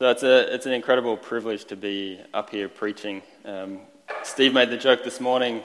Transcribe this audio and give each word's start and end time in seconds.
So 0.00 0.08
it's, 0.08 0.22
a, 0.22 0.54
it's 0.54 0.64
an 0.64 0.72
incredible 0.72 1.14
privilege 1.18 1.66
to 1.66 1.76
be 1.76 2.18
up 2.32 2.48
here 2.48 2.70
preaching. 2.70 3.20
Um, 3.44 3.80
Steve 4.22 4.54
made 4.54 4.70
the 4.70 4.78
joke 4.78 5.04
this 5.04 5.20
morning 5.20 5.62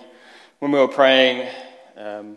when 0.59 0.73
we 0.73 0.79
were 0.79 0.89
praying. 0.89 1.47
Um, 1.95 2.35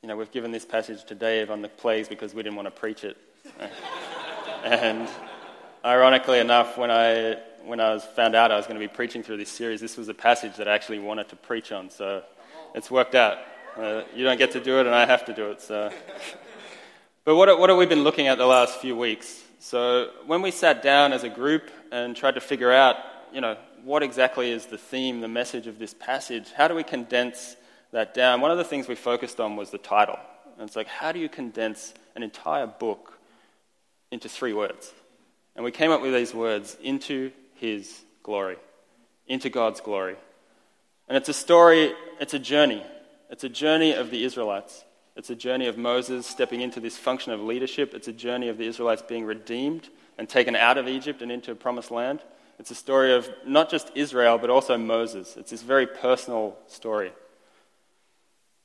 you 0.00 0.08
know, 0.08 0.16
we've 0.16 0.30
given 0.30 0.52
this 0.52 0.64
passage 0.64 1.04
to 1.06 1.16
Dave 1.16 1.50
on 1.50 1.60
the 1.60 1.68
plagues 1.68 2.06
because 2.06 2.34
we 2.34 2.44
didn't 2.44 2.54
want 2.54 2.66
to 2.66 2.70
preach 2.70 3.02
it. 3.02 3.16
and 4.64 5.08
ironically 5.84 6.38
enough, 6.38 6.78
when 6.78 6.92
I, 6.92 7.38
when 7.64 7.80
I 7.80 7.94
was 7.94 8.04
found 8.04 8.36
out 8.36 8.52
I 8.52 8.56
was 8.56 8.68
going 8.68 8.78
to 8.80 8.86
be 8.86 8.94
preaching 8.94 9.24
through 9.24 9.38
this 9.38 9.50
series, 9.50 9.80
this 9.80 9.96
was 9.96 10.06
a 10.06 10.14
passage 10.14 10.54
that 10.54 10.68
I 10.68 10.74
actually 10.76 11.00
wanted 11.00 11.30
to 11.30 11.36
preach 11.36 11.72
on. 11.72 11.90
So 11.90 12.22
it's 12.76 12.92
worked 12.92 13.16
out. 13.16 13.38
Uh, 13.76 14.02
you 14.14 14.22
don't 14.22 14.38
get 14.38 14.52
to 14.52 14.60
do 14.60 14.78
it, 14.78 14.86
and 14.86 14.94
I 14.94 15.04
have 15.04 15.24
to 15.24 15.34
do 15.34 15.50
it. 15.50 15.60
So. 15.60 15.90
but 17.24 17.34
what, 17.34 17.58
what 17.58 17.70
have 17.70 17.76
we 17.76 17.86
been 17.86 18.04
looking 18.04 18.28
at 18.28 18.38
the 18.38 18.46
last 18.46 18.78
few 18.78 18.94
weeks? 18.94 19.39
So 19.62 20.08
when 20.24 20.40
we 20.40 20.52
sat 20.52 20.82
down 20.82 21.12
as 21.12 21.22
a 21.22 21.28
group 21.28 21.70
and 21.92 22.16
tried 22.16 22.36
to 22.36 22.40
figure 22.40 22.72
out, 22.72 22.96
you 23.30 23.42
know, 23.42 23.58
what 23.84 24.02
exactly 24.02 24.50
is 24.50 24.64
the 24.64 24.78
theme, 24.78 25.20
the 25.20 25.28
message 25.28 25.66
of 25.66 25.78
this 25.78 25.92
passage, 25.92 26.50
how 26.56 26.66
do 26.66 26.74
we 26.74 26.82
condense 26.82 27.56
that 27.92 28.14
down? 28.14 28.40
One 28.40 28.50
of 28.50 28.56
the 28.56 28.64
things 28.64 28.88
we 28.88 28.94
focused 28.94 29.38
on 29.38 29.56
was 29.56 29.70
the 29.70 29.76
title. 29.76 30.18
And 30.58 30.66
it's 30.66 30.76
like, 30.76 30.86
how 30.86 31.12
do 31.12 31.18
you 31.18 31.28
condense 31.28 31.92
an 32.16 32.22
entire 32.22 32.66
book 32.66 33.18
into 34.10 34.30
three 34.30 34.54
words? 34.54 34.94
And 35.54 35.62
we 35.62 35.72
came 35.72 35.90
up 35.90 36.00
with 36.00 36.14
these 36.14 36.32
words 36.32 36.78
into 36.82 37.30
his 37.56 38.00
glory, 38.22 38.56
into 39.26 39.50
God's 39.50 39.82
glory. 39.82 40.16
And 41.06 41.18
it's 41.18 41.28
a 41.28 41.34
story, 41.34 41.92
it's 42.18 42.32
a 42.32 42.38
journey. 42.38 42.82
It's 43.28 43.44
a 43.44 43.50
journey 43.50 43.92
of 43.92 44.10
the 44.10 44.24
Israelites. 44.24 44.84
It's 45.20 45.28
a 45.28 45.36
journey 45.36 45.66
of 45.66 45.76
Moses 45.76 46.26
stepping 46.26 46.62
into 46.62 46.80
this 46.80 46.96
function 46.96 47.30
of 47.34 47.42
leadership. 47.42 47.92
It's 47.92 48.08
a 48.08 48.12
journey 48.12 48.48
of 48.48 48.56
the 48.56 48.64
Israelites 48.64 49.02
being 49.06 49.26
redeemed 49.26 49.90
and 50.16 50.26
taken 50.26 50.56
out 50.56 50.78
of 50.78 50.88
Egypt 50.88 51.20
and 51.20 51.30
into 51.30 51.52
a 51.52 51.54
promised 51.54 51.90
land. 51.90 52.20
It's 52.58 52.70
a 52.70 52.74
story 52.74 53.12
of 53.12 53.28
not 53.44 53.68
just 53.68 53.90
Israel, 53.94 54.38
but 54.38 54.48
also 54.48 54.78
Moses. 54.78 55.36
It's 55.36 55.50
this 55.50 55.60
very 55.60 55.86
personal 55.86 56.56
story. 56.68 57.12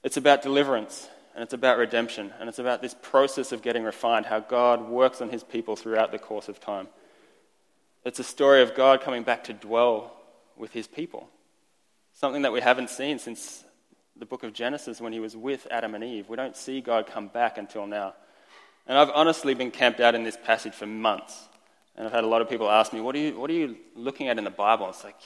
It's 0.01 0.15
about 0.15 0.43
deliverance, 0.43 1.09
and 1.33 1.43
it's 1.43 1.51
about 1.51 1.77
redemption, 1.77 2.31
and 2.39 2.47
it's 2.47 2.59
about 2.59 2.81
this 2.81 2.95
process 3.01 3.51
of 3.51 3.61
getting 3.61 3.83
refined, 3.83 4.25
how 4.25 4.39
God 4.39 4.87
works 4.87 5.19
on 5.19 5.31
his 5.31 5.43
people 5.43 5.75
throughout 5.75 6.13
the 6.13 6.19
course 6.19 6.47
of 6.47 6.61
time. 6.61 6.87
It's 8.05 8.19
a 8.19 8.23
story 8.23 8.61
of 8.61 8.75
God 8.75 9.01
coming 9.01 9.23
back 9.23 9.43
to 9.43 9.53
dwell 9.53 10.15
with 10.55 10.71
his 10.71 10.87
people, 10.87 11.27
something 12.13 12.43
that 12.43 12.53
we 12.53 12.61
haven't 12.61 12.91
seen 12.91 13.19
since 13.19 13.64
the 14.17 14.25
book 14.25 14.43
of 14.43 14.53
Genesis 14.53 15.01
when 15.01 15.13
he 15.13 15.19
was 15.19 15.35
with 15.35 15.67
Adam 15.71 15.95
and 15.95 16.03
Eve. 16.03 16.29
We 16.29 16.35
don't 16.35 16.55
see 16.55 16.81
God 16.81 17.07
come 17.07 17.27
back 17.27 17.57
until 17.57 17.85
now. 17.85 18.13
And 18.87 18.97
I've 18.97 19.09
honestly 19.09 19.53
been 19.53 19.71
camped 19.71 19.99
out 19.99 20.15
in 20.15 20.23
this 20.23 20.37
passage 20.37 20.73
for 20.73 20.85
months. 20.85 21.47
And 21.95 22.05
I've 22.05 22.13
had 22.13 22.23
a 22.23 22.27
lot 22.27 22.41
of 22.41 22.49
people 22.49 22.69
ask 22.69 22.93
me, 22.93 23.01
what 23.01 23.15
are 23.15 23.19
you, 23.19 23.39
what 23.39 23.49
are 23.49 23.53
you 23.53 23.77
looking 23.95 24.27
at 24.27 24.37
in 24.37 24.43
the 24.43 24.49
Bible? 24.49 24.89
It's 24.89 25.03
like, 25.03 25.17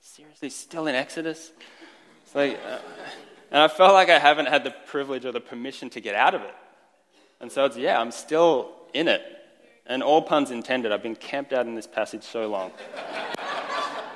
seriously, 0.00 0.50
still 0.50 0.86
in 0.86 0.94
Exodus? 0.94 1.52
It's 2.22 2.34
like, 2.34 2.58
uh, 2.66 2.78
and 3.50 3.62
I 3.62 3.68
felt 3.68 3.92
like 3.92 4.08
I 4.08 4.18
haven't 4.18 4.46
had 4.46 4.64
the 4.64 4.74
privilege 4.86 5.24
or 5.24 5.32
the 5.32 5.40
permission 5.40 5.90
to 5.90 6.00
get 6.00 6.14
out 6.14 6.34
of 6.34 6.42
it. 6.42 6.54
And 7.40 7.52
so 7.52 7.64
it's, 7.66 7.76
yeah, 7.76 8.00
I'm 8.00 8.10
still 8.10 8.72
in 8.94 9.06
it. 9.06 9.22
And 9.86 10.02
all 10.02 10.22
puns 10.22 10.50
intended, 10.50 10.92
I've 10.92 11.02
been 11.02 11.16
camped 11.16 11.52
out 11.52 11.66
in 11.66 11.74
this 11.74 11.86
passage 11.86 12.22
so 12.22 12.48
long. 12.48 12.72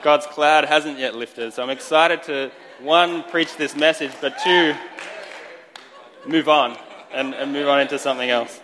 God's 0.02 0.26
cloud 0.26 0.64
hasn't 0.64 0.98
yet 0.98 1.14
lifted, 1.14 1.52
so 1.52 1.62
I'm 1.62 1.70
excited 1.70 2.22
to 2.24 2.50
one, 2.80 3.24
preach 3.24 3.56
this 3.56 3.74
message, 3.74 4.12
but 4.20 4.38
two, 4.38 4.74
move 6.26 6.48
on 6.48 6.76
and, 7.12 7.34
and 7.34 7.52
move 7.52 7.68
on 7.68 7.80
into 7.80 7.98
something 7.98 8.30
else. 8.30 8.60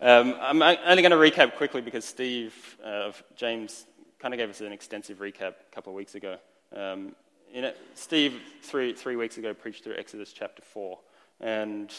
Um, 0.00 0.36
I'm 0.40 0.62
only 0.62 1.02
going 1.02 1.10
to 1.10 1.16
recap 1.16 1.56
quickly 1.56 1.80
because 1.80 2.04
Steve 2.04 2.54
uh, 2.84 3.12
James 3.36 3.86
kind 4.18 4.32
of 4.34 4.38
gave 4.38 4.50
us 4.50 4.60
an 4.60 4.72
extensive 4.72 5.18
recap 5.18 5.54
a 5.70 5.74
couple 5.74 5.92
of 5.92 5.96
weeks 5.96 6.14
ago. 6.14 6.36
Um, 6.74 7.16
it, 7.52 7.76
Steve, 7.94 8.40
three, 8.62 8.92
three 8.92 9.16
weeks 9.16 9.38
ago, 9.38 9.54
preached 9.54 9.84
through 9.84 9.96
Exodus 9.96 10.32
chapter 10.32 10.62
4, 10.62 10.98
and 11.40 11.92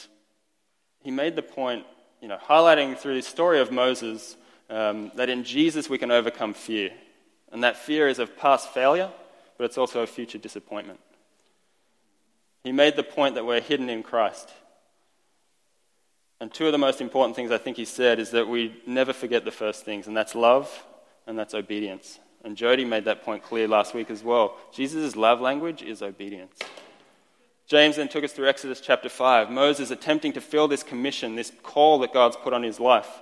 he 1.01 1.11
made 1.11 1.35
the 1.35 1.41
point, 1.41 1.85
you 2.21 2.27
know, 2.27 2.37
highlighting 2.37 2.97
through 2.97 3.15
the 3.15 3.21
story 3.21 3.59
of 3.59 3.71
Moses 3.71 4.37
um, 4.69 5.11
that 5.15 5.29
in 5.29 5.43
Jesus 5.43 5.89
we 5.89 5.97
can 5.97 6.11
overcome 6.11 6.53
fear. 6.53 6.91
And 7.55 7.63
that 7.63 7.77
fear 7.77 8.09
is 8.09 8.19
of 8.19 8.35
past 8.35 8.73
failure, 8.73 9.09
but 9.57 9.63
it's 9.63 9.77
also 9.77 10.01
a 10.01 10.07
future 10.07 10.37
disappointment. 10.37 10.99
He 12.65 12.73
made 12.73 12.97
the 12.97 13.01
point 13.03 13.35
that 13.35 13.45
we're 13.45 13.61
hidden 13.61 13.89
in 13.89 14.03
Christ. 14.03 14.49
And 16.41 16.53
two 16.53 16.65
of 16.65 16.73
the 16.73 16.77
most 16.77 16.99
important 16.99 17.37
things 17.37 17.51
I 17.51 17.57
think 17.57 17.77
he 17.77 17.85
said 17.85 18.19
is 18.19 18.31
that 18.31 18.49
we 18.49 18.75
never 18.85 19.13
forget 19.13 19.45
the 19.45 19.51
first 19.51 19.85
things, 19.85 20.05
and 20.05 20.17
that's 20.17 20.35
love 20.35 20.83
and 21.27 21.39
that's 21.39 21.53
obedience. 21.53 22.19
And 22.43 22.57
Jody 22.57 22.83
made 22.83 23.05
that 23.05 23.23
point 23.23 23.41
clear 23.41 23.69
last 23.69 23.93
week 23.93 24.11
as 24.11 24.21
well. 24.21 24.57
Jesus' 24.73 25.15
love 25.15 25.39
language 25.39 25.81
is 25.81 26.01
obedience. 26.01 26.59
James 27.67 27.95
then 27.95 28.09
took 28.09 28.25
us 28.25 28.33
through 28.33 28.49
Exodus 28.49 28.81
chapter 28.81 29.07
5. 29.07 29.49
Moses 29.49 29.91
attempting 29.91 30.33
to 30.33 30.41
fill 30.41 30.67
this 30.67 30.83
commission, 30.83 31.37
this 31.37 31.53
call 31.63 31.99
that 31.99 32.11
God's 32.11 32.35
put 32.35 32.51
on 32.51 32.63
his 32.63 32.81
life. 32.81 33.21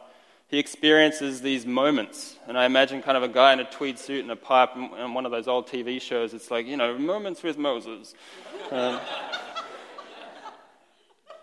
He 0.54 0.60
experiences 0.60 1.42
these 1.42 1.66
moments. 1.66 2.38
And 2.48 2.60
I 2.60 2.66
imagine 2.66 3.02
kind 3.02 3.18
of 3.18 3.24
a 3.24 3.28
guy 3.28 3.54
in 3.54 3.60
a 3.60 3.64
tweed 3.64 3.98
suit 3.98 4.20
and 4.20 4.30
a 4.30 4.36
pipe 4.36 4.76
and 4.76 5.16
one 5.16 5.26
of 5.26 5.32
those 5.32 5.48
old 5.48 5.68
TV 5.68 6.00
shows. 6.00 6.32
It's 6.32 6.52
like, 6.52 6.68
you 6.68 6.78
know, 6.78 6.96
moments 6.96 7.42
with 7.42 7.58
Moses. 7.58 8.14
Um, 8.70 9.00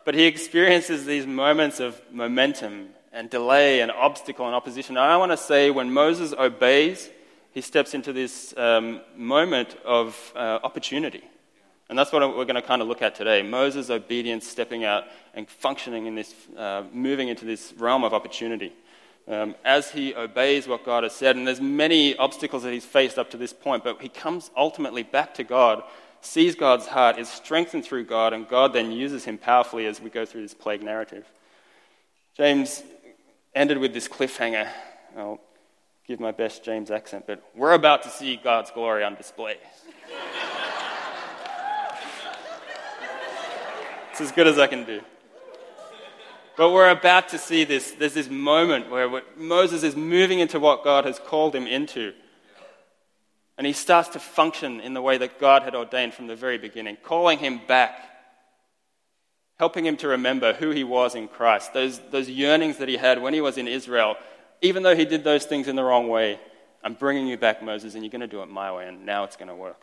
but 0.05 0.15
he 0.15 0.27
experiences 0.27 1.07
these 1.07 1.27
moments 1.27 1.81
of 1.81 2.01
momentum 2.13 2.91
and 3.13 3.29
delay 3.29 3.81
and 3.81 3.91
obstacle 3.91 4.47
and 4.47 4.55
opposition. 4.55 4.97
And 4.97 5.05
I 5.05 5.17
want 5.17 5.33
to 5.33 5.37
say 5.37 5.73
when 5.73 5.93
Moses 5.93 6.33
obeys, 6.33 7.11
he 7.51 7.63
steps 7.63 7.95
into 7.95 8.13
this 8.13 8.57
um, 8.57 9.01
moment 9.17 9.77
of 9.85 10.33
uh, 10.37 10.61
opportunity. 10.63 11.25
And 11.89 11.99
that's 11.99 12.13
what 12.13 12.23
we're 12.23 12.45
going 12.45 12.55
to 12.55 12.63
kind 12.63 12.81
of 12.81 12.87
look 12.87 13.03
at 13.03 13.17
today. 13.17 13.43
Moses' 13.43 13.91
obedience, 13.91 14.47
stepping 14.47 14.85
out 14.85 15.07
and 15.35 15.51
functioning 15.51 16.07
in 16.07 16.15
this, 16.15 16.33
uh, 16.57 16.85
moving 16.93 17.27
into 17.27 17.45
this 17.45 17.75
realm 17.77 18.05
of 18.05 18.15
opportunity. 18.15 18.73
Um, 19.31 19.55
as 19.65 19.93
he 19.93 20.15
obeys 20.15 20.67
what 20.67 20.85
God 20.85 21.05
has 21.05 21.15
said, 21.15 21.37
and 21.37 21.47
there's 21.47 21.61
many 21.61 22.17
obstacles 22.17 22.65
that 22.65 22.73
he's 22.73 22.85
faced 22.85 23.17
up 23.17 23.31
to 23.31 23.37
this 23.37 23.53
point, 23.53 23.85
but 23.85 24.03
he 24.03 24.09
comes 24.09 24.51
ultimately 24.57 25.05
back 25.05 25.35
to 25.35 25.45
God 25.45 25.85
sees 26.21 26.55
God's 26.55 26.87
heart, 26.87 27.19
is 27.19 27.29
strengthened 27.29 27.85
through 27.85 28.05
God, 28.05 28.33
and 28.33 28.49
God 28.49 28.73
then 28.73 28.93
uses 28.93 29.25
him 29.25 29.39
powerfully 29.39 29.87
as 29.87 30.01
we 30.01 30.11
go 30.11 30.25
through 30.25 30.43
this 30.43 30.55
plague 30.55 30.83
narrative. 30.83 31.31
James 32.37 32.83
ended 33.55 33.79
with 33.79 33.93
this 33.93 34.09
cliffhanger. 34.09 34.69
I'll 35.17 35.41
give 36.07 36.21
my 36.21 36.31
best 36.31 36.65
James 36.65 36.91
accent, 36.91 37.25
but 37.27 37.43
we're 37.55 37.73
about 37.73 38.03
to 38.05 38.11
see 38.11 38.37
God's 38.37 38.71
glory 38.71 39.05
on 39.05 39.15
display. 39.15 39.53
it's 44.11 44.21
as 44.21 44.33
good 44.33 44.47
as 44.47 44.59
I 44.59 44.67
can 44.67 44.85
do. 44.85 45.01
But 46.61 46.73
we're 46.73 46.91
about 46.91 47.31
to 47.31 47.39
see 47.39 47.65
this. 47.65 47.93
There's 47.93 48.13
this 48.13 48.29
moment 48.29 48.91
where 48.91 49.23
Moses 49.35 49.83
is 49.83 49.97
moving 49.97 50.41
into 50.41 50.61
what 50.61 50.85
God 50.85 51.07
has 51.07 51.19
called 51.19 51.55
him 51.55 51.67
into. 51.67 52.13
And 53.57 53.67
he 53.67 53.73
starts 53.73 54.11
to 54.11 54.19
function 54.19 54.79
in 54.79 54.93
the 54.93 55.01
way 55.01 55.17
that 55.17 55.41
God 55.41 55.63
had 55.63 55.75
ordained 55.75 56.13
from 56.13 56.27
the 56.27 56.37
very 56.37 56.59
beginning, 56.59 56.99
calling 57.03 57.39
him 57.39 57.63
back, 57.67 57.99
helping 59.59 59.87
him 59.87 59.97
to 59.97 60.09
remember 60.09 60.53
who 60.53 60.69
he 60.69 60.85
was 60.85 61.15
in 61.15 61.29
Christ, 61.29 61.73
those, 61.73 61.99
those 62.11 62.29
yearnings 62.29 62.77
that 62.77 62.91
he 62.91 62.99
had 62.99 63.23
when 63.23 63.33
he 63.33 63.41
was 63.41 63.57
in 63.57 63.67
Israel. 63.67 64.17
Even 64.61 64.83
though 64.83 64.95
he 64.95 65.07
did 65.07 65.25
those 65.25 65.47
things 65.47 65.67
in 65.67 65.77
the 65.77 65.83
wrong 65.83 66.09
way, 66.09 66.39
I'm 66.85 66.93
bringing 66.93 67.27
you 67.27 67.39
back, 67.39 67.63
Moses, 67.63 67.95
and 67.95 68.05
you're 68.05 68.11
going 68.11 68.21
to 68.21 68.27
do 68.27 68.43
it 68.43 68.51
my 68.51 68.71
way, 68.71 68.87
and 68.87 69.07
now 69.07 69.25
it's 69.25 69.37
going 69.37 69.49
to 69.49 69.55
work. 69.55 69.81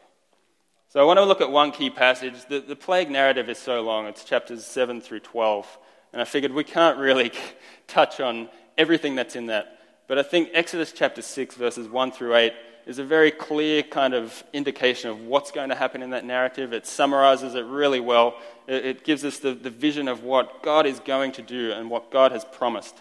So 0.90 1.00
I 1.00 1.06
want 1.06 1.18
to 1.18 1.26
look 1.26 1.42
at 1.42 1.50
one 1.50 1.72
key 1.72 1.90
passage. 1.90 2.36
The, 2.48 2.60
the 2.60 2.76
plague 2.76 3.10
narrative 3.10 3.50
is 3.50 3.58
so 3.58 3.82
long, 3.82 4.06
it's 4.06 4.24
chapters 4.24 4.64
7 4.64 5.02
through 5.02 5.22
12. 5.22 5.80
And 6.14 6.22
I 6.22 6.26
figured 6.26 6.52
we 6.52 6.64
can't 6.64 6.98
really 6.98 7.32
touch 7.88 8.20
on 8.20 8.50
everything 8.78 9.16
that's 9.16 9.36
in 9.36 9.48
that. 9.48 9.80
But 10.08 10.18
I 10.18 10.24
think 10.24 10.50
Exodus 10.54 10.92
chapter 10.94 11.22
6, 11.22 11.56
verses 11.56 11.88
1 11.88 12.12
through 12.12 12.36
8, 12.36 12.54
is 12.86 13.00
a 13.00 13.04
very 13.04 13.32
clear 13.32 13.84
kind 13.84 14.14
of 14.14 14.44
indication 14.54 15.10
of 15.10 15.20
what's 15.20 15.52
going 15.52 15.68
to 15.68 15.76
happen 15.76 16.02
in 16.02 16.12
that 16.12 16.24
narrative. 16.24 16.72
It 16.72 16.88
summarizes 16.88 17.54
it 17.54 17.66
really 17.66 18.00
well. 18.00 18.36
It, 18.66 19.04
gives 19.04 19.26
us 19.26 19.40
the, 19.40 19.54
the 19.54 19.70
vision 19.70 20.08
of 20.08 20.24
what 20.24 20.64
God 20.64 20.86
is 20.86 21.00
going 21.02 21.34
to 21.34 21.42
do 21.42 21.74
and 21.74 21.90
what 21.90 22.10
God 22.12 22.32
has 22.32 22.46
promised. 22.46 22.96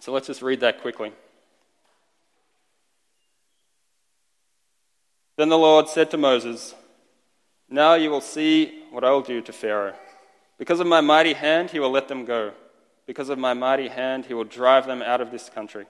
So 0.00 0.12
let's 0.12 0.26
just 0.26 0.40
read 0.40 0.60
that 0.60 0.80
quickly. 0.80 1.12
Then 5.36 5.50
the 5.50 5.58
Lord 5.58 5.88
said 5.88 6.10
to 6.12 6.16
Moses, 6.16 6.74
Now 7.68 7.94
you 7.94 8.08
will 8.08 8.22
see 8.22 8.84
what 8.90 9.04
I 9.04 9.10
will 9.10 9.20
do 9.20 9.42
to 9.42 9.52
Pharaoh. 9.52 9.94
Because 10.58 10.80
of 10.80 10.86
my 10.86 11.00
mighty 11.00 11.34
hand, 11.34 11.70
he 11.70 11.80
will 11.80 11.90
let 11.90 12.08
them 12.08 12.24
go. 12.24 12.52
Because 13.06 13.28
of 13.28 13.38
my 13.38 13.54
mighty 13.54 13.88
hand, 13.88 14.26
he 14.26 14.34
will 14.34 14.44
drive 14.44 14.86
them 14.86 15.02
out 15.02 15.20
of 15.20 15.30
this 15.30 15.48
country. 15.48 15.86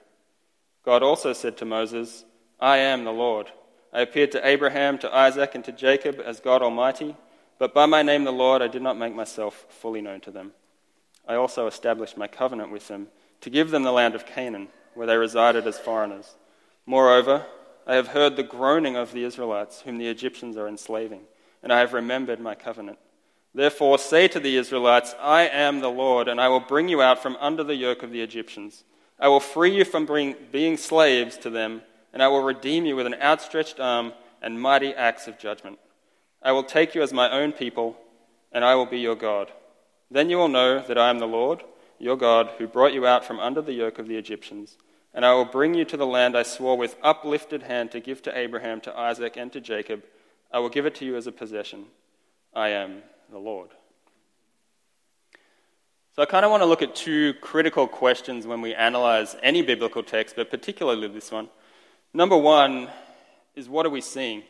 God 0.83 1.03
also 1.03 1.33
said 1.33 1.57
to 1.57 1.65
Moses, 1.65 2.25
I 2.59 2.77
am 2.77 3.03
the 3.03 3.11
Lord. 3.11 3.51
I 3.93 4.01
appeared 4.01 4.31
to 4.33 4.47
Abraham, 4.47 4.97
to 4.99 5.15
Isaac, 5.15 5.55
and 5.55 5.63
to 5.65 5.71
Jacob 5.71 6.19
as 6.23 6.39
God 6.39 6.61
Almighty, 6.61 7.15
but 7.59 7.73
by 7.73 7.85
my 7.85 8.03
name, 8.03 8.23
the 8.23 8.31
Lord, 8.31 8.61
I 8.61 8.67
did 8.67 8.81
not 8.81 8.97
make 8.97 9.15
myself 9.15 9.65
fully 9.69 10.01
known 10.01 10.21
to 10.21 10.31
them. 10.31 10.51
I 11.27 11.35
also 11.35 11.67
established 11.67 12.17
my 12.17 12.27
covenant 12.27 12.71
with 12.71 12.87
them 12.87 13.07
to 13.41 13.49
give 13.49 13.71
them 13.71 13.83
the 13.83 13.91
land 13.91 14.15
of 14.15 14.25
Canaan, 14.25 14.67
where 14.93 15.07
they 15.07 15.17
resided 15.17 15.65
as 15.65 15.79
foreigners. 15.79 16.35
Moreover, 16.85 17.45
I 17.85 17.95
have 17.95 18.09
heard 18.09 18.35
the 18.35 18.43
groaning 18.43 18.95
of 18.95 19.11
the 19.11 19.23
Israelites, 19.23 19.81
whom 19.81 19.97
the 19.97 20.07
Egyptians 20.07 20.57
are 20.57 20.67
enslaving, 20.67 21.21
and 21.63 21.73
I 21.73 21.79
have 21.79 21.93
remembered 21.93 22.39
my 22.39 22.55
covenant. 22.55 22.99
Therefore, 23.53 23.97
say 23.97 24.27
to 24.27 24.39
the 24.39 24.57
Israelites, 24.57 25.15
I 25.19 25.47
am 25.47 25.79
the 25.79 25.89
Lord, 25.89 26.27
and 26.27 26.39
I 26.39 26.47
will 26.47 26.59
bring 26.59 26.89
you 26.89 27.01
out 27.01 27.21
from 27.21 27.37
under 27.39 27.63
the 27.63 27.75
yoke 27.75 28.03
of 28.03 28.11
the 28.11 28.21
Egyptians. 28.21 28.83
I 29.19 29.29
will 29.29 29.39
free 29.39 29.75
you 29.75 29.83
from 29.83 30.05
being 30.05 30.77
slaves 30.77 31.37
to 31.39 31.49
them, 31.49 31.81
and 32.13 32.21
I 32.21 32.27
will 32.27 32.43
redeem 32.43 32.85
you 32.85 32.95
with 32.95 33.07
an 33.07 33.15
outstretched 33.15 33.79
arm 33.79 34.13
and 34.41 34.61
mighty 34.61 34.93
acts 34.93 35.27
of 35.27 35.39
judgment. 35.39 35.79
I 36.43 36.51
will 36.51 36.63
take 36.63 36.93
you 36.93 37.01
as 37.01 37.11
my 37.11 37.31
own 37.31 37.51
people, 37.51 37.97
and 38.51 38.63
I 38.63 38.75
will 38.75 38.85
be 38.85 38.99
your 38.99 39.15
God. 39.15 39.51
Then 40.11 40.29
you 40.29 40.37
will 40.37 40.47
know 40.47 40.79
that 40.79 40.97
I 40.97 41.09
am 41.09 41.19
the 41.19 41.27
Lord, 41.27 41.63
your 41.99 42.15
God, 42.15 42.51
who 42.57 42.67
brought 42.67 42.93
you 42.93 43.07
out 43.07 43.25
from 43.25 43.39
under 43.39 43.61
the 43.61 43.73
yoke 43.73 43.97
of 43.97 44.07
the 44.07 44.17
Egyptians. 44.17 44.77
And 45.13 45.25
I 45.25 45.33
will 45.33 45.45
bring 45.45 45.73
you 45.73 45.83
to 45.85 45.97
the 45.97 46.05
land 46.05 46.37
I 46.37 46.43
swore 46.43 46.77
with 46.77 46.95
uplifted 47.01 47.63
hand 47.63 47.91
to 47.91 47.99
give 47.99 48.21
to 48.21 48.37
Abraham, 48.37 48.81
to 48.81 48.95
Isaac, 48.95 49.35
and 49.35 49.51
to 49.51 49.59
Jacob. 49.59 50.03
I 50.51 50.59
will 50.59 50.69
give 50.69 50.85
it 50.85 50.93
to 50.95 51.05
you 51.05 51.15
as 51.15 51.25
a 51.25 51.31
possession. 51.31 51.85
I 52.53 52.69
am 52.69 53.01
the 53.31 53.37
Lord. 53.37 53.69
So 56.15 56.23
I 56.23 56.25
kind 56.25 56.43
of 56.43 56.49
want 56.51 56.61
to 56.61 56.65
look 56.65 56.81
at 56.81 56.95
two 56.95 57.35
critical 57.41 57.87
questions 57.87 58.47
when 58.47 58.61
we 58.61 58.73
analyze 58.73 59.35
any 59.43 59.61
biblical 59.61 60.01
text, 60.01 60.35
but 60.35 60.49
particularly 60.49 61.07
this 61.07 61.31
one. 61.31 61.49
Number 62.13 62.35
one 62.35 62.89
is 63.55 63.69
what 63.69 63.85
are 63.85 63.91
we 63.91 64.01
seeing? 64.01 64.43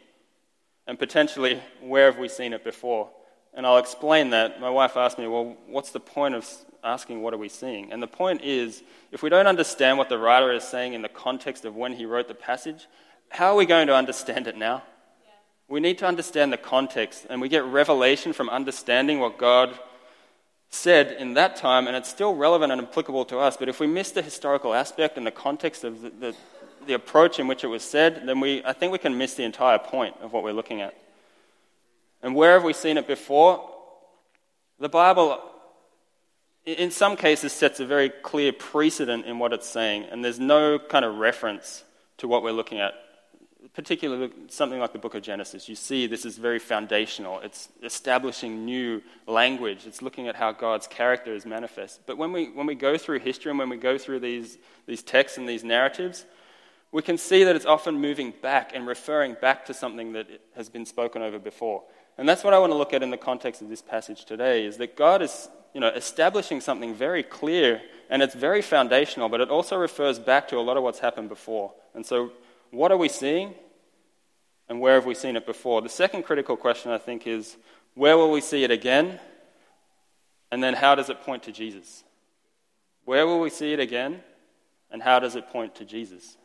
And 0.88 0.98
potentially, 0.98 1.62
where 1.82 2.10
have 2.10 2.18
we 2.18 2.30
seen 2.30 2.54
it 2.54 2.64
before? 2.64 3.10
And 3.54 3.66
I'll 3.66 3.80
explain 3.80 4.30
that. 4.30 4.62
My 4.62 4.70
wife 4.70 4.96
asked 4.96 5.20
me, 5.20 5.28
well, 5.28 5.58
what's 5.68 5.92
the 5.92 6.00
point 6.00 6.36
of 6.36 6.48
asking 6.84 7.22
what 7.22 7.34
are 7.34 7.38
we 7.38 7.50
seeing? 7.50 7.92
And 7.92 8.02
the 8.02 8.08
point 8.08 8.42
is, 8.44 8.84
if 9.12 9.22
we 9.22 9.30
don't 9.30 9.48
understand 9.48 9.98
what 9.98 10.08
the 10.08 10.18
writer 10.18 10.54
is 10.54 10.64
saying 10.64 10.94
in 10.94 11.02
the 11.02 11.10
context 11.10 11.66
of 11.66 11.76
when 11.76 11.94
he 11.94 12.06
wrote 12.06 12.30
the 12.30 12.36
passage, 12.36 12.88
how 13.30 13.52
are 13.52 13.56
we 13.56 13.66
going 13.66 13.88
to 13.88 13.96
understand 13.96 14.48
it 14.48 14.56
now? 14.56 14.84
We 15.69 15.81
need 15.81 15.98
to 15.98 16.06
understand 16.06 16.54
the 16.54 16.58
context, 16.58 17.28
and 17.30 17.42
we 17.42 17.50
get 17.50 17.66
revelation 17.66 18.31
from 18.31 18.50
understanding 18.50 19.19
what 19.19 19.38
God 19.38 19.78
said 20.69 21.12
in 21.19 21.34
that 21.34 21.58
time, 21.58 21.88
and 21.88 21.96
it's 21.96 22.10
still 22.10 22.36
relevant 22.36 22.72
and 22.72 22.81
applicable 22.81 23.25
to 23.25 23.40
us. 23.40 23.58
But 23.58 23.68
if 23.68 23.80
we 23.80 23.88
miss 23.88 24.12
the 24.12 24.22
historical 24.22 24.74
aspect 24.74 25.18
and 25.18 25.28
the 25.28 25.31
context 25.31 25.84
of 25.84 26.02
the, 26.02 26.10
the, 26.10 26.36
the 26.86 26.94
approach 26.94 27.40
in 27.40 27.48
which 27.48 27.66
it 27.66 27.68
was 27.68 27.84
said, 27.84 28.25
then 28.25 28.40
we, 28.40 28.64
I 28.64 28.72
think 28.72 28.94
we 28.94 28.98
can 28.98 29.18
miss 29.18 29.34
the 29.34 29.44
entire 29.44 29.80
point 29.80 30.16
of 30.22 30.31
what 30.31 30.44
we're 30.44 30.54
looking 30.54 30.81
at. 30.81 30.96
And 32.24 32.34
where 32.34 32.54
have 32.54 32.64
we 32.64 32.74
seen 32.74 32.98
it 32.98 33.06
before? 33.06 33.69
The 34.80 34.90
Bible, 34.90 35.42
in 36.66 36.92
some 36.92 37.18
cases, 37.18 37.52
sets 37.52 37.81
a 37.81 37.86
very 37.86 38.10
clear 38.10 38.54
precedent 38.54 39.25
in 39.25 39.38
what 39.38 39.52
it's 39.52 39.68
saying, 39.68 40.06
and 40.06 40.24
there's 40.24 40.40
no 40.40 40.80
kind 40.80 41.04
of 41.04 41.18
reference 41.18 41.84
to 42.19 42.28
what 42.28 42.42
we're 42.42 42.52
looking 42.52 42.80
at 42.80 42.94
particularly 43.74 44.31
something 44.50 44.80
like 44.80 44.94
the 44.94 45.00
book 45.00 45.15
of 45.15 45.21
Genesis, 45.21 45.68
you 45.68 45.75
see 45.75 46.07
this 46.07 46.25
is 46.25 46.38
very 46.38 46.59
foundational. 46.59 47.39
It's 47.39 47.69
establishing 47.83 48.65
new 48.65 49.01
language, 49.25 49.86
it's 49.86 50.01
looking 50.01 50.27
at 50.27 50.36
how 50.36 50.51
God's 50.51 50.88
character 50.88 51.33
is 51.33 51.45
manifest. 51.45 52.01
But 52.06 52.18
when 52.18 52.31
we, 52.31 52.50
when 52.50 52.68
we 52.68 52.75
go 52.75 52.98
through 52.98 53.19
history 53.19 53.51
and 53.51 53.59
when 53.59 53.69
we 53.69 53.77
go 53.77 53.98
through 53.98 54.19
these, 54.19 54.57
these 54.86 55.01
texts 55.01 55.38
and 55.38 55.48
these 55.48 55.63
narratives, 55.63 56.25
we 56.92 57.01
can 57.01 57.18
see 57.18 57.44
that 57.44 57.56
it's 57.56 57.65
often 57.65 58.00
moving 58.00 58.33
back 58.42 58.71
and 58.74 58.88
referring 58.88 59.36
back 59.42 59.65
to 59.65 59.74
something 59.74 60.13
that 60.13 60.27
has 60.56 60.69
been 60.69 60.86
spoken 60.86 61.21
over 61.21 61.38
before. 61.38 61.83
And 62.18 62.27
that's 62.27 62.44
what 62.44 62.54
I 62.54 62.59
want 62.59 62.71
to 62.71 62.77
look 62.77 62.94
at 62.94 63.04
in 63.04 63.12
the 63.12 63.18
context 63.18 63.62
of 63.62 63.69
this 63.69 63.81
passage 63.81 64.25
today 64.25 64.65
is 64.65 64.77
that 64.77 64.95
God 64.95 65.21
is 65.21 65.50
you 65.74 65.81
know, 65.81 65.89
establishing 65.89 66.62
something 66.62 66.95
very 66.95 67.21
clear 67.21 67.81
and 68.09 68.21
it's 68.21 68.33
very 68.33 68.62
foundational, 68.62 69.30
but 69.30 69.42
it 69.42 69.50
also 69.50 69.77
refers 69.77 70.18
back 70.18 70.48
to 70.48 70.57
a 70.57 70.62
lot 70.62 70.77
of 70.77 70.83
what's 70.83 71.00
happened 71.00 71.30
before. 71.30 71.74
And 71.94 72.06
so 72.06 72.31
what 72.72 72.92
are 72.92 72.98
we 72.98 73.10
seeing? 73.10 73.54
And 74.69 74.81
where 74.81 74.96
have 74.96 75.06
we 75.06 75.16
seen 75.16 75.36
it 75.36 75.46
before? 75.46 75.81
The 75.81 75.90
second 75.90 76.24
critical 76.24 76.58
question, 76.58 76.92
I 76.92 76.98
think, 76.98 77.25
is 77.25 77.58
where 77.96 78.18
will 78.18 78.31
we 78.31 78.42
see 78.42 78.64
it 78.64 78.72
again? 78.72 79.19
And 80.52 80.62
then 80.62 80.74
how 80.74 80.96
does 80.96 81.10
it 81.10 81.22
point 81.22 81.44
to 81.44 81.52
Jesus? 81.52 82.04
Where 83.06 83.25
will 83.25 83.40
we 83.40 83.50
see 83.50 83.74
it 83.74 83.80
again? 83.80 84.22
And 84.92 85.02
how 85.02 85.19
does 85.19 85.36
it 85.36 85.50
point 85.50 85.75
to 85.75 85.86
Jesus? 85.86 86.38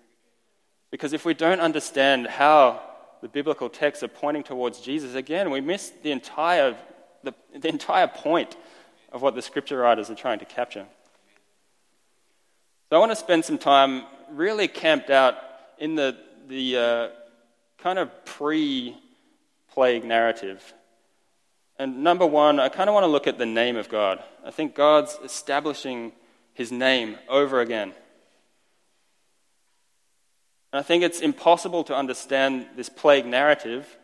Because 0.91 1.13
if 1.13 1.25
we 1.25 1.35
don't 1.35 1.61
understand 1.61 2.27
how 2.27 2.83
the 3.21 3.29
biblical 3.29 3.69
texts 3.69 4.03
are 4.03 4.09
pointing 4.09 4.43
towards 4.43 4.81
Jesus, 4.81 5.15
again, 5.15 5.51
we 5.51 5.61
miss 5.61 5.91
the 6.03 6.13
entire, 6.13 6.77
the, 7.23 7.35
the 7.57 7.69
entire 7.69 8.09
point 8.09 8.57
of 9.13 9.23
what 9.23 9.35
the 9.35 9.43
scripture 9.43 9.79
writers 9.79 10.11
are 10.11 10.15
trying 10.15 10.39
to 10.41 10.45
capture. 10.45 10.87
So 12.89 12.97
I 12.97 12.99
want 12.99 13.13
to 13.13 13.17
spend 13.17 13.45
some 13.45 13.59
time 13.59 14.05
really 14.31 14.69
camped 14.69 15.11
out 15.11 15.37
in 15.83 15.97
the, 15.97 16.17
the 16.47 16.77
uh, 16.77 17.09
kind 17.79 17.99
of 17.99 18.25
pre 18.25 18.97
plague 19.75 20.05
narrative. 20.05 20.73
And 21.77 22.05
number 22.05 22.25
one, 22.25 22.61
I 22.61 22.69
kind 22.69 22.89
of 22.89 22.95
want 22.95 23.03
to 23.03 23.09
look 23.09 23.27
at 23.27 23.37
the 23.37 23.47
name 23.47 23.77
of 23.77 23.89
God. 23.89 24.23
I 24.47 24.53
think 24.53 24.77
God's 24.77 25.19
establishing 25.25 26.13
his 26.55 26.71
name 26.71 27.19
over 27.29 27.61
again. 27.61 27.93
And 30.73 30.79
I 30.79 30.83
think 30.83 31.03
it's 31.03 31.21
impossible 31.21 31.83
to 31.85 31.97
understand 31.97 32.67
this 32.77 32.89
plague 32.89 33.27
narrative 33.27 33.99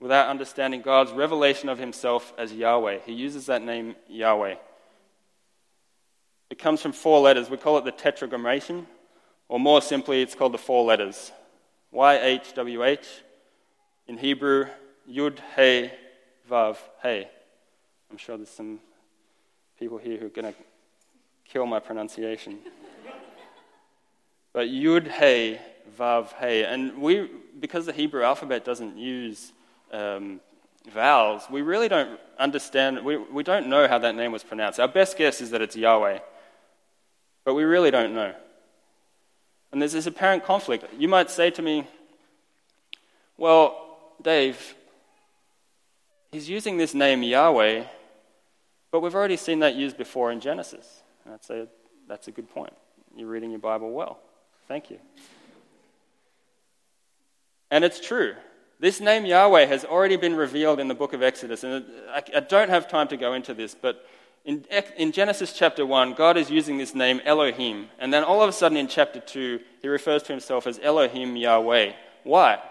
without 0.00 0.28
understanding 0.28 0.82
God's 0.82 1.12
revelation 1.12 1.68
of 1.68 1.78
himself 1.78 2.34
as 2.36 2.52
Yahweh. 2.52 2.98
He 3.06 3.12
uses 3.12 3.46
that 3.46 3.62
name 3.62 3.94
Yahweh. 4.08 4.56
It 6.50 6.58
comes 6.58 6.82
from 6.82 6.90
four 6.92 7.20
letters. 7.20 7.48
We 7.48 7.58
call 7.58 7.78
it 7.78 7.84
the 7.84 7.92
tetragrammaton. 7.92 8.88
Or 9.48 9.60
more 9.60 9.80
simply, 9.80 10.22
it's 10.22 10.34
called 10.34 10.52
the 10.52 10.58
four 10.58 10.84
letters 10.84 11.32
YHWH. 11.94 13.06
In 14.08 14.18
Hebrew, 14.18 14.66
Yud, 15.10 15.38
Hey, 15.54 15.92
Vav, 16.50 16.76
Hey. 17.02 17.28
I'm 18.10 18.18
sure 18.18 18.36
there's 18.36 18.48
some 18.48 18.80
people 19.78 19.98
here 19.98 20.18
who 20.18 20.26
are 20.26 20.30
going 20.30 20.52
to 20.52 20.58
kill 21.44 21.66
my 21.66 21.80
pronunciation. 21.80 22.58
but 24.52 24.68
Yud, 24.68 25.08
Hey, 25.08 25.60
Vav, 25.98 26.32
Hey. 26.32 26.64
And 26.64 26.98
we, 27.00 27.30
because 27.58 27.86
the 27.86 27.92
Hebrew 27.92 28.22
alphabet 28.22 28.64
doesn't 28.64 28.96
use 28.96 29.52
um, 29.92 30.40
vowels, 30.92 31.44
we 31.50 31.62
really 31.62 31.88
don't 31.88 32.18
understand, 32.38 33.04
we, 33.04 33.16
we 33.16 33.42
don't 33.42 33.68
know 33.68 33.86
how 33.88 33.98
that 33.98 34.14
name 34.14 34.32
was 34.32 34.42
pronounced. 34.42 34.80
Our 34.80 34.88
best 34.88 35.16
guess 35.16 35.40
is 35.40 35.50
that 35.50 35.62
it's 35.62 35.76
Yahweh, 35.76 36.18
but 37.44 37.54
we 37.54 37.64
really 37.64 37.90
don't 37.90 38.14
know. 38.14 38.34
And 39.76 39.82
there's 39.82 39.92
this 39.92 40.06
apparent 40.06 40.42
conflict. 40.42 40.86
You 40.96 41.06
might 41.06 41.28
say 41.28 41.50
to 41.50 41.60
me, 41.60 41.86
Well, 43.36 43.98
Dave, 44.22 44.74
he's 46.32 46.48
using 46.48 46.78
this 46.78 46.94
name 46.94 47.22
Yahweh, 47.22 47.84
but 48.90 49.00
we've 49.00 49.14
already 49.14 49.36
seen 49.36 49.58
that 49.58 49.74
used 49.74 49.98
before 49.98 50.32
in 50.32 50.40
Genesis. 50.40 51.02
And 51.26 51.34
I'd 51.34 51.44
say, 51.44 51.66
That's 52.08 52.26
a 52.26 52.30
good 52.30 52.48
point. 52.54 52.72
You're 53.14 53.28
reading 53.28 53.50
your 53.50 53.58
Bible 53.58 53.92
well. 53.92 54.18
Thank 54.66 54.88
you. 54.88 54.98
And 57.70 57.84
it's 57.84 58.00
true. 58.00 58.34
This 58.80 58.98
name 58.98 59.26
Yahweh 59.26 59.66
has 59.66 59.84
already 59.84 60.16
been 60.16 60.36
revealed 60.36 60.80
in 60.80 60.88
the 60.88 60.94
book 60.94 61.12
of 61.12 61.22
Exodus. 61.22 61.64
And 61.64 61.84
I, 62.08 62.22
I 62.34 62.40
don't 62.40 62.70
have 62.70 62.88
time 62.88 63.08
to 63.08 63.18
go 63.18 63.34
into 63.34 63.52
this, 63.52 63.74
but 63.74 64.08
in, 64.46 64.64
in, 64.96 65.10
Genesis 65.10 65.52
chapter 65.52 65.84
1, 65.84 66.14
God 66.14 66.36
is 66.36 66.50
using 66.50 66.78
this 66.78 66.94
name 66.94 67.20
Elohim. 67.24 67.88
And 67.98 68.14
then 68.14 68.22
all 68.22 68.42
of 68.42 68.48
a 68.48 68.52
sudden 68.52 68.78
in 68.78 68.86
chapter 68.86 69.18
2, 69.18 69.58
he 69.82 69.88
refers 69.88 70.22
to 70.22 70.32
himself 70.32 70.68
as 70.68 70.78
Elohim 70.80 71.34
Yahweh. 71.34 71.92
Why? 72.22 72.62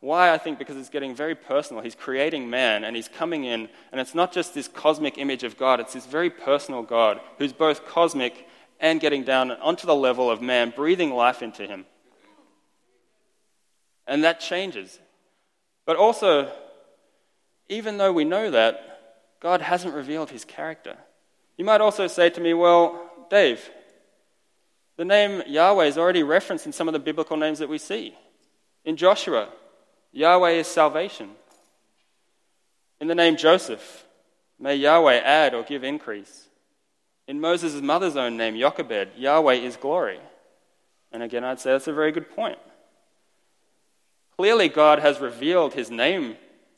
Why? 0.00 0.32
I 0.32 0.38
think 0.38 0.58
because 0.58 0.78
it's 0.78 0.88
getting 0.88 1.14
very 1.14 1.34
personal. 1.34 1.82
He's 1.82 1.94
creating 1.94 2.48
man 2.48 2.82
and 2.82 2.96
he's 2.96 3.08
coming 3.08 3.44
in, 3.44 3.68
and 3.92 4.00
it's 4.00 4.14
not 4.14 4.32
just 4.32 4.54
this 4.54 4.68
cosmic 4.68 5.18
image 5.18 5.44
of 5.44 5.58
God, 5.58 5.80
it's 5.80 5.92
this 5.92 6.06
very 6.06 6.30
personal 6.30 6.82
God 6.82 7.20
who's 7.36 7.52
both 7.52 7.86
cosmic 7.86 8.48
and 8.80 8.98
getting 8.98 9.22
down 9.22 9.50
onto 9.50 9.86
the 9.86 9.94
level 9.94 10.30
of 10.30 10.40
man, 10.40 10.72
breathing 10.74 11.10
life 11.10 11.42
into 11.42 11.66
him. 11.66 11.84
And 14.06 14.24
that 14.24 14.40
changes. 14.40 14.98
But 15.84 15.96
also, 15.96 16.50
even 17.68 17.98
though 17.98 18.14
we 18.14 18.24
know 18.24 18.50
that, 18.50 19.34
God 19.40 19.60
hasn't 19.60 19.94
revealed 19.94 20.30
his 20.30 20.46
character. 20.46 20.96
You 21.58 21.64
might 21.64 21.80
also 21.80 22.06
say 22.06 22.30
to 22.30 22.40
me, 22.40 22.54
well, 22.54 23.10
Dave, 23.28 23.68
the 24.96 25.04
name 25.04 25.42
Yahweh 25.46 25.84
is 25.84 25.98
already 25.98 26.22
referenced 26.22 26.66
in 26.66 26.72
some 26.72 26.88
of 26.88 26.92
the 26.92 26.98
biblical 27.00 27.36
names 27.36 27.58
that 27.58 27.68
we 27.68 27.78
see. 27.78 28.14
In 28.84 28.96
Joshua, 28.96 29.48
Yahweh 30.12 30.52
is 30.52 30.66
salvation. 30.68 31.30
In 33.00 33.08
the 33.08 33.14
name 33.14 33.36
Joseph, 33.36 34.06
may 34.58 34.76
Yahweh 34.76 35.18
add 35.18 35.52
or 35.52 35.64
give 35.64 35.84
increase. 35.84 36.46
In 37.26 37.40
Moses' 37.40 37.82
mother's 37.82 38.16
own 38.16 38.36
name, 38.36 38.56
Jochebed, 38.56 39.10
Yahweh 39.16 39.54
is 39.54 39.76
glory. 39.76 40.20
And 41.12 41.22
again, 41.22 41.44
I'd 41.44 41.60
say 41.60 41.72
that's 41.72 41.88
a 41.88 41.92
very 41.92 42.12
good 42.12 42.30
point. 42.30 42.58
Clearly, 44.36 44.68
God 44.68 45.00
has 45.00 45.20
revealed 45.20 45.74
his 45.74 45.90
name 45.90 46.36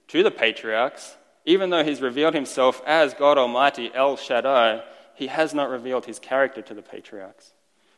to 0.08 0.22
the 0.22 0.30
patriarchs, 0.30 1.16
even 1.50 1.70
though 1.70 1.82
he's 1.82 2.00
revealed 2.00 2.32
himself 2.32 2.80
as 2.86 3.12
God 3.12 3.36
Almighty, 3.36 3.90
El 3.92 4.16
Shaddai, 4.16 4.82
he 5.14 5.26
has 5.26 5.52
not 5.52 5.68
revealed 5.68 6.06
his 6.06 6.20
character 6.20 6.62
to 6.62 6.74
the 6.74 6.80
patriarchs. 6.80 7.52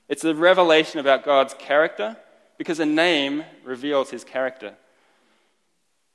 It's 0.08 0.24
a 0.24 0.34
revelation 0.34 1.00
about 1.00 1.22
God's 1.22 1.52
character 1.52 2.16
because 2.56 2.80
a 2.80 2.86
name 2.86 3.44
reveals 3.62 4.08
his 4.08 4.24
character. 4.24 4.72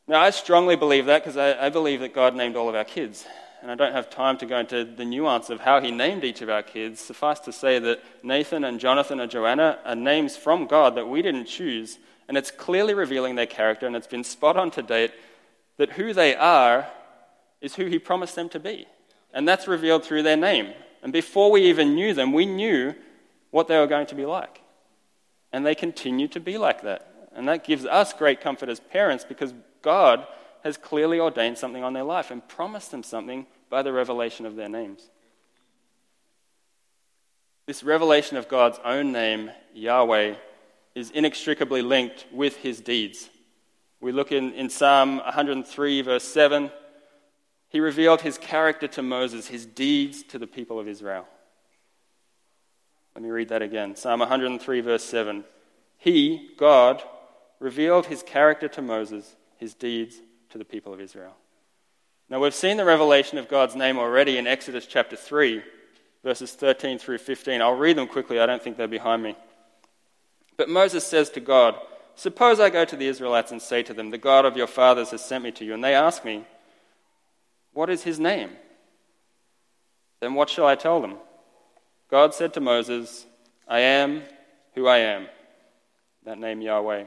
Now, 0.08 0.20
I 0.20 0.32
strongly 0.32 0.76
believe 0.76 1.06
that 1.06 1.24
because 1.24 1.38
I, 1.38 1.68
I, 1.68 1.70
believe 1.70 2.00
that 2.00 2.16
God 2.16 2.36
named 2.36 2.56
all 2.56 2.70
of 2.70 2.76
our 2.76 2.84
kids. 2.84 3.24
And 3.62 3.70
I 3.70 3.76
don't 3.76 3.94
have 3.94 4.10
time 4.10 4.40
to 4.40 4.48
go 4.48 4.58
into 4.58 4.84
the 4.84 5.06
nuance 5.06 5.52
of 5.52 5.60
how 5.60 5.80
he 5.80 5.92
named 5.92 6.24
each 6.24 6.42
of 6.42 6.50
our 6.50 6.64
kids. 6.64 7.00
Suffice 7.00 7.40
to 7.42 7.52
say 7.52 7.78
that 7.78 8.02
Nathan 8.24 8.64
and 8.64 8.80
Jonathan 8.80 9.20
and 9.20 9.30
Joanna 9.30 9.78
are 9.86 9.96
names 9.96 10.36
from 10.36 10.66
God 10.66 10.96
that 10.96 11.08
we 11.08 11.22
didn't 11.22 11.46
choose. 11.46 12.00
And 12.28 12.36
it's 12.36 12.50
clearly 12.50 12.96
revealing 12.96 13.36
their 13.36 13.46
character, 13.46 13.86
and 13.86 13.96
it's 13.96 14.08
been 14.08 14.24
spot 14.24 14.58
on 14.58 14.72
to 14.72 14.82
date 14.82 15.12
that 15.78 15.92
who 15.92 16.14
they 16.14 16.36
are 16.36 16.88
is 17.62 17.76
who 17.76 17.86
he 17.86 18.00
promised 18.00 18.36
them 18.36 18.50
to 18.50 18.60
be. 18.60 18.86
And 19.34 19.48
that's 19.48 19.68
revealed 19.68 20.04
through 20.04 20.24
their 20.24 20.38
name. 20.38 20.74
And 21.04 21.14
before 21.14 21.52
we 21.52 21.64
even 21.64 21.96
knew 21.96 22.14
them, 22.14 22.34
we 22.34 22.46
knew 22.46 22.94
what 23.52 23.68
they 23.68 23.78
were 23.78 23.88
going 23.88 24.08
to 24.08 24.16
be 24.16 24.26
like. 24.26 24.62
And 25.52 25.66
they 25.66 25.76
continue 25.76 26.28
to 26.30 26.40
be 26.40 26.58
like 26.58 26.82
that. 26.84 27.30
And 27.34 27.48
that 27.48 27.64
gives 27.64 27.86
us 27.86 28.14
great 28.14 28.42
comfort 28.42 28.70
as 28.70 28.80
parents 28.80 29.24
because 29.24 29.54
God 29.82 30.26
has 30.64 30.78
clearly 30.78 31.20
ordained 31.20 31.58
something 31.58 31.84
on 31.84 31.94
their 31.94 32.04
life 32.04 32.32
and 32.32 32.48
promised 32.48 32.92
them 32.92 33.04
something 33.04 33.46
by 33.70 33.84
the 33.84 33.94
revelation 33.94 34.46
of 34.46 34.56
their 34.56 34.70
names. 34.70 35.10
This 37.68 37.84
revelation 37.84 38.38
of 38.38 38.48
God's 38.48 38.80
own 38.84 39.12
name, 39.12 39.52
Yahweh, 39.74 40.36
is 40.96 41.12
inextricably 41.12 41.82
linked 41.82 42.26
with 42.32 42.56
his 42.58 42.80
deeds. 42.80 43.30
We 44.00 44.12
look 44.12 44.32
in, 44.32 44.54
in 44.54 44.70
Psalm 44.70 45.18
103, 45.18 46.02
verse 46.02 46.24
7. 46.24 46.72
He 47.70 47.80
revealed 47.80 48.22
his 48.22 48.38
character 48.38 48.88
to 48.88 49.02
Moses, 49.02 49.48
his 49.48 49.66
deeds 49.66 50.24
to 50.24 50.40
the 50.40 50.48
people 50.48 50.80
of 50.80 50.88
Israel. 50.88 51.28
Let 53.14 53.24
me 53.24 53.30
read 53.30 53.50
that 53.50 53.62
again. 53.62 53.96
Psalm 53.96 54.20
103, 54.20 54.82
verse 54.82 55.04
7. 55.04 55.44
He, 55.98 56.52
God, 56.58 57.02
revealed 57.60 58.06
his 58.06 58.24
character 58.24 58.68
to 58.70 58.82
Moses, 58.82 59.36
his 59.58 59.74
deeds 59.74 60.18
to 60.50 60.58
the 60.58 60.66
people 60.66 60.94
of 60.94 61.02
Israel. 61.02 61.36
Now, 62.30 62.40
we've 62.40 62.54
seen 62.54 62.78
the 62.78 62.86
revelation 62.86 63.38
of 63.38 63.48
God's 63.48 63.76
name 63.76 63.98
already 63.98 64.38
in 64.38 64.48
Exodus 64.48 64.86
chapter 64.86 65.16
3, 65.16 65.64
verses 66.24 66.54
13 66.54 67.00
through 67.00 67.18
15. 67.18 67.62
I'll 67.62 67.74
read 67.74 67.98
them 67.98 68.08
quickly, 68.08 68.40
I 68.40 68.46
don't 68.46 68.62
think 68.62 68.78
they're 68.78 68.88
behind 68.88 69.24
me. 69.24 69.36
But 70.58 70.70
Moses 70.70 71.06
says 71.06 71.30
to 71.32 71.40
God, 71.40 71.76
Suppose 72.16 72.60
I 72.60 72.70
go 72.70 72.84
to 72.84 72.96
the 72.96 73.08
Israelites 73.08 73.52
and 73.52 73.62
say 73.62 73.84
to 73.84 73.94
them, 73.94 74.10
The 74.10 74.18
God 74.18 74.44
of 74.44 74.58
your 74.58 74.68
fathers 74.68 75.12
has 75.12 75.24
sent 75.24 75.44
me 75.44 75.52
to 75.54 75.66
you, 75.66 75.74
and 75.74 75.84
they 75.84 75.94
ask 75.94 76.26
me, 76.26 76.46
What 77.78 77.92
is 77.92 78.02
his 78.02 78.20
name? 78.20 78.50
Then 80.20 80.34
what 80.34 80.50
shall 80.50 80.66
I 80.66 80.74
tell 80.74 81.00
them? 81.00 81.18
God 82.10 82.34
said 82.34 82.52
to 82.56 82.60
Moses, 82.60 83.28
I 83.68 83.82
am 83.82 84.24
who 84.74 84.88
I 84.88 84.98
am. 84.98 85.28
That 86.26 86.40
name 86.40 86.60
Yahweh. 86.60 87.04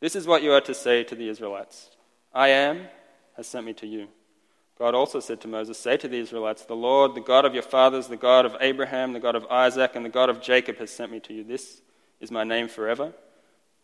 This 0.00 0.14
is 0.14 0.26
what 0.26 0.42
you 0.42 0.52
are 0.52 0.60
to 0.60 0.74
say 0.74 1.04
to 1.04 1.14
the 1.14 1.30
Israelites 1.30 1.88
I 2.34 2.48
am 2.48 2.88
has 3.38 3.46
sent 3.46 3.64
me 3.64 3.72
to 3.72 3.86
you. 3.86 4.08
God 4.78 4.94
also 4.94 5.20
said 5.20 5.40
to 5.40 5.48
Moses, 5.48 5.78
Say 5.78 5.96
to 5.96 6.08
the 6.08 6.18
Israelites, 6.18 6.66
The 6.66 6.76
Lord, 6.76 7.14
the 7.14 7.22
God 7.22 7.46
of 7.46 7.54
your 7.54 7.62
fathers, 7.62 8.08
the 8.08 8.18
God 8.18 8.44
of 8.44 8.54
Abraham, 8.60 9.14
the 9.14 9.20
God 9.20 9.36
of 9.36 9.46
Isaac, 9.46 9.92
and 9.94 10.04
the 10.04 10.10
God 10.10 10.28
of 10.28 10.42
Jacob 10.42 10.76
has 10.76 10.90
sent 10.90 11.10
me 11.10 11.20
to 11.20 11.32
you. 11.32 11.44
This 11.44 11.80
is 12.20 12.30
my 12.30 12.44
name 12.44 12.68
forever, 12.68 13.14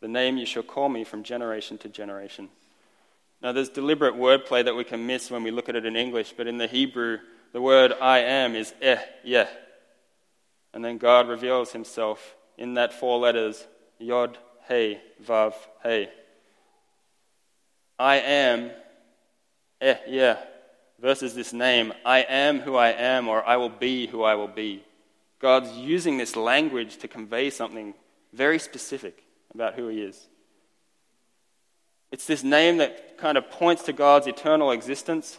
the 0.02 0.08
name 0.08 0.36
you 0.36 0.44
shall 0.44 0.62
call 0.62 0.90
me 0.90 1.02
from 1.02 1.22
generation 1.22 1.78
to 1.78 1.88
generation. 1.88 2.50
Now, 3.42 3.52
there's 3.52 3.70
deliberate 3.70 4.14
wordplay 4.14 4.64
that 4.64 4.76
we 4.76 4.84
can 4.84 5.06
miss 5.06 5.30
when 5.30 5.42
we 5.42 5.50
look 5.50 5.68
at 5.68 5.76
it 5.76 5.86
in 5.86 5.96
English, 5.96 6.34
but 6.36 6.46
in 6.46 6.58
the 6.58 6.66
Hebrew, 6.66 7.18
the 7.52 7.62
word 7.62 7.92
I 8.00 8.18
am 8.18 8.54
is 8.54 8.74
eh, 8.82 8.98
yeah. 9.24 9.48
And 10.74 10.84
then 10.84 10.98
God 10.98 11.28
reveals 11.28 11.72
himself 11.72 12.36
in 12.58 12.74
that 12.74 12.92
four 12.92 13.18
letters, 13.18 13.66
Yod, 13.98 14.38
Hey, 14.68 15.00
Vav, 15.24 15.54
Hey. 15.82 16.10
I 17.98 18.16
am, 18.16 18.70
eh, 19.80 19.96
yeah, 20.06 20.38
versus 21.00 21.34
this 21.34 21.52
name, 21.52 21.92
I 22.04 22.20
am 22.20 22.60
who 22.60 22.76
I 22.76 22.90
am, 22.90 23.26
or 23.26 23.44
I 23.44 23.56
will 23.56 23.70
be 23.70 24.06
who 24.06 24.22
I 24.22 24.34
will 24.34 24.48
be. 24.48 24.84
God's 25.40 25.72
using 25.72 26.18
this 26.18 26.36
language 26.36 26.98
to 26.98 27.08
convey 27.08 27.50
something 27.50 27.94
very 28.32 28.58
specific 28.58 29.24
about 29.52 29.74
who 29.74 29.88
He 29.88 30.02
is. 30.02 30.28
It's 32.12 32.26
this 32.26 32.42
name 32.42 32.78
that 32.78 33.18
kind 33.18 33.38
of 33.38 33.50
points 33.50 33.84
to 33.84 33.92
God's 33.92 34.26
eternal 34.26 34.70
existence, 34.70 35.38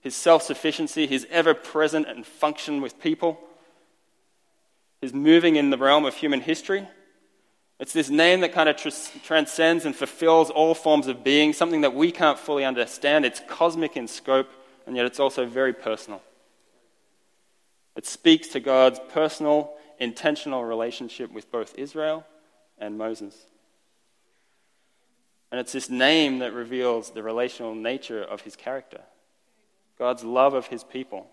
His 0.00 0.14
self 0.14 0.42
sufficiency, 0.42 1.06
His 1.06 1.26
ever 1.30 1.54
present 1.54 2.06
and 2.08 2.26
function 2.26 2.80
with 2.80 3.00
people, 3.00 3.40
His 5.00 5.14
moving 5.14 5.56
in 5.56 5.70
the 5.70 5.78
realm 5.78 6.04
of 6.04 6.14
human 6.14 6.40
history. 6.40 6.86
It's 7.78 7.94
this 7.94 8.10
name 8.10 8.40
that 8.40 8.52
kind 8.52 8.68
of 8.68 8.76
tr- 8.76 8.90
transcends 9.24 9.86
and 9.86 9.96
fulfills 9.96 10.50
all 10.50 10.74
forms 10.74 11.06
of 11.06 11.24
being, 11.24 11.54
something 11.54 11.80
that 11.80 11.94
we 11.94 12.12
can't 12.12 12.38
fully 12.38 12.62
understand. 12.64 13.24
It's 13.24 13.40
cosmic 13.48 13.96
in 13.96 14.06
scope, 14.06 14.50
and 14.86 14.94
yet 14.94 15.06
it's 15.06 15.18
also 15.18 15.46
very 15.46 15.72
personal. 15.72 16.20
It 17.96 18.06
speaks 18.06 18.48
to 18.48 18.60
God's 18.60 19.00
personal, 19.12 19.72
intentional 19.98 20.62
relationship 20.62 21.32
with 21.32 21.50
both 21.50 21.74
Israel 21.78 22.26
and 22.78 22.98
Moses. 22.98 23.34
And 25.50 25.60
it's 25.60 25.72
this 25.72 25.90
name 25.90 26.38
that 26.40 26.52
reveals 26.52 27.10
the 27.10 27.22
relational 27.22 27.74
nature 27.74 28.22
of 28.22 28.42
his 28.42 28.56
character, 28.56 29.00
God's 29.98 30.24
love 30.24 30.54
of 30.54 30.68
his 30.68 30.84
people, 30.84 31.28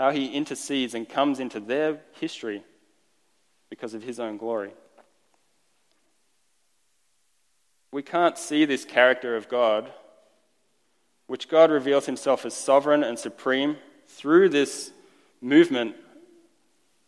how 0.00 0.10
he 0.10 0.26
intercedes 0.26 0.94
and 0.94 1.08
comes 1.08 1.38
into 1.38 1.60
their 1.60 2.00
history 2.20 2.64
because 3.70 3.94
of 3.94 4.02
his 4.02 4.18
own 4.18 4.36
glory. 4.36 4.72
we 7.92 8.02
can't 8.02 8.38
see 8.38 8.64
this 8.64 8.84
character 8.84 9.36
of 9.36 9.48
God, 9.48 9.92
which 11.26 11.48
God 11.48 11.70
reveals 11.70 12.06
himself 12.06 12.44
as 12.46 12.54
sovereign 12.54 13.04
and 13.04 13.18
supreme 13.18 13.76
through 14.08 14.48
this 14.48 14.90
movement 15.40 15.94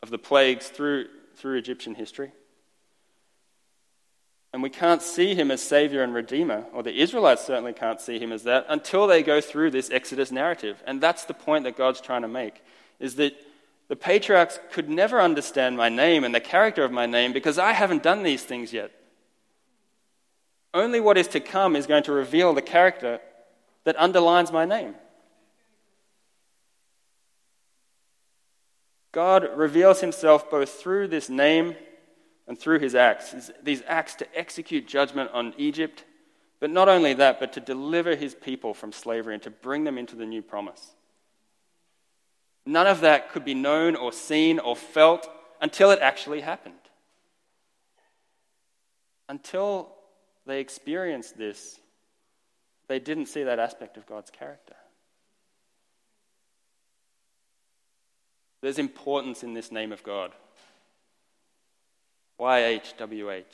of 0.02 0.11
the 0.11 0.19
plagues 0.19 0.69
through, 0.69 1.07
through 1.37 1.57
Egyptian 1.57 1.95
history. 1.95 2.33
And 4.55 4.63
we 4.63 4.71
can't 4.71 5.03
see 5.03 5.35
him 5.35 5.51
as 5.51 5.61
Savior 5.61 6.05
and 6.05 6.15
Redeemer, 6.15 6.67
or 6.73 6.85
the 6.85 6.97
Israelites 6.97 7.45
certainly 7.45 7.73
can't 7.73 8.01
see 8.01 8.21
him 8.21 8.31
as 8.31 8.45
that 8.45 8.67
until 8.69 9.09
they 9.09 9.21
go 9.21 9.41
through 9.41 9.73
this 9.73 9.91
Exodus 9.91 10.31
narrative. 10.31 10.81
And 10.87 11.01
that's 11.01 11.25
the 11.25 11.35
point 11.35 11.65
that 11.65 11.77
God's 11.77 12.01
trying 12.01 12.23
to 12.23 12.29
make, 12.29 12.63
is 13.01 13.17
that 13.17 13.35
the 13.89 13.97
patriarchs 13.97 14.61
could 14.71 14.89
never 14.89 15.21
understand 15.21 15.77
my 15.77 15.89
name 15.89 16.23
and 16.23 16.33
the 16.33 16.39
character 16.39 16.85
of 16.85 16.93
my 16.93 17.05
name 17.05 17.33
because 17.33 17.59
I 17.59 17.73
haven't 17.73 18.05
done 18.05 18.23
these 18.23 18.45
things 18.45 18.73
yet. 18.73 18.93
Only 20.73 21.01
what 21.01 21.19
is 21.19 21.27
to 21.29 21.41
come 21.41 21.75
is 21.75 21.89
going 21.89 22.05
to 22.05 22.13
reveal 22.13 22.55
the 22.55 22.63
character 22.63 23.19
that 23.83 23.97
underlines 23.99 24.53
my 24.53 24.65
name. 24.65 24.95
God 29.11 29.49
reveals 29.57 30.01
himself 30.01 30.49
both 30.49 30.71
through 30.71 31.09
this 31.09 31.29
name 31.29 31.75
and 32.47 32.59
through 32.59 32.79
his 32.79 32.95
acts. 32.95 33.51
These 33.63 33.83
acts 33.87 34.15
to 34.17 34.39
execute 34.39 34.87
judgment 34.87 35.31
on 35.33 35.55
Egypt, 35.57 36.05
but 36.61 36.71
not 36.71 36.89
only 36.89 37.15
that, 37.15 37.41
but 37.41 37.53
to 37.55 37.61
deliver 37.61 38.15
his 38.15 38.35
people 38.35 38.75
from 38.75 38.93
slavery 38.93 39.35
and 39.35 39.43
to 39.43 39.51
bring 39.51 39.85
them 39.85 39.99
into 39.99 40.17
the 40.17 40.27
new 40.27 40.43
promise. 40.43 40.95
None 42.67 42.87
of 42.87 43.01
that 43.01 43.31
could 43.31 43.45
be 43.45 43.55
known 43.55 43.95
or 43.97 44.13
seen 44.13 44.59
or 44.59 44.75
felt 44.75 45.29
until 45.61 45.91
it 45.91 45.99
actually 46.01 46.41
happened. 46.41 46.75
Until 49.29 49.91
they 50.47 50.61
experienced 50.61 51.37
this, 51.37 51.79
they 52.89 52.99
didn't 52.99 53.27
see 53.27 53.45
that 53.45 53.59
aspect 53.59 53.97
of 53.97 54.07
God's 54.07 54.31
character. 54.31 54.77
There's 58.61 58.79
importance 58.79 59.43
in 59.43 59.53
this 59.53 59.71
name 59.71 59.93
of 59.93 60.03
God. 60.03 60.33
YHWH. 62.41 63.45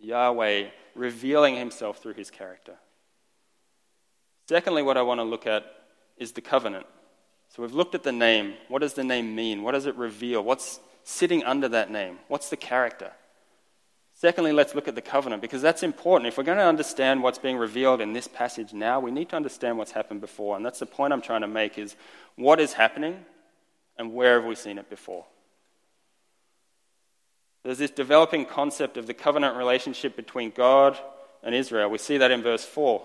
Yahweh 0.00 0.68
revealing 0.94 1.56
himself 1.56 2.02
through 2.02 2.14
his 2.14 2.30
character. 2.30 2.74
Secondly, 4.48 4.82
what 4.82 4.96
I 4.96 5.02
want 5.02 5.18
to 5.18 5.24
look 5.24 5.46
at 5.46 5.64
is 6.16 6.32
the 6.32 6.40
covenant. 6.40 6.86
So 7.48 7.62
we've 7.62 7.74
looked 7.74 7.94
at 7.94 8.02
the 8.02 8.12
name. 8.12 8.54
What 8.68 8.80
does 8.80 8.94
the 8.94 9.04
name 9.04 9.34
mean? 9.34 9.62
What 9.62 9.72
does 9.72 9.86
it 9.86 9.96
reveal? 9.96 10.42
What's 10.42 10.80
sitting 11.04 11.44
under 11.44 11.68
that 11.68 11.90
name? 11.90 12.18
What's 12.28 12.50
the 12.50 12.56
character? 12.56 13.12
Secondly, 14.14 14.52
let's 14.52 14.74
look 14.74 14.88
at 14.88 14.96
the 14.96 15.00
covenant 15.00 15.40
because 15.40 15.62
that's 15.62 15.84
important. 15.84 16.26
If 16.26 16.38
we're 16.38 16.44
going 16.44 16.58
to 16.58 16.64
understand 16.64 17.22
what's 17.22 17.38
being 17.38 17.56
revealed 17.56 18.00
in 18.00 18.12
this 18.12 18.26
passage 18.26 18.72
now, 18.72 18.98
we 18.98 19.12
need 19.12 19.28
to 19.28 19.36
understand 19.36 19.78
what's 19.78 19.92
happened 19.92 20.20
before. 20.20 20.56
And 20.56 20.66
that's 20.66 20.80
the 20.80 20.86
point 20.86 21.12
I'm 21.12 21.22
trying 21.22 21.42
to 21.42 21.48
make 21.48 21.78
is 21.78 21.94
what 22.34 22.58
is 22.58 22.72
happening 22.72 23.24
and 23.96 24.12
where 24.12 24.40
have 24.40 24.44
we 24.44 24.56
seen 24.56 24.76
it 24.76 24.90
before? 24.90 25.24
There's 27.68 27.76
this 27.76 27.90
developing 27.90 28.46
concept 28.46 28.96
of 28.96 29.06
the 29.06 29.12
covenant 29.12 29.54
relationship 29.54 30.16
between 30.16 30.52
God 30.52 30.98
and 31.42 31.54
Israel. 31.54 31.90
We 31.90 31.98
see 31.98 32.16
that 32.16 32.30
in 32.30 32.42
verse 32.42 32.64
4. 32.64 33.02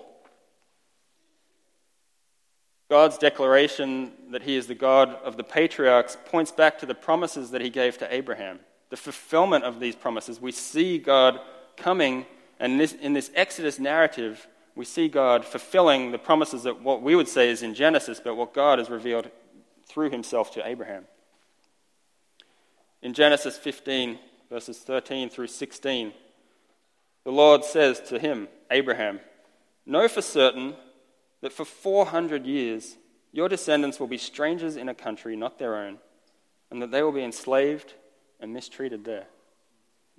God's 2.90 3.18
declaration 3.18 4.14
that 4.32 4.44
he 4.44 4.56
is 4.56 4.68
the 4.68 4.74
God 4.74 5.18
of 5.26 5.36
the 5.36 5.44
patriarchs 5.44 6.16
points 6.28 6.54
back 6.54 6.80
to 6.80 6.86
the 6.86 6.96
promises 6.96 7.52
that 7.52 7.60
he 7.60 7.70
gave 7.70 7.98
to 7.98 8.14
Abraham 8.16 8.62
the 8.90 8.96
fulfillment 8.96 9.66
of 9.66 9.82
these 9.82 9.98
promises. 9.98 10.40
We 10.40 10.54
see 10.54 10.98
God 10.98 11.42
coming, 11.76 12.26
and 12.58 12.80
this, 12.80 12.94
in 12.94 13.12
this 13.12 13.32
Exodus 13.36 13.80
narrative, 13.80 14.48
we 14.76 14.86
see 14.86 15.10
God 15.10 15.44
fulfilling 15.44 16.14
the 16.14 16.18
promises 16.18 16.64
that 16.64 16.82
what 16.82 17.02
we 17.02 17.18
would 17.18 17.28
say 17.28 17.50
is 17.50 17.64
in 17.64 17.74
Genesis, 17.74 18.22
but 18.24 18.38
what 18.38 18.54
God 18.54 18.80
has 18.80 18.90
revealed 18.90 19.30
through 19.88 20.12
himself 20.12 20.54
to 20.54 20.66
Abraham. 20.66 21.04
In 23.02 23.14
Genesis 23.14 23.58
15, 23.58 24.20
verses 24.50 24.80
13 24.80 25.30
through 25.30 25.48
16, 25.48 26.14
the 27.24 27.32
Lord 27.32 27.64
says 27.64 28.00
to 28.02 28.20
him, 28.20 28.48
Abraham, 28.70 29.20
Know 29.86 30.08
for 30.08 30.22
certain 30.22 30.76
that 31.42 31.54
for 31.54 31.66
400 31.66 32.46
years 32.46 32.96
your 33.32 33.50
descendants 33.50 34.00
will 34.00 34.08
be 34.08 34.18
strangers 34.18 34.78
in 34.78 34.90
a 34.90 34.94
country 34.94 35.36
not 35.36 35.60
their 35.60 35.76
own, 35.76 35.98
and 36.72 36.82
that 36.82 36.92
they 36.92 37.04
will 37.04 37.12
be 37.12 37.24
enslaved 37.24 37.94
and 38.40 38.54
mistreated 38.54 39.04
there. 39.04 39.26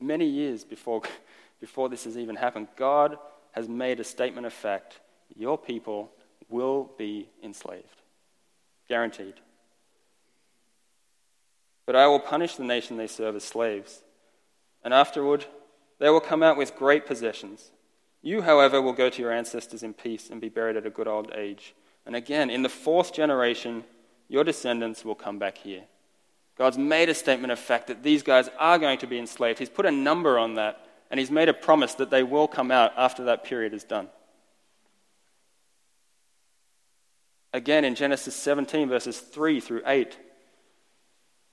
Many 0.01 0.27
years 0.27 0.65
before, 0.65 1.03
before 1.61 1.89
this 1.89 2.05
has 2.05 2.19
even 2.19 2.37
happened, 2.37 2.69
God 2.77 3.17
has 3.53 3.69
made 3.69 4.01
a 4.01 4.05
statement 4.05 4.47
of 4.47 4.53
fact 4.53 5.01
your 5.37 5.57
people 5.57 6.11
will 6.49 6.91
be 6.99 7.29
enslaved. 7.43 8.03
Guaranteed. 8.89 9.35
But 11.87 11.97
I 11.97 12.07
will 12.07 12.21
punish 12.21 12.57
the 12.57 12.65
nation 12.65 12.97
they 12.97 13.07
serve 13.07 13.37
as 13.37 13.45
slaves, 13.45 14.03
and 14.85 14.95
afterward 14.95 15.47
they 15.99 16.11
will 16.11 16.21
come 16.21 16.43
out 16.43 16.57
with 16.57 16.77
great 16.77 17.07
possessions. 17.07 17.71
You, 18.23 18.43
however, 18.43 18.81
will 18.81 18.93
go 18.93 19.11
to 19.11 19.23
your 19.23 19.33
ancestors 19.33 19.83
in 19.83 19.95
peace 19.95 20.31
and 20.31 20.41
be 20.41 20.49
buried 20.49 20.77
at 20.77 20.87
a 20.87 20.91
good 20.91 21.09
old 21.09 21.33
age. 21.35 21.75
And 22.07 22.15
again, 22.15 22.51
in 22.51 22.63
the 22.63 22.69
fourth 22.69 23.13
generation, 23.13 23.85
your 24.29 24.45
descendants 24.45 25.05
will 25.05 25.15
come 25.15 25.39
back 25.39 25.59
here. 25.59 25.85
God's 26.57 26.79
made 26.79 27.09
a 27.09 27.15
statement 27.15 27.53
of 27.53 27.59
fact 27.59 27.89
that 27.89 28.03
these 28.03 28.23
guys 28.23 28.49
are 28.59 28.79
going 28.79 28.99
to 28.99 29.07
be 29.07 29.19
enslaved. 29.19 29.59
He's 29.59 29.69
put 29.69 29.87
a 29.87 29.91
number 29.91 30.39
on 30.39 30.55
that, 30.55 30.87
and 31.11 31.19
He's 31.19 31.31
made 31.31 31.49
a 31.49 31.55
promise 31.55 31.95
that 31.95 32.11
they 32.11 32.23
will 32.23 32.49
come 32.49 32.71
out 32.71 32.93
after 32.97 33.25
that 33.25 33.45
period 33.45 33.75
is 33.75 33.85
done. 33.85 34.09
Again, 37.53 37.85
in 37.85 37.95
Genesis 37.95 38.35
17, 38.35 38.89
verses 38.89 39.21
3 39.21 39.61
through 39.61 39.83
8, 39.87 40.17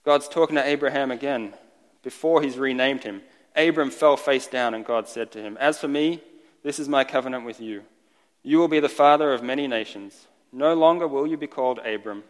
God's 0.03 0.27
talking 0.27 0.55
to 0.55 0.65
Abraham 0.65 1.11
again 1.11 1.53
before 2.03 2.41
He's 2.41 2.57
renamed 2.57 3.03
him. 3.03 3.21
Abram 3.55 3.91
fell 3.91 4.17
face 4.17 4.47
down, 4.47 4.73
and 4.73 4.85
God 4.85 5.07
said 5.07 5.31
to 5.31 5.41
him, 5.41 5.57
As 5.59 5.77
for 5.77 5.87
me, 5.87 6.21
this 6.63 6.79
is 6.79 6.87
my 6.87 7.03
covenant 7.03 7.45
with 7.45 7.59
you. 7.59 7.83
You 8.43 8.57
will 8.57 8.67
be 8.67 8.79
the 8.79 8.89
father 8.89 9.33
of 9.33 9.43
many 9.43 9.67
nations. 9.67 10.27
No 10.51 10.73
longer 10.73 11.07
will 11.07 11.27
you 11.27 11.37
be 11.37 11.47
called 11.47 11.79
Abram. 11.79 12.23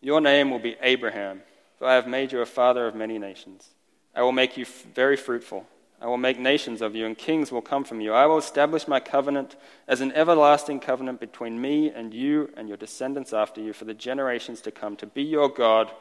Your 0.00 0.20
name 0.20 0.50
will 0.50 0.58
be 0.58 0.76
Abraham, 0.80 1.42
for 1.78 1.86
I 1.86 1.94
have 1.94 2.06
made 2.06 2.32
you 2.32 2.40
a 2.40 2.46
father 2.46 2.86
of 2.86 2.94
many 2.94 3.18
nations. 3.18 3.68
I 4.14 4.22
will 4.22 4.32
make 4.32 4.56
you 4.56 4.66
very 4.94 5.16
fruitful. 5.16 5.66
I 6.00 6.06
will 6.06 6.16
make 6.18 6.38
nations 6.38 6.82
of 6.82 6.96
you, 6.96 7.06
and 7.06 7.16
kings 7.16 7.52
will 7.52 7.62
come 7.62 7.84
from 7.84 8.00
you. 8.00 8.12
I 8.12 8.26
will 8.26 8.38
establish 8.38 8.88
my 8.88 8.98
covenant 8.98 9.54
as 9.86 10.00
an 10.00 10.10
everlasting 10.12 10.80
covenant 10.80 11.20
between 11.20 11.60
me 11.60 11.90
and 11.90 12.12
you 12.12 12.50
and 12.56 12.66
your 12.66 12.76
descendants 12.76 13.32
after 13.32 13.60
you 13.60 13.72
for 13.72 13.84
the 13.84 13.94
generations 13.94 14.60
to 14.62 14.72
come, 14.72 14.96
to 14.96 15.06
be 15.06 15.22
your 15.22 15.48
God 15.48 15.92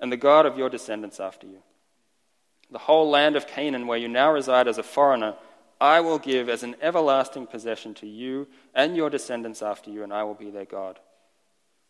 and 0.00 0.12
the 0.12 0.16
God 0.16 0.46
of 0.46 0.56
your 0.56 0.70
descendants 0.70 1.18
after 1.18 1.46
you. 1.46 1.58
The 2.70 2.78
whole 2.78 3.08
land 3.08 3.36
of 3.36 3.46
Canaan, 3.46 3.86
where 3.86 3.98
you 3.98 4.08
now 4.08 4.32
reside 4.32 4.68
as 4.68 4.78
a 4.78 4.82
foreigner, 4.82 5.34
I 5.80 6.00
will 6.00 6.18
give 6.18 6.48
as 6.48 6.62
an 6.62 6.76
everlasting 6.82 7.46
possession 7.46 7.94
to 7.94 8.06
you 8.06 8.48
and 8.74 8.96
your 8.96 9.10
descendants 9.10 9.62
after 9.62 9.90
you, 9.90 10.02
and 10.02 10.12
I 10.12 10.24
will 10.24 10.34
be 10.34 10.50
their 10.50 10.64
God. 10.64 10.98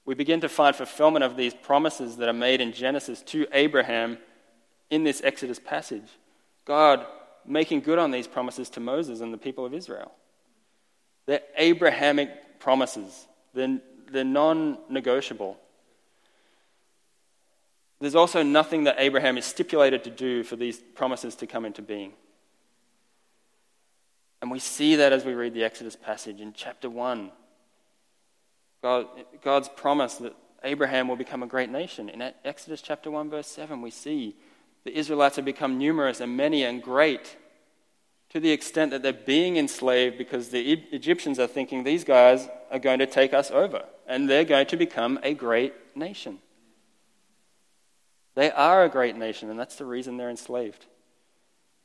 We 0.04 0.14
begin 0.14 0.40
to 0.40 0.48
find 0.48 0.74
fulfillment 0.74 1.24
of 1.24 1.36
these 1.36 1.54
promises 1.54 2.16
that 2.16 2.28
are 2.28 2.34
made 2.34 2.60
in 2.60 2.72
Genesis 2.72 3.22
to 3.24 3.46
Abraham 3.52 4.18
in 4.90 5.04
this 5.04 5.20
Exodus 5.22 5.58
passage. 5.58 6.08
God 6.64 7.06
making 7.44 7.80
good 7.80 7.98
on 7.98 8.10
these 8.10 8.26
promises 8.26 8.70
to 8.70 8.80
Moses 8.80 9.20
and 9.20 9.32
the 9.32 9.38
people 9.38 9.64
of 9.64 9.74
Israel. 9.74 10.12
They're 11.26 11.40
Abrahamic 11.56 12.58
promises, 12.60 13.26
they're, 13.54 13.80
they're 14.10 14.24
non 14.24 14.78
negotiable. 14.88 15.58
There's 18.00 18.14
also 18.14 18.42
nothing 18.42 18.84
that 18.84 18.96
Abraham 18.98 19.38
is 19.38 19.44
stipulated 19.44 20.04
to 20.04 20.10
do 20.10 20.44
for 20.44 20.56
these 20.56 20.78
promises 20.78 21.34
to 21.36 21.46
come 21.46 21.64
into 21.64 21.82
being. 21.82 22.12
And 24.40 24.50
we 24.50 24.60
see 24.60 24.96
that 24.96 25.12
as 25.12 25.24
we 25.24 25.34
read 25.34 25.54
the 25.54 25.64
Exodus 25.64 25.96
passage 25.96 26.40
in 26.40 26.52
chapter 26.52 26.88
1. 26.88 27.32
God, 28.82 29.06
God's 29.42 29.68
promise 29.68 30.14
that 30.16 30.36
Abraham 30.62 31.08
will 31.08 31.16
become 31.16 31.42
a 31.42 31.46
great 31.46 31.70
nation. 31.70 32.08
In 32.08 32.22
Exodus 32.44 32.80
chapter 32.80 33.10
1, 33.10 33.30
verse 33.30 33.48
7, 33.48 33.82
we 33.82 33.90
see 33.90 34.36
the 34.84 34.96
Israelites 34.96 35.36
have 35.36 35.44
become 35.44 35.76
numerous 35.76 36.20
and 36.20 36.36
many 36.36 36.64
and 36.64 36.80
great 36.80 37.36
to 38.30 38.38
the 38.38 38.50
extent 38.50 38.90
that 38.90 39.02
they're 39.02 39.12
being 39.12 39.56
enslaved 39.56 40.18
because 40.18 40.50
the 40.50 40.72
Egyptians 40.92 41.38
are 41.38 41.46
thinking 41.46 41.82
these 41.82 42.04
guys 42.04 42.48
are 42.70 42.78
going 42.78 42.98
to 42.98 43.06
take 43.06 43.32
us 43.32 43.50
over 43.50 43.84
and 44.06 44.28
they're 44.28 44.44
going 44.44 44.66
to 44.66 44.76
become 44.76 45.18
a 45.22 45.34
great 45.34 45.74
nation. 45.96 46.38
They 48.38 48.50
are 48.50 48.84
a 48.84 48.88
great 48.88 49.16
nation, 49.16 49.50
and 49.50 49.58
that's 49.58 49.76
the 49.76 49.84
reason 49.84 50.16
they're 50.16 50.30
enslaved 50.30 50.86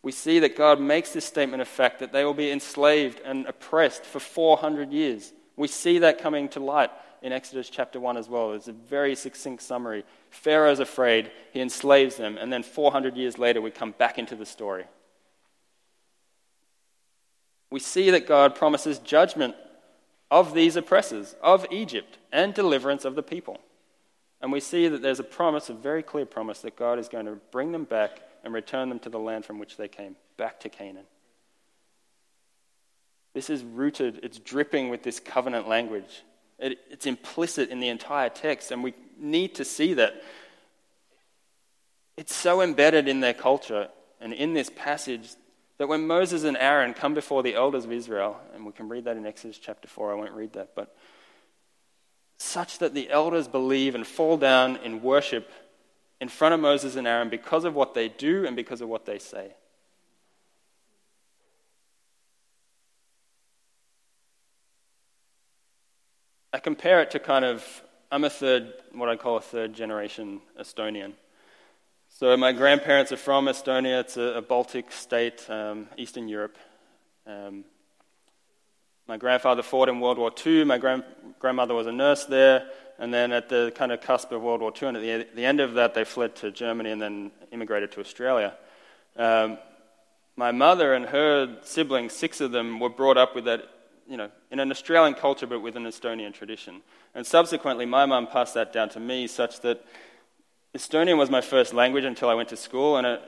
we 0.04 0.12
see 0.12 0.40
that 0.40 0.58
God 0.58 0.82
makes 0.82 1.12
this 1.12 1.26
statement 1.26 1.62
of 1.62 1.68
fact 1.68 2.00
that 2.00 2.12
they 2.12 2.26
will 2.26 2.34
be 2.34 2.52
enslaved 2.52 3.22
and 3.24 3.46
oppressed 3.46 4.04
for 4.04 4.20
400 4.20 4.92
years. 4.92 5.32
We 5.56 5.70
see 5.70 6.00
that 6.00 6.20
coming 6.20 6.50
to 6.50 6.60
light 6.60 6.92
in 7.22 7.32
Exodus 7.32 7.70
chapter 7.70 8.02
1 8.02 8.18
as 8.18 8.28
well. 8.28 8.52
It's 8.52 8.68
a 8.68 8.74
very 8.74 9.16
succinct 9.16 9.64
summary. 9.64 10.04
Pharaoh's 10.30 10.82
afraid, 10.82 11.32
he 11.54 11.62
enslaves 11.62 12.18
them, 12.18 12.38
and 12.38 12.52
then 12.52 12.64
400 12.64 13.16
years 13.16 13.40
later, 13.40 13.62
we 13.62 13.72
come 13.72 13.92
back 13.92 14.20
into 14.20 14.36
the 14.36 14.46
story. 14.46 14.84
We 17.72 17.80
see 17.80 18.10
that 18.10 18.28
God 18.28 18.56
promises 18.56 19.00
judgment 19.00 19.56
of 20.30 20.54
these 20.54 20.76
oppressors, 20.76 21.34
of 21.42 21.66
Egypt, 21.72 22.18
and 22.32 22.54
deliverance 22.54 23.06
of 23.06 23.16
the 23.16 23.24
people. 23.24 23.60
And 24.44 24.52
we 24.52 24.60
see 24.60 24.90
that 24.90 25.02
there's 25.02 25.22
a 25.22 25.24
promise, 25.24 25.70
a 25.70 25.74
very 25.74 26.04
clear 26.04 26.26
promise, 26.26 26.60
that 26.60 26.76
God 26.76 27.00
is 27.00 27.08
going 27.08 27.28
to 27.28 27.38
bring 27.52 27.72
them 27.72 27.86
back 27.86 28.20
and 28.44 28.54
return 28.54 28.90
them 28.90 29.00
to 29.00 29.10
the 29.10 29.18
land 29.18 29.46
from 29.46 29.58
which 29.58 29.78
they 29.78 29.88
came, 29.88 30.18
back 30.36 30.60
to 30.60 30.70
Canaan. 30.70 31.06
This 33.34 33.50
is 33.50 33.64
rooted, 33.64 34.20
it's 34.22 34.40
dripping 34.40 34.90
with 34.90 35.02
this 35.02 35.22
covenant 35.22 35.70
language. 35.70 36.24
It, 36.60 36.78
it's 36.92 37.06
implicit 37.06 37.70
in 37.70 37.80
the 37.80 37.88
entire 37.88 38.28
text, 38.28 38.72
and 38.72 38.84
we 38.84 38.94
need 39.18 39.56
to 39.56 39.64
see 39.64 39.94
that. 39.94 40.22
It's 42.18 42.36
so 42.36 42.62
embedded 42.62 43.08
in 43.08 43.22
their 43.22 43.34
culture 43.34 43.88
and 44.20 44.34
in 44.34 44.54
this 44.54 44.70
passage 44.76 45.30
that 45.78 45.88
when 45.88 46.06
Moses 46.06 46.44
and 46.44 46.58
Aaron 46.58 46.94
come 46.94 47.14
before 47.14 47.44
the 47.44 47.56
elders 47.56 47.86
of 47.86 47.94
Israel, 47.94 48.42
and 48.54 48.66
we 48.66 48.74
can 48.74 48.90
read 48.90 49.06
that 49.06 49.16
in 49.16 49.26
Exodus 49.26 49.58
chapter 49.58 49.88
4, 49.88 50.12
I 50.12 50.16
won't 50.16 50.34
read 50.34 50.52
that, 50.54 50.76
but 50.76 50.94
such 52.44 52.80
that 52.80 52.94
the 52.94 53.10
elders 53.10 53.48
believe 53.48 53.96
and 53.96 54.06
fall 54.06 54.38
down 54.38 54.76
in 54.78 55.02
worship 55.02 55.50
in 56.20 56.28
front 56.28 56.54
of 56.54 56.60
Moses 56.60 56.96
and 56.96 57.08
Aaron 57.08 57.30
because 57.30 57.64
of 57.66 57.74
what 57.74 57.94
they 57.94 58.10
do 58.10 58.46
and 58.46 58.56
because 58.56 58.82
of 58.82 58.90
what 58.90 59.06
they 59.06 59.18
say. 59.20 59.54
I 66.52 66.60
compare 66.60 67.02
it 67.02 67.10
to 67.12 67.20
kind 67.20 67.44
of, 67.44 67.66
I'm 68.12 68.24
a 68.24 68.30
third, 68.30 68.74
what 68.92 69.10
I 69.10 69.16
call 69.16 69.38
a 69.38 69.42
third 69.42 69.74
generation 69.74 70.42
Estonian. 70.60 71.14
So 72.10 72.38
my 72.38 72.52
grandparents 72.52 73.12
are 73.12 73.18
from 73.18 73.48
Estonia. 73.48 74.02
It's 74.02 74.18
a, 74.18 74.36
a 74.36 74.42
Baltic 74.42 74.92
state, 74.92 75.50
um, 75.50 75.88
Eastern 75.98 76.28
Europe. 76.28 76.58
Um, 77.26 77.66
my 79.08 79.18
grandfather 79.18 79.62
fought 79.62 79.90
in 79.90 80.00
World 80.00 80.18
War 80.18 80.32
II. 80.46 80.64
My 80.64 80.78
grand, 80.78 81.04
grandmother 81.40 81.74
was 81.74 81.88
a 81.88 81.92
nurse 81.92 82.26
there. 82.26 82.68
And 83.00 83.14
then 83.14 83.32
at 83.32 83.50
the 83.50 83.72
kind 83.76 83.92
of 83.92 84.02
cusp 84.02 84.32
of 84.32 84.42
World 84.42 84.62
War 84.62 84.72
II, 84.72 84.90
and 84.90 84.98
at 84.98 85.02
the, 85.02 85.36
the 85.36 85.46
end 85.46 85.60
of 85.60 85.74
that, 85.74 85.94
they 85.94 86.04
fled 86.04 86.36
to 86.38 86.52
Germany 86.52 86.92
and 86.92 87.02
then 87.02 87.32
immigrated 87.52 87.92
to 87.94 88.00
Australia. 88.00 88.54
Um, 89.18 89.58
my 90.36 90.52
mother 90.52 90.94
and 90.94 91.06
her 91.08 91.58
siblings, 91.64 92.14
six 92.14 92.40
of 92.40 92.52
them, 92.52 92.80
were 92.80 92.90
brought 92.90 93.18
up 93.18 93.36
with 93.36 93.46
that, 93.46 93.68
you 94.08 94.18
know, 94.18 94.30
in 94.52 94.60
an 94.60 94.72
Australian 94.72 95.16
culture 95.16 95.48
but 95.48 95.60
with 95.60 95.76
an 95.76 95.84
Estonian 95.84 96.34
tradition. 96.34 96.82
And 97.14 97.26
subsequently, 97.26 97.86
my 97.86 98.06
mum 98.06 98.28
passed 98.28 98.54
that 98.54 98.72
down 98.72 98.90
to 98.90 99.00
me 99.00 99.28
such 99.28 99.62
that 99.62 99.86
Estonian 100.76 101.18
was 101.18 101.30
my 101.30 101.42
first 101.42 101.74
language 101.74 102.04
until 102.04 102.30
I 102.30 102.34
went 102.34 102.50
to 102.50 102.58
school. 102.58 102.98
And 102.98 103.06
it, 103.06 103.22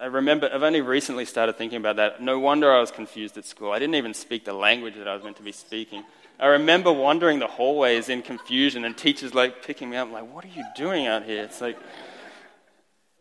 I 0.00 0.06
remember, 0.06 0.48
I've 0.50 0.62
only 0.62 0.80
recently 0.80 1.26
started 1.26 1.58
thinking 1.58 1.76
about 1.76 1.96
that. 1.96 2.22
No 2.22 2.38
wonder 2.38 2.72
I 2.72 2.80
was 2.80 2.90
confused 2.90 3.36
at 3.36 3.44
school. 3.44 3.70
I 3.70 3.78
didn't 3.78 3.96
even 3.96 4.14
speak 4.14 4.46
the 4.46 4.54
language 4.54 4.94
that 4.96 5.06
I 5.06 5.14
was 5.14 5.22
meant 5.22 5.36
to 5.36 5.42
be 5.42 5.52
speaking. 5.52 6.04
I 6.38 6.46
remember 6.46 6.90
wandering 6.90 7.38
the 7.38 7.46
hallways 7.46 8.08
in 8.08 8.22
confusion 8.22 8.86
and 8.86 8.96
teachers 8.96 9.34
like 9.34 9.62
picking 9.62 9.90
me 9.90 9.98
up, 9.98 10.10
like, 10.10 10.32
what 10.32 10.42
are 10.42 10.48
you 10.48 10.64
doing 10.74 11.06
out 11.06 11.24
here? 11.24 11.42
It's 11.42 11.60
like, 11.60 11.78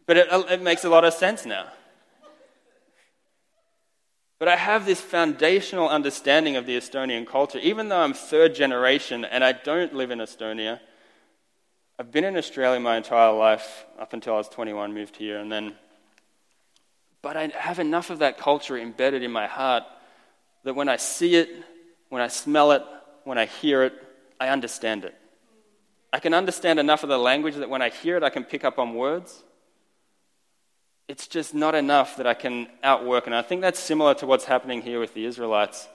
but 0.06 0.16
it, 0.16 0.28
it 0.32 0.62
makes 0.62 0.86
a 0.86 0.90
lot 0.90 1.04
of 1.04 1.14
sense 1.14 1.46
now. 1.46 1.68
But 4.40 4.48
I 4.48 4.56
have 4.56 4.86
this 4.86 5.02
foundational 5.02 5.90
understanding 5.90 6.56
of 6.56 6.66
the 6.66 6.78
Estonian 6.78 7.28
culture. 7.28 7.60
Even 7.60 7.90
though 7.90 8.00
I'm 8.00 8.14
third 8.14 8.56
generation 8.56 9.26
and 9.26 9.44
I 9.44 9.52
don't 9.52 9.94
live 9.94 10.12
in 10.12 10.20
Estonia, 10.20 10.80
I've 12.00 12.10
been 12.14 12.24
in 12.24 12.38
Australia 12.38 12.80
my 12.80 12.96
entire 12.96 13.34
life 13.34 13.86
up 14.00 14.14
until 14.14 14.36
I 14.36 14.38
was 14.38 14.48
21, 14.48 14.94
moved 14.94 15.18
here, 15.18 15.40
and 15.40 15.52
then 15.52 15.76
But 17.22 17.36
I 17.36 17.48
have 17.48 17.80
enough 17.80 18.10
of 18.10 18.20
that 18.20 18.38
culture 18.38 18.78
embedded 18.78 19.24
in 19.24 19.32
my 19.32 19.48
heart 19.48 19.84
that 20.64 20.76
when 20.76 20.90
I 20.90 20.98
see 20.98 21.36
it, 21.36 21.50
when 22.10 22.22
I 22.22 22.28
smell 22.28 22.72
it, 22.72 22.84
when 23.24 23.38
I 23.38 23.46
hear 23.46 23.84
it, 23.84 23.94
I 24.40 24.50
understand 24.50 25.06
it. 25.06 25.16
I 26.12 26.20
can 26.20 26.34
understand 26.34 26.80
enough 26.80 27.04
of 27.04 27.10
the 27.10 27.18
language 27.18 27.56
that 27.56 27.70
when 27.70 27.82
I 27.82 27.90
hear 27.90 28.18
it, 28.18 28.24
I 28.24 28.30
can 28.30 28.44
pick 28.44 28.64
up 28.64 28.80
on 28.80 28.96
words. 28.96 29.44
It's 31.08 31.28
just 31.28 31.54
not 31.54 31.76
enough 31.76 32.18
that 32.18 32.28
I 32.28 32.34
can 32.34 32.68
outwork. 32.84 33.26
And 33.26 33.36
I 33.36 33.42
think 33.42 33.62
that's 33.62 33.80
similar 33.80 34.14
to 34.16 34.26
what's 34.26 34.46
happening 34.46 34.82
here 34.82 35.00
with 35.00 35.14
the 35.14 35.26
Israelites, 35.26 35.88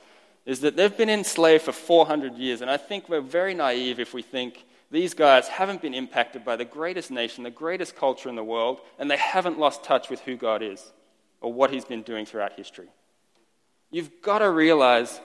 is 0.45 0.61
that 0.61 0.77
they've 0.77 0.97
been 0.97 1.11
enslaved 1.11 1.65
for 1.65 1.73
400 1.73 2.35
years. 2.35 2.61
And 2.61 2.71
I 2.71 2.77
think 2.77 3.09
we're 3.09 3.21
very 3.21 3.55
naive 3.55 3.99
if 3.99 4.13
we 4.13 4.23
think 4.23 4.65
these 4.91 5.15
guys 5.15 5.49
haven't 5.49 5.83
been 5.83 5.95
impacted 5.95 6.45
by 6.45 6.57
the 6.57 6.65
greatest 6.65 7.11
nation, 7.11 7.43
the 7.43 7.51
greatest 7.51 7.97
culture 7.97 8.29
in 8.29 8.37
the 8.37 8.45
world, 8.45 8.81
and 8.99 9.11
they 9.11 9.17
haven't 9.17 9.59
lost 9.59 9.83
touch 9.83 10.11
with 10.11 10.21
who 10.21 10.37
God 10.37 10.63
is 10.63 10.93
or 11.45 11.53
what 11.53 11.71
He's 11.71 11.85
been 11.85 12.03
doing 12.03 12.25
throughout 12.25 12.55
history. 12.55 12.89
You've 13.91 14.23
got 14.23 14.39
to 14.39 14.51
realize 14.51 15.21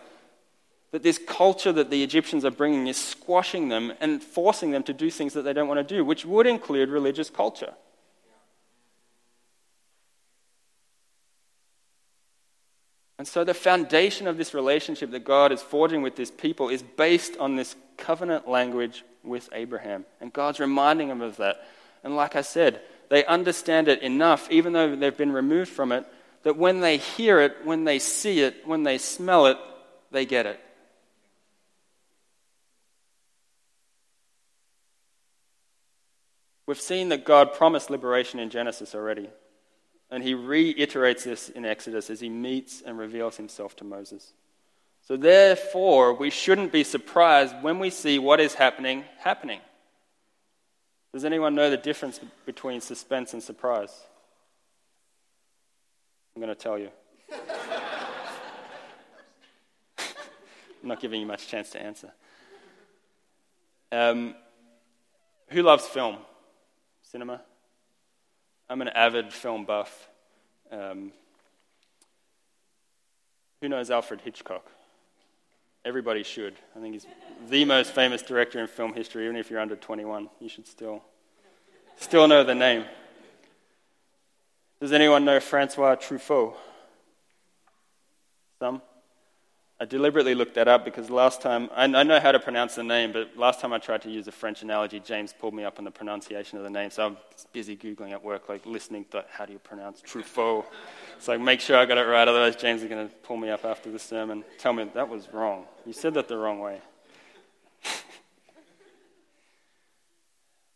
that 0.91 1.01
this 1.01 1.17
culture 1.17 1.71
that 1.71 1.89
the 1.89 2.03
Egyptians 2.03 2.43
are 2.43 2.51
bringing 2.51 2.87
is 2.87 2.97
squashing 2.97 3.69
them 3.69 3.93
and 4.01 4.21
forcing 4.21 4.71
them 4.71 4.83
to 4.83 4.93
do 4.93 5.09
things 5.09 5.33
that 5.33 5.43
they 5.43 5.53
don't 5.53 5.67
want 5.67 5.79
to 5.87 5.95
do, 5.95 6.03
which 6.03 6.25
would 6.25 6.45
include 6.45 6.89
religious 6.89 7.29
culture. 7.29 7.73
And 13.17 13.27
so, 13.27 13.43
the 13.43 13.53
foundation 13.53 14.27
of 14.27 14.37
this 14.37 14.53
relationship 14.53 15.11
that 15.11 15.25
God 15.25 15.51
is 15.51 15.61
forging 15.61 16.01
with 16.01 16.15
this 16.15 16.31
people 16.31 16.69
is 16.69 16.81
based 16.81 17.37
on 17.37 17.55
this 17.55 17.75
covenant 17.97 18.47
language 18.47 19.03
with 19.23 19.49
Abraham. 19.51 20.05
And 20.21 20.31
God's 20.31 20.59
reminding 20.59 21.09
them 21.09 21.21
of 21.21 21.37
that. 21.37 21.65
And 22.03 22.15
like 22.15 22.35
I 22.35 22.41
said, 22.41 22.81
they 23.09 23.25
understand 23.25 23.87
it 23.87 24.01
enough, 24.01 24.49
even 24.51 24.73
though 24.73 24.95
they've 24.95 25.15
been 25.15 25.31
removed 25.31 25.71
from 25.71 25.91
it, 25.91 26.05
that 26.43 26.57
when 26.57 26.79
they 26.79 26.97
hear 26.97 27.39
it, 27.39 27.57
when 27.63 27.83
they 27.83 27.99
see 27.99 28.41
it, 28.41 28.65
when 28.65 28.83
they 28.83 28.97
smell 28.97 29.47
it, 29.47 29.57
they 30.11 30.25
get 30.25 30.45
it. 30.45 30.59
We've 36.65 36.79
seen 36.79 37.09
that 37.09 37.25
God 37.25 37.55
promised 37.55 37.89
liberation 37.89 38.39
in 38.39 38.51
Genesis 38.51 38.93
already. 38.93 39.27
And 40.11 40.23
he 40.23 40.35
reiterates 40.35 41.23
this 41.23 41.49
in 41.49 41.65
Exodus 41.65 42.11
as 42.11 42.19
he 42.19 42.29
meets 42.29 42.81
and 42.81 42.97
reveals 42.97 43.37
himself 43.37 43.75
to 43.77 43.83
Moses. 43.83 44.33
So, 45.01 45.17
therefore, 45.17 46.13
we 46.13 46.29
shouldn't 46.29 46.71
be 46.71 46.83
surprised 46.83 47.55
when 47.61 47.79
we 47.79 47.89
see 47.89 48.19
what 48.19 48.39
is 48.39 48.53
happening 48.53 49.03
happening. 49.17 49.61
Does 51.13 51.25
anyone 51.25 51.55
know 51.55 51.69
the 51.69 51.77
difference 51.77 52.19
between 52.45 52.81
suspense 52.81 53.33
and 53.33 53.41
surprise? 53.41 53.93
I'm 56.35 56.41
going 56.41 56.55
to 56.55 56.61
tell 56.61 56.77
you. 56.77 56.89
I'm 59.97 60.87
not 60.87 60.99
giving 60.99 61.19
you 61.19 61.27
much 61.27 61.47
chance 61.47 61.71
to 61.71 61.81
answer. 61.81 62.11
Um, 63.91 64.35
who 65.49 65.63
loves 65.63 65.85
film? 65.87 66.17
Cinema? 67.01 67.41
I'm 68.69 68.81
an 68.81 68.89
avid 68.89 69.33
film 69.33 69.65
buff. 69.65 70.07
Um, 70.71 71.11
who 73.61 73.67
knows 73.67 73.89
Alfred 73.89 74.21
Hitchcock? 74.21 74.71
Everybody 75.89 76.21
should. 76.21 76.53
I 76.75 76.81
think 76.81 76.93
he's 76.93 77.07
the 77.49 77.65
most 77.65 77.93
famous 77.93 78.21
director 78.21 78.59
in 78.59 78.67
film 78.67 78.93
history. 78.93 79.23
Even 79.23 79.35
if 79.35 79.49
you're 79.49 79.59
under 79.59 79.75
21, 79.75 80.29
you 80.39 80.47
should 80.47 80.67
still 80.67 81.01
still 81.97 82.27
know 82.27 82.43
the 82.43 82.53
name. 82.53 82.85
Does 84.79 84.91
anyone 84.91 85.25
know 85.25 85.39
Francois 85.39 85.95
Truffaut? 85.95 86.53
Some? 88.59 88.83
I 89.81 89.85
deliberately 89.85 90.35
looked 90.35 90.55
that 90.55 90.67
up 90.67 90.83
because 90.83 91.09
last 91.09 91.41
time, 91.41 91.69
I, 91.73 91.85
I 91.85 92.03
know 92.03 92.19
how 92.19 92.33
to 92.33 92.39
pronounce 92.39 92.75
the 92.75 92.83
name, 92.83 93.13
but 93.13 93.37
last 93.37 93.61
time 93.61 93.71
I 93.71 93.77
tried 93.77 94.01
to 94.01 94.11
use 94.11 94.27
a 94.27 94.31
French 94.31 94.61
analogy, 94.61 94.99
James 94.99 95.31
pulled 95.31 95.53
me 95.53 95.63
up 95.63 95.79
on 95.79 95.85
the 95.85 95.91
pronunciation 95.91 96.57
of 96.57 96.65
the 96.65 96.69
name. 96.69 96.91
So 96.91 97.05
I'm 97.05 97.17
busy 97.53 97.77
Googling 97.77 98.11
at 98.11 98.21
work, 98.21 98.49
like 98.49 98.65
listening 98.65 99.05
to 99.11 99.23
how 99.31 99.45
do 99.45 99.53
you 99.53 99.59
pronounce 99.59 100.01
Truffaut. 100.01 100.65
So 101.19 101.31
like, 101.31 101.39
make 101.39 101.61
sure 101.61 101.77
I 101.77 101.85
got 101.85 101.97
it 101.97 102.01
right, 102.01 102.27
otherwise 102.27 102.57
James 102.57 102.83
is 102.83 102.89
going 102.89 103.07
to 103.07 103.15
pull 103.17 103.37
me 103.37 103.49
up 103.49 103.63
after 103.63 103.89
the 103.89 103.99
sermon, 103.99 104.43
tell 104.57 104.73
me 104.73 104.83
that 104.93 105.07
was 105.07 105.31
wrong. 105.31 105.63
You 105.85 105.93
said 105.93 106.13
that 106.15 106.27
the 106.27 106.37
wrong 106.37 106.59
way. 106.59 106.81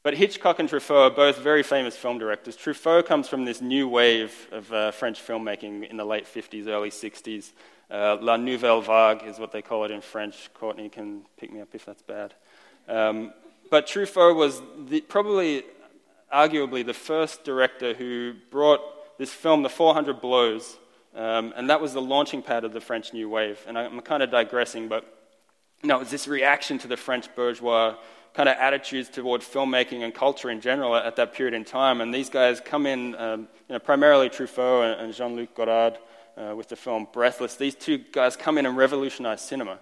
But 0.04 0.16
Hitchcock 0.16 0.60
and 0.60 0.68
Truffaut 0.68 1.12
are 1.12 1.16
both 1.16 1.38
very 1.38 1.64
famous 1.64 1.96
film 1.96 2.18
directors. 2.18 2.58
Truffaut 2.58 3.06
comes 3.06 3.30
from 3.30 3.46
this 3.46 3.62
new 3.62 3.88
wave 3.88 4.50
of 4.52 4.70
uh, 4.74 4.92
French 4.92 5.26
filmmaking 5.26 5.90
in 5.90 5.96
the 5.96 6.04
late 6.04 6.26
50s, 6.26 6.68
early 6.68 6.90
60s. 6.90 7.54
Uh, 7.92 8.18
La 8.22 8.38
Nouvelle 8.38 8.82
Vague 8.82 9.24
is 9.24 9.40
what 9.40 9.52
they 9.52 9.62
call 9.62 9.86
it 9.86 9.92
in 9.92 10.02
French. 10.02 10.50
Courtney 10.54 10.90
can 10.90 11.22
pick 11.38 11.52
me 11.52 11.62
up 11.62 11.70
if 11.74 11.86
that's 11.86 12.02
bad. 12.02 12.34
Um, 12.88 13.34
but 13.70 13.88
Truffaut 13.88 14.36
was 14.36 14.62
the, 14.88 15.02
probably, 15.02 15.64
arguably, 16.34 16.86
the 16.86 16.94
first 16.94 17.44
director 17.44 17.94
who 17.94 18.34
brought 18.52 18.82
this 19.18 19.32
film, 19.32 19.64
The 19.64 19.70
400 19.70 20.22
Blows, 20.22 20.78
um, 21.16 21.54
and 21.56 21.70
that 21.70 21.80
was 21.80 21.94
the 21.94 22.02
launching 22.02 22.42
pad 22.42 22.64
of 22.64 22.74
the 22.74 22.82
French 22.82 23.14
New 23.14 23.30
Wave. 23.30 23.60
And 23.68 23.78
I'm 23.78 24.00
kind 24.02 24.24
of 24.24 24.32
digressing, 24.32 24.88
but 24.88 25.06
know, 25.84 25.98
it 25.98 26.00
was 26.00 26.12
this 26.12 26.28
reaction 26.28 26.78
to 26.80 26.88
the 26.88 26.98
French 26.98 27.34
bourgeois 27.36 27.96
kind 28.34 28.50
of 28.50 28.56
attitudes 28.58 29.10
toward 29.10 29.42
filmmaking 29.42 30.04
and 30.04 30.14
culture 30.14 30.50
in 30.50 30.60
general 30.60 30.96
at, 30.96 31.16
that 31.18 31.34
period 31.34 31.54
in 31.54 31.64
time. 31.64 32.02
And 32.02 32.14
these 32.14 32.30
guys 32.30 32.60
come 32.60 32.88
in, 32.88 33.16
um, 33.16 33.42
you 33.70 33.74
know, 33.74 33.80
primarily 33.80 34.30
Truffaut 34.30 34.92
and, 34.92 35.02
and 35.02 35.14
Jean 35.14 35.36
Luc 35.36 35.54
Godard 35.54 35.98
uh, 36.38 36.56
with 36.56 36.70
the 36.70 36.76
film 36.76 37.08
Breathless. 37.12 37.56
These 37.56 37.76
two 37.76 37.98
guys 37.98 38.36
come 38.36 38.58
in 38.58 38.66
and 38.66 38.78
revolutionize 38.78 39.42
cinema. 39.42 39.80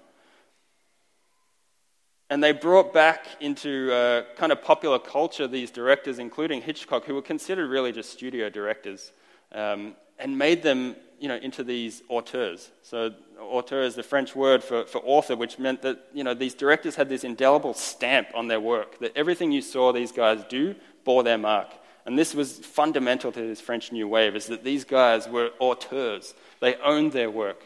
And 2.29 2.41
they 2.41 2.53
brought 2.53 2.93
back 2.93 3.25
into 3.41 3.91
uh, 3.91 4.23
kind 4.37 4.53
of 4.53 4.61
popular 4.61 4.99
culture 4.99 5.47
these 5.47 5.69
directors, 5.69 6.17
including 6.17 6.61
Hitchcock, 6.61 7.03
who 7.03 7.13
were 7.13 7.21
considered 7.21 7.69
really 7.69 7.91
just 7.91 8.11
studio 8.11 8.49
directors, 8.49 9.11
um, 9.51 9.95
and 10.17 10.37
made 10.37 10.63
them 10.63 10.95
you 11.19 11.27
know, 11.27 11.35
into 11.35 11.63
these 11.63 12.01
auteurs. 12.07 12.71
So, 12.83 13.11
auteur 13.39 13.83
is 13.83 13.95
the 13.95 14.03
French 14.03 14.35
word 14.35 14.63
for, 14.63 14.85
for 14.85 14.99
author, 14.99 15.35
which 15.35 15.59
meant 15.59 15.81
that 15.81 16.07
you 16.13 16.23
know, 16.23 16.33
these 16.33 16.53
directors 16.53 16.95
had 16.95 17.09
this 17.09 17.23
indelible 17.23 17.73
stamp 17.73 18.29
on 18.33 18.47
their 18.47 18.61
work, 18.61 18.99
that 18.99 19.11
everything 19.15 19.51
you 19.51 19.61
saw 19.61 19.91
these 19.91 20.11
guys 20.11 20.43
do 20.49 20.75
bore 21.03 21.23
their 21.23 21.37
mark. 21.37 21.69
And 22.05 22.17
this 22.17 22.33
was 22.33 22.59
fundamental 22.59 23.31
to 23.31 23.39
this 23.41 23.61
French 23.61 23.91
New 23.91 24.07
Wave, 24.07 24.35
is 24.35 24.47
that 24.47 24.63
these 24.63 24.83
guys 24.83 25.27
were 25.27 25.51
auteurs. 25.59 26.33
They 26.59 26.75
owned 26.75 27.11
their 27.11 27.29
work. 27.29 27.63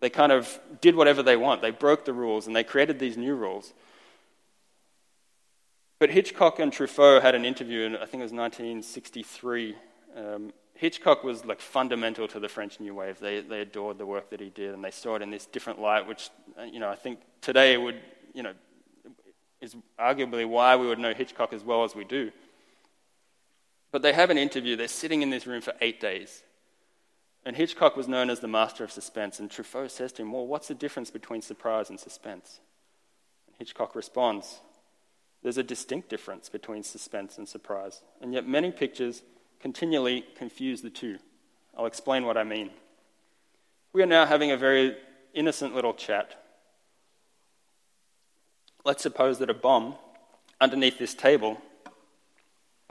They 0.00 0.10
kind 0.10 0.32
of 0.32 0.60
did 0.80 0.96
whatever 0.96 1.22
they 1.22 1.36
want. 1.36 1.62
They 1.62 1.70
broke 1.70 2.04
the 2.04 2.12
rules 2.12 2.46
and 2.46 2.54
they 2.54 2.64
created 2.64 2.98
these 2.98 3.16
new 3.16 3.34
rules. 3.34 3.72
But 5.98 6.10
Hitchcock 6.10 6.58
and 6.58 6.72
Truffaut 6.72 7.22
had 7.22 7.34
an 7.34 7.44
interview 7.44 7.82
in, 7.82 7.96
I 7.96 8.04
think 8.04 8.20
it 8.20 8.24
was 8.24 8.32
1963, 8.32 9.76
um, 10.16 10.52
Hitchcock 10.74 11.22
was 11.22 11.44
like 11.44 11.60
fundamental 11.60 12.26
to 12.28 12.40
the 12.40 12.48
French 12.48 12.80
New 12.80 12.94
Wave. 12.94 13.18
They, 13.20 13.40
they 13.40 13.60
adored 13.60 13.96
the 13.96 14.06
work 14.06 14.30
that 14.30 14.40
he 14.40 14.50
did, 14.50 14.74
and 14.74 14.84
they 14.84 14.90
saw 14.90 15.14
it 15.14 15.22
in 15.22 15.30
this 15.30 15.46
different 15.46 15.80
light, 15.80 16.06
which 16.06 16.30
uh, 16.58 16.64
you 16.64 16.80
know 16.80 16.90
I 16.90 16.96
think 16.96 17.20
today 17.40 17.76
would 17.76 18.00
you 18.34 18.42
know 18.42 18.52
is 19.60 19.76
arguably 19.98 20.46
why 20.46 20.76
we 20.76 20.86
would 20.86 20.98
know 20.98 21.14
Hitchcock 21.14 21.52
as 21.52 21.62
well 21.62 21.84
as 21.84 21.94
we 21.94 22.04
do. 22.04 22.30
But 23.94 24.02
they 24.02 24.12
have 24.12 24.30
an 24.30 24.38
interview. 24.38 24.74
They're 24.74 24.88
sitting 24.88 25.22
in 25.22 25.30
this 25.30 25.46
room 25.46 25.60
for 25.60 25.72
eight 25.80 26.00
days, 26.00 26.42
and 27.44 27.54
Hitchcock 27.54 27.96
was 27.96 28.08
known 28.08 28.28
as 28.28 28.40
the 28.40 28.48
master 28.48 28.82
of 28.82 28.90
suspense. 28.90 29.38
And 29.38 29.48
Truffaut 29.48 29.92
says 29.92 30.10
to 30.14 30.22
him, 30.22 30.32
"Well, 30.32 30.48
what's 30.48 30.66
the 30.66 30.74
difference 30.74 31.12
between 31.12 31.42
surprise 31.42 31.90
and 31.90 32.00
suspense?" 32.00 32.58
And 33.46 33.54
Hitchcock 33.56 33.94
responds, 33.94 34.58
"There's 35.42 35.58
a 35.58 35.62
distinct 35.62 36.08
difference 36.08 36.48
between 36.48 36.82
suspense 36.82 37.38
and 37.38 37.48
surprise, 37.48 38.02
and 38.20 38.34
yet 38.34 38.48
many 38.48 38.72
pictures." 38.72 39.22
continually 39.60 40.22
confuse 40.34 40.82
the 40.82 40.90
two. 40.90 41.20
I'll 41.76 41.86
explain 41.86 42.26
what 42.26 42.36
I 42.36 42.42
mean. 42.42 42.72
We 43.92 44.02
are 44.02 44.06
now 44.06 44.26
having 44.26 44.50
a 44.50 44.56
very 44.56 45.00
innocent 45.34 45.72
little 45.72 45.94
chat. 45.94 46.34
Let's 48.84 49.04
suppose 49.04 49.38
that 49.38 49.50
a 49.50 49.54
bomb 49.54 49.94
underneath 50.60 50.98
this 50.98 51.14
table, 51.14 51.62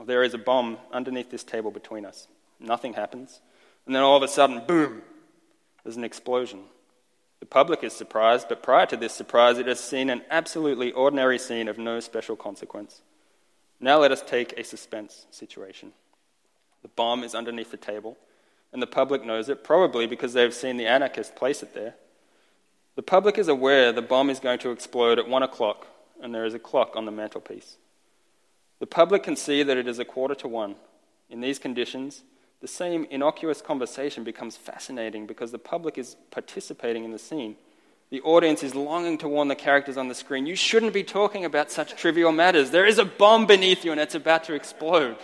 there 0.04 0.22
is 0.22 0.34
a 0.34 0.38
bomb 0.38 0.78
underneath 0.92 1.30
this 1.30 1.44
table 1.44 1.70
between 1.70 2.04
us. 2.04 2.28
Nothing 2.60 2.94
happens. 2.94 3.40
And 3.86 3.94
then 3.94 4.02
all 4.02 4.16
of 4.16 4.22
a 4.22 4.28
sudden, 4.28 4.62
boom, 4.66 5.02
there's 5.82 5.96
an 5.96 6.04
explosion. 6.04 6.60
The 7.40 7.46
public 7.46 7.84
is 7.84 7.92
surprised, 7.92 8.48
but 8.48 8.62
prior 8.62 8.86
to 8.86 8.96
this 8.96 9.12
surprise, 9.12 9.58
it 9.58 9.66
has 9.66 9.80
seen 9.80 10.08
an 10.08 10.22
absolutely 10.30 10.92
ordinary 10.92 11.38
scene 11.38 11.68
of 11.68 11.76
no 11.76 12.00
special 12.00 12.36
consequence. 12.36 13.02
Now 13.80 13.98
let 13.98 14.12
us 14.12 14.22
take 14.22 14.54
a 14.54 14.64
suspense 14.64 15.26
situation. 15.30 15.92
The 16.82 16.88
bomb 16.88 17.22
is 17.22 17.34
underneath 17.34 17.70
the 17.70 17.76
table, 17.76 18.16
and 18.72 18.80
the 18.80 18.86
public 18.86 19.24
knows 19.24 19.48
it, 19.48 19.62
probably 19.62 20.06
because 20.06 20.32
they've 20.32 20.54
seen 20.54 20.78
the 20.78 20.86
anarchist 20.86 21.36
place 21.36 21.62
it 21.62 21.74
there. 21.74 21.94
The 22.96 23.02
public 23.02 23.36
is 23.36 23.48
aware 23.48 23.92
the 23.92 24.02
bomb 24.02 24.30
is 24.30 24.40
going 24.40 24.60
to 24.60 24.70
explode 24.70 25.18
at 25.18 25.28
one 25.28 25.42
o'clock, 25.42 25.86
and 26.22 26.34
there 26.34 26.44
is 26.44 26.54
a 26.54 26.58
clock 26.58 26.96
on 26.96 27.04
the 27.04 27.12
mantelpiece. 27.12 27.76
The 28.84 28.88
public 28.88 29.22
can 29.22 29.34
see 29.34 29.62
that 29.62 29.78
it 29.78 29.88
is 29.88 29.98
a 29.98 30.04
quarter 30.04 30.34
to 30.34 30.46
one. 30.46 30.74
In 31.30 31.40
these 31.40 31.58
conditions, 31.58 32.22
the 32.60 32.68
same 32.68 33.06
innocuous 33.10 33.62
conversation 33.62 34.24
becomes 34.24 34.58
fascinating 34.58 35.26
because 35.26 35.52
the 35.52 35.58
public 35.58 35.96
is 35.96 36.16
participating 36.30 37.02
in 37.02 37.10
the 37.10 37.18
scene. 37.18 37.56
The 38.10 38.20
audience 38.20 38.62
is 38.62 38.74
longing 38.74 39.16
to 39.20 39.28
warn 39.28 39.48
the 39.48 39.54
characters 39.54 39.96
on 39.96 40.08
the 40.08 40.14
screen 40.14 40.44
you 40.44 40.54
shouldn't 40.54 40.92
be 40.92 41.02
talking 41.02 41.46
about 41.46 41.70
such 41.70 41.96
trivial 41.96 42.30
matters. 42.30 42.72
There 42.72 42.84
is 42.84 42.98
a 42.98 43.06
bomb 43.06 43.46
beneath 43.46 43.86
you 43.86 43.92
and 43.92 43.98
it's 43.98 44.14
about 44.14 44.44
to 44.44 44.54
explode. 44.54 45.16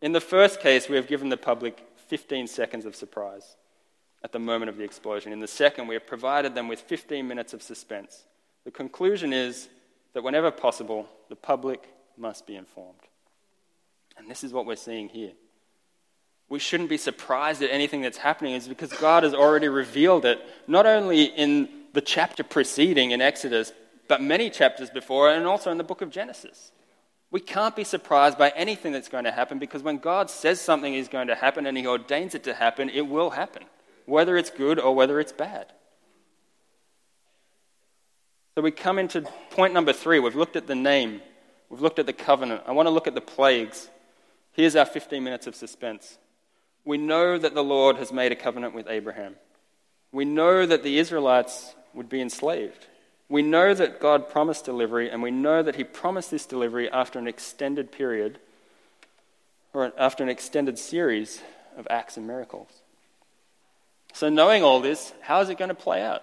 In 0.00 0.12
the 0.12 0.20
first 0.20 0.60
case, 0.60 0.88
we 0.88 0.94
have 0.94 1.08
given 1.08 1.30
the 1.30 1.36
public 1.36 1.84
15 2.06 2.46
seconds 2.46 2.86
of 2.86 2.94
surprise 2.94 3.56
at 4.22 4.30
the 4.30 4.38
moment 4.38 4.68
of 4.68 4.76
the 4.76 4.84
explosion. 4.84 5.32
In 5.32 5.40
the 5.40 5.48
second, 5.48 5.88
we 5.88 5.96
have 5.96 6.06
provided 6.06 6.54
them 6.54 6.68
with 6.68 6.80
15 6.80 7.26
minutes 7.26 7.52
of 7.52 7.60
suspense. 7.60 8.22
The 8.62 8.70
conclusion 8.70 9.32
is 9.32 9.68
that 10.14 10.22
whenever 10.22 10.50
possible, 10.50 11.08
the 11.28 11.36
public 11.36 11.88
must 12.16 12.46
be 12.46 12.56
informed. 12.56 12.98
And 14.16 14.30
this 14.30 14.44
is 14.44 14.52
what 14.52 14.66
we're 14.66 14.76
seeing 14.76 15.08
here. 15.08 15.32
We 16.48 16.58
shouldn't 16.58 16.90
be 16.90 16.98
surprised 16.98 17.62
at 17.62 17.70
anything 17.70 18.02
that's 18.02 18.18
happening, 18.18 18.54
is 18.54 18.68
because 18.68 18.92
God 18.92 19.22
has 19.22 19.32
already 19.32 19.68
revealed 19.68 20.24
it, 20.24 20.38
not 20.66 20.84
only 20.84 21.24
in 21.24 21.68
the 21.94 22.02
chapter 22.02 22.44
preceding 22.44 23.12
in 23.12 23.20
Exodus, 23.22 23.72
but 24.06 24.20
many 24.20 24.50
chapters 24.50 24.90
before, 24.90 25.30
and 25.30 25.46
also 25.46 25.70
in 25.70 25.78
the 25.78 25.84
book 25.84 26.02
of 26.02 26.10
Genesis. 26.10 26.72
We 27.30 27.40
can't 27.40 27.74
be 27.74 27.84
surprised 27.84 28.36
by 28.36 28.50
anything 28.50 28.92
that's 28.92 29.08
going 29.08 29.24
to 29.24 29.32
happen 29.32 29.58
because 29.58 29.82
when 29.82 29.96
God 29.96 30.28
says 30.28 30.60
something 30.60 30.92
is 30.92 31.08
going 31.08 31.28
to 31.28 31.34
happen 31.34 31.64
and 31.64 31.78
He 31.78 31.86
ordains 31.86 32.34
it 32.34 32.44
to 32.44 32.52
happen, 32.52 32.90
it 32.90 33.06
will 33.06 33.30
happen, 33.30 33.62
whether 34.04 34.36
it's 34.36 34.50
good 34.50 34.78
or 34.78 34.94
whether 34.94 35.18
it's 35.18 35.32
bad. 35.32 35.72
So 38.54 38.60
we 38.60 38.70
come 38.70 38.98
into 38.98 39.22
point 39.50 39.72
number 39.72 39.92
three. 39.92 40.18
We've 40.18 40.36
looked 40.36 40.56
at 40.56 40.66
the 40.66 40.74
name, 40.74 41.22
we've 41.70 41.80
looked 41.80 41.98
at 41.98 42.06
the 42.06 42.12
covenant. 42.12 42.62
I 42.66 42.72
want 42.72 42.86
to 42.86 42.90
look 42.90 43.06
at 43.06 43.14
the 43.14 43.20
plagues. 43.20 43.88
Here's 44.52 44.76
our 44.76 44.84
15 44.84 45.24
minutes 45.24 45.46
of 45.46 45.54
suspense. 45.54 46.18
We 46.84 46.98
know 46.98 47.38
that 47.38 47.54
the 47.54 47.64
Lord 47.64 47.96
has 47.96 48.12
made 48.12 48.32
a 48.32 48.36
covenant 48.36 48.74
with 48.74 48.86
Abraham. 48.88 49.36
We 50.10 50.26
know 50.26 50.66
that 50.66 50.82
the 50.82 50.98
Israelites 50.98 51.74
would 51.94 52.10
be 52.10 52.20
enslaved. 52.20 52.86
We 53.30 53.40
know 53.40 53.72
that 53.72 53.98
God 53.98 54.28
promised 54.28 54.66
delivery, 54.66 55.08
and 55.08 55.22
we 55.22 55.30
know 55.30 55.62
that 55.62 55.76
He 55.76 55.84
promised 55.84 56.30
this 56.30 56.44
delivery 56.44 56.90
after 56.90 57.18
an 57.18 57.26
extended 57.26 57.90
period, 57.90 58.38
or 59.72 59.92
after 59.96 60.22
an 60.22 60.28
extended 60.28 60.78
series 60.78 61.40
of 61.78 61.86
acts 61.88 62.18
and 62.18 62.26
miracles. 62.26 62.68
So, 64.12 64.28
knowing 64.28 64.62
all 64.62 64.80
this, 64.80 65.14
how 65.22 65.40
is 65.40 65.48
it 65.48 65.56
going 65.56 65.70
to 65.70 65.74
play 65.74 66.02
out? 66.02 66.22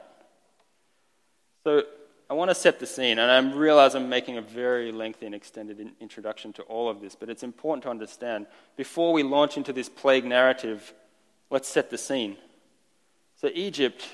So, 1.64 1.84
I 2.30 2.36
want 2.36 2.52
to 2.52 2.56
set 2.56 2.80
the 2.80 2.86
scene, 2.86 3.18
and 3.18 3.32
I 3.32 3.58
realize 3.58 3.96
I'm 3.96 4.08
making 4.08 4.38
a 4.38 4.42
very 4.42 4.92
lengthy 4.92 5.26
and 5.26 5.34
extended 5.34 5.80
in- 5.80 5.94
introduction 6.00 6.54
to 6.54 6.62
all 6.64 6.88
of 6.88 7.02
this, 7.02 7.16
but 7.16 7.30
it's 7.30 7.42
important 7.42 7.84
to 7.84 7.90
understand. 7.90 8.46
Before 8.78 9.14
we 9.14 9.24
launch 9.24 9.58
into 9.58 9.74
this 9.74 9.90
plague 9.90 10.26
narrative, 10.26 10.94
let's 11.50 11.68
set 11.68 11.90
the 11.90 11.98
scene. 11.98 12.38
So, 13.42 13.50
Egypt 13.54 14.06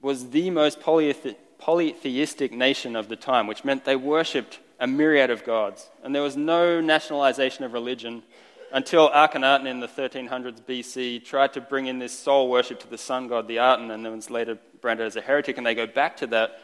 was 0.00 0.30
the 0.30 0.50
most 0.50 0.80
polytheistic 0.80 1.38
polytheistic 1.58 2.52
nation 2.52 2.94
of 2.94 3.08
the 3.08 3.16
time, 3.16 3.46
which 3.46 3.64
meant 3.64 3.86
they 3.86 3.96
worshipped 3.96 4.60
a 4.78 4.86
myriad 4.86 5.30
of 5.30 5.44
gods. 5.44 5.88
And 6.02 6.14
there 6.14 6.20
was 6.20 6.36
no 6.36 6.80
nationalization 6.82 7.64
of 7.64 7.72
religion 7.72 8.22
until 8.70 9.08
Akhenaten 9.10 9.66
in 9.66 9.80
the 9.80 9.88
1300s 9.88 10.60
BC 10.60 11.24
tried 11.24 11.54
to 11.54 11.62
bring 11.62 11.86
in 11.86 11.98
this 11.98 12.16
sole 12.16 12.50
worship 12.50 12.80
to 12.80 12.90
the 12.90 12.98
sun 12.98 13.28
god, 13.28 13.48
the 13.48 13.58
Aten, 13.58 13.90
and 13.90 14.04
then 14.04 14.14
was 14.14 14.30
later 14.30 14.58
branded 14.82 15.06
as 15.06 15.16
a 15.16 15.22
heretic, 15.22 15.56
and 15.56 15.66
they 15.66 15.74
go 15.74 15.86
back 15.86 16.18
to 16.18 16.26
that. 16.26 16.60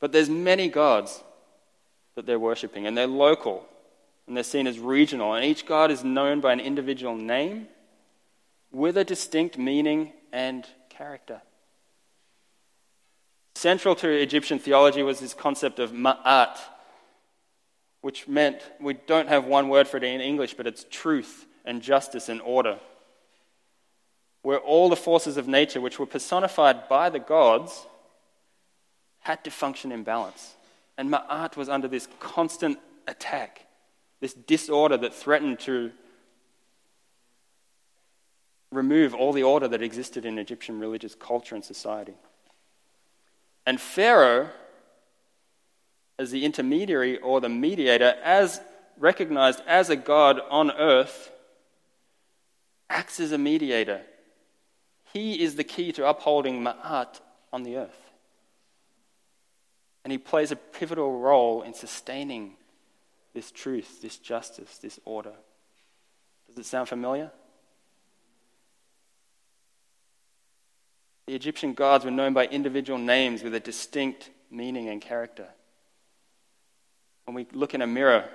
But 0.00 0.12
there's 0.12 0.30
many 0.30 0.68
gods 0.68 1.22
that 2.14 2.26
they're 2.26 2.38
worshipping, 2.38 2.86
and 2.86 2.96
they're 2.96 3.06
local, 3.06 3.66
and 4.26 4.36
they're 4.36 4.44
seen 4.44 4.66
as 4.66 4.78
regional, 4.78 5.34
and 5.34 5.44
each 5.44 5.66
god 5.66 5.90
is 5.90 6.04
known 6.04 6.40
by 6.40 6.52
an 6.52 6.60
individual 6.60 7.14
name 7.14 7.68
with 8.70 8.96
a 8.96 9.04
distinct 9.04 9.58
meaning 9.58 10.12
and 10.32 10.66
character. 10.88 11.40
Central 13.54 13.94
to 13.96 14.08
Egyptian 14.08 14.58
theology 14.58 15.02
was 15.02 15.18
this 15.18 15.34
concept 15.34 15.78
of 15.78 15.90
ma'at, 15.92 16.56
which 18.02 18.28
meant 18.28 18.62
we 18.80 18.94
don't 18.94 19.28
have 19.28 19.46
one 19.46 19.68
word 19.68 19.88
for 19.88 19.96
it 19.96 20.04
in 20.04 20.20
English, 20.20 20.54
but 20.54 20.66
it's 20.66 20.86
truth 20.90 21.46
and 21.64 21.82
justice 21.82 22.28
and 22.28 22.40
order. 22.42 22.78
Where 24.42 24.58
all 24.58 24.88
the 24.88 24.96
forces 24.96 25.36
of 25.36 25.48
nature, 25.48 25.80
which 25.80 25.98
were 25.98 26.06
personified 26.06 26.88
by 26.88 27.10
the 27.10 27.18
gods, 27.18 27.86
had 29.20 29.44
to 29.44 29.50
function 29.50 29.92
in 29.92 30.02
balance. 30.02 30.54
And 30.96 31.10
Ma'at 31.10 31.56
was 31.56 31.68
under 31.68 31.88
this 31.88 32.08
constant 32.20 32.78
attack, 33.06 33.66
this 34.20 34.34
disorder 34.34 34.96
that 34.96 35.14
threatened 35.14 35.60
to 35.60 35.92
remove 38.70 39.14
all 39.14 39.32
the 39.32 39.42
order 39.42 39.68
that 39.68 39.82
existed 39.82 40.24
in 40.24 40.38
Egyptian 40.38 40.78
religious 40.78 41.14
culture 41.14 41.54
and 41.54 41.64
society. 41.64 42.14
And 43.66 43.80
Pharaoh, 43.80 44.50
as 46.18 46.30
the 46.30 46.44
intermediary 46.44 47.18
or 47.18 47.40
the 47.40 47.48
mediator, 47.48 48.14
as 48.22 48.60
recognized 48.98 49.62
as 49.66 49.90
a 49.90 49.96
god 49.96 50.40
on 50.50 50.70
earth, 50.70 51.30
acts 52.90 53.20
as 53.20 53.32
a 53.32 53.38
mediator. 53.38 54.00
He 55.12 55.42
is 55.42 55.56
the 55.56 55.64
key 55.64 55.92
to 55.92 56.06
upholding 56.06 56.62
Ma'at 56.62 57.20
on 57.52 57.62
the 57.62 57.76
earth. 57.76 58.07
And 60.08 60.12
he 60.12 60.16
plays 60.16 60.50
a 60.50 60.56
pivotal 60.56 61.18
role 61.18 61.60
in 61.60 61.74
sustaining 61.74 62.54
this 63.34 63.50
truth, 63.50 64.00
this 64.00 64.16
justice, 64.16 64.78
this 64.78 64.98
order. 65.04 65.34
Does 66.46 66.56
it 66.56 66.64
sound 66.64 66.88
familiar? 66.88 67.30
The 71.26 71.34
Egyptian 71.34 71.74
gods 71.74 72.06
were 72.06 72.10
known 72.10 72.32
by 72.32 72.46
individual 72.46 72.98
names 72.98 73.42
with 73.42 73.54
a 73.54 73.60
distinct 73.60 74.30
meaning 74.50 74.88
and 74.88 75.02
character. 75.02 75.48
When 77.26 77.34
we 77.34 77.46
look 77.52 77.74
in 77.74 77.82
a 77.82 77.86
mirror, 77.86 78.30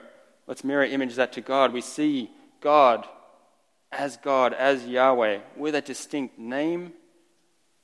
let's 0.46 0.64
mirror 0.64 0.84
image 0.84 1.16
that 1.16 1.34
to 1.34 1.42
God. 1.42 1.74
We 1.74 1.82
see 1.82 2.30
God 2.62 3.08
as 3.92 4.18
God, 4.18 4.54
as 4.54 4.86
Yahweh, 4.86 5.40
with 5.58 5.74
a 5.74 5.82
distinct 5.82 6.38
name 6.38 6.94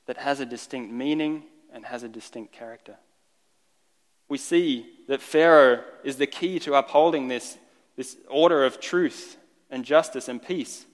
that 0.06 0.18
has 0.18 0.38
a 0.38 0.46
distinct 0.46 0.92
meaning 0.92 1.42
and 1.72 1.84
has 1.86 2.04
a 2.04 2.08
distinct 2.08 2.52
character. 2.52 2.94
We 4.30 4.38
see 4.38 4.86
that 5.08 5.20
Pharaoh 5.20 5.82
is 6.04 6.16
the 6.16 6.26
key 6.26 6.60
to 6.60 6.74
upholding 6.74 7.26
this, 7.26 7.58
this 7.96 8.16
order 8.28 8.64
of 8.64 8.80
truth 8.80 9.36
and 9.70 9.84
justice 9.84 10.28
and 10.28 10.40
peace. 10.40 10.86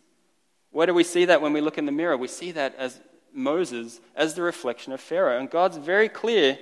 Where 0.72 0.86
do 0.86 0.94
we 0.94 1.04
see 1.04 1.26
that 1.26 1.42
when 1.42 1.52
we 1.52 1.60
look 1.60 1.76
in 1.76 1.84
the 1.84 1.92
mirror? 1.92 2.16
We 2.16 2.28
see 2.28 2.50
that 2.52 2.74
as 2.76 2.98
Moses 3.34 4.00
as 4.16 4.34
the 4.34 4.42
reflection 4.42 4.94
of 4.94 5.02
Pharaoh. 5.02 5.38
And 5.38 5.50
God's 5.50 5.76
very 5.76 6.08
clear, 6.08 6.58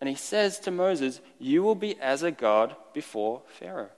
and 0.00 0.08
he 0.08 0.16
says 0.16 0.58
to 0.60 0.72
Moses, 0.72 1.20
You 1.38 1.62
will 1.62 1.76
be 1.76 1.96
as 2.00 2.24
a 2.24 2.32
God 2.32 2.74
before 2.92 3.42
Pharaoh. 3.46 3.90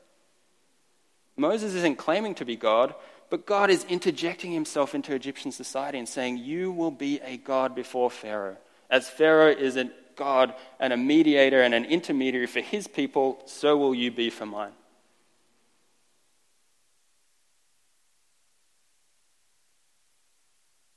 Moses 1.38 1.74
isn't 1.74 1.96
claiming 1.96 2.34
to 2.34 2.44
be 2.44 2.56
God, 2.56 2.94
but 3.30 3.46
God 3.46 3.70
is 3.70 3.84
interjecting 3.84 4.52
himself 4.52 4.94
into 4.94 5.14
Egyptian 5.14 5.52
society 5.52 5.98
and 5.98 6.08
saying, 6.08 6.36
You 6.36 6.70
will 6.70 6.90
be 6.90 7.18
a 7.24 7.38
God 7.38 7.74
before 7.74 8.10
Pharaoh. 8.10 8.58
As 8.90 9.08
Pharaoh 9.08 9.52
is 9.52 9.78
a 9.78 9.90
God 10.20 10.52
and 10.78 10.92
a 10.92 10.98
mediator 10.98 11.62
and 11.62 11.72
an 11.72 11.86
intermediary 11.86 12.46
for 12.46 12.60
his 12.60 12.86
people, 12.86 13.40
so 13.46 13.78
will 13.78 13.94
you 13.94 14.10
be 14.10 14.28
for 14.28 14.44
mine. 14.44 14.72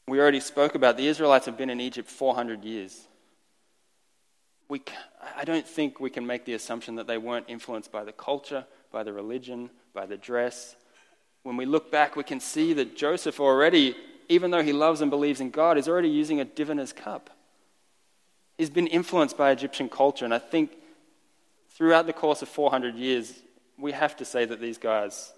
We 0.09 0.19
already 0.19 0.41
spoke 0.41 0.75
about 0.75 0.97
the 0.97 1.07
Israelites 1.07 1.45
have 1.45 1.57
been 1.57 1.69
in 1.69 1.79
Egypt 1.79 2.09
400 2.09 2.65
years. 2.65 3.07
We, 4.67 4.81
I 5.38 5.45
don't 5.45 5.65
think 5.65 6.01
we 6.01 6.09
can 6.09 6.27
make 6.27 6.43
the 6.43 6.55
assumption 6.55 6.95
that 6.95 7.07
they 7.07 7.17
weren't 7.17 7.45
influenced 7.47 7.93
by 7.93 8.03
the 8.03 8.12
culture, 8.12 8.65
by 8.91 9.03
the 9.03 9.13
religion, 9.13 9.69
by 9.93 10.05
the 10.05 10.17
dress. 10.17 10.75
When 11.43 11.55
we 11.55 11.65
look 11.65 11.93
back, 11.93 12.17
we 12.17 12.23
can 12.23 12.41
see 12.41 12.73
that 12.73 12.97
Joseph 12.97 13.39
already, 13.39 13.95
even 14.27 14.51
though 14.51 14.63
he 14.63 14.73
loves 14.73 14.99
and 14.99 15.09
believes 15.09 15.39
in 15.39 15.49
God, 15.49 15.77
is 15.77 15.88
already 15.88 16.09
using 16.09 16.41
a 16.41 16.45
diviner's 16.45 16.91
cup. 16.91 17.29
He's 18.57 18.69
been 18.69 18.87
influenced 18.87 19.37
by 19.37 19.51
Egyptian 19.51 19.89
culture, 19.89 20.25
and 20.25 20.33
I 20.33 20.39
think 20.39 20.71
throughout 21.71 22.05
the 22.05 22.13
course 22.13 22.41
of 22.41 22.49
400 22.49 22.95
years, 22.95 23.33
we 23.77 23.91
have 23.91 24.15
to 24.17 24.25
say 24.25 24.45
that 24.45 24.61
these 24.61 24.77
guys 24.77 25.33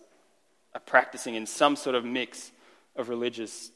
are 0.74 0.82
practicing 0.82 1.36
in 1.36 1.46
some 1.46 1.76
sort 1.76 1.96
of 1.96 2.04
mix 2.04 2.52
of 2.96 3.10
religious 3.10 3.72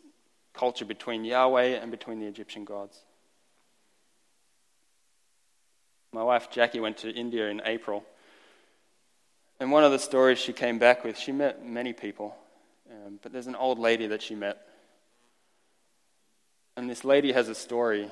culture 0.53 0.85
between 0.85 1.23
Yahweh 1.23 1.77
and 1.77 1.89
between 1.91 2.19
the 2.19 2.27
Egyptian 2.27 2.65
gods. 2.65 2.97
My 6.11 6.23
wife 6.23 6.49
Jackie 6.51 6.79
went 6.79 6.97
to 6.97 7.11
India 7.11 7.47
in 7.49 7.61
April. 7.65 8.03
And 9.59 9.71
one 9.71 9.83
of 9.83 9.91
the 9.91 9.99
stories 9.99 10.39
she 10.39 10.53
came 10.53 10.79
back 10.79 11.03
with, 11.03 11.17
she 11.17 11.31
met 11.31 11.65
many 11.65 11.93
people, 11.93 12.35
um, 12.89 13.19
but 13.21 13.31
there's 13.31 13.47
an 13.47 13.55
old 13.55 13.77
lady 13.77 14.07
that 14.07 14.21
she 14.21 14.35
met. 14.35 14.57
And 16.75 16.89
this 16.89 17.03
lady 17.03 17.33
has 17.33 17.49
a 17.49 17.55
story 17.55 18.09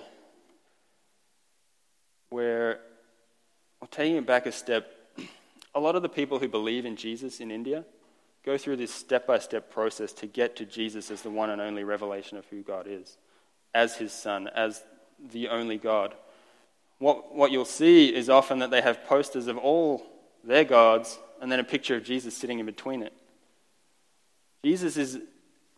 where, 2.30 2.80
well, 3.80 3.88
taking 3.90 4.18
it 4.18 4.26
back 4.26 4.46
a 4.46 4.52
step, 4.52 4.92
a 5.76 5.80
lot 5.80 5.96
of 5.96 6.02
the 6.02 6.10
people 6.10 6.40
who 6.40 6.48
believe 6.48 6.86
in 6.86 6.96
Jesus 6.96 7.40
in 7.40 7.52
India 7.52 7.86
go 8.46 8.58
through 8.58 8.78
this 8.78 8.94
step 8.94 9.28
by 9.28 9.38
step 9.40 9.70
process 9.72 10.14
to 10.14 10.26
get 10.26 10.56
to 10.56 10.66
Jesus 10.66 11.12
as 11.12 11.22
the 11.22 11.30
one 11.30 11.50
and 11.50 11.62
only 11.62 11.84
revelation 11.84 12.38
of 12.38 12.46
who 12.46 12.62
God 12.62 12.88
is, 12.88 13.18
as 13.74 13.98
his 13.98 14.14
son, 14.14 14.48
as 14.48 14.84
the 15.32 15.50
only 15.50 15.78
God. 15.78 16.14
What, 17.00 17.36
what 17.36 17.52
you'll 17.52 17.66
see 17.66 18.14
is 18.14 18.30
often 18.30 18.60
that 18.60 18.72
they 18.72 18.82
have 18.82 19.06
posters 19.06 19.48
of 19.48 19.58
all 19.58 20.06
their 20.44 20.64
gods 20.64 21.20
and 21.42 21.52
then 21.52 21.60
a 21.60 21.64
picture 21.64 21.96
of 21.96 22.04
Jesus 22.04 22.36
sitting 22.36 22.60
in 22.60 22.66
between 22.66 23.04
it. 23.04 23.14
Jesus 24.64 24.98
is 24.98 25.20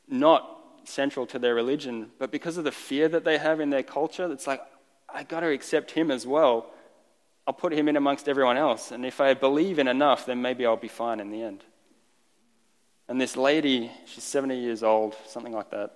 not 0.08 0.58
central 0.84 1.26
to 1.28 1.40
their 1.40 1.56
religion, 1.56 2.12
but 2.18 2.32
because 2.32 2.58
of 2.58 2.64
the 2.64 2.72
fear 2.72 3.08
that 3.08 3.26
they 3.26 3.38
have 3.38 3.60
in 3.60 3.70
their 3.70 3.84
culture, 3.84 4.32
it's 4.32 4.48
like, 4.48 4.62
I 5.14 5.24
got 5.24 5.42
to 5.42 5.48
accept 5.48 5.92
him 5.92 6.12
as 6.12 6.26
well. 6.26 6.72
I'll 7.48 7.54
put 7.54 7.74
him 7.74 7.88
in 7.88 7.98
amongst 7.98 8.30
everyone 8.30 8.58
else. 8.58 8.92
And 8.92 9.06
if 9.06 9.20
I 9.20 9.34
believe 9.34 9.80
in 9.80 9.88
enough, 9.88 10.26
then 10.26 10.42
maybe 10.42 10.66
I'll 10.66 10.78
be 10.78 10.88
fine 10.88 11.20
in 11.20 11.32
the 11.32 11.42
end. 11.42 11.64
And 13.08 13.20
this 13.20 13.36
lady, 13.36 13.92
she's 14.06 14.24
70 14.24 14.60
years 14.60 14.84
old, 14.84 15.16
something 15.26 15.54
like 15.54 15.72
that. 15.72 15.94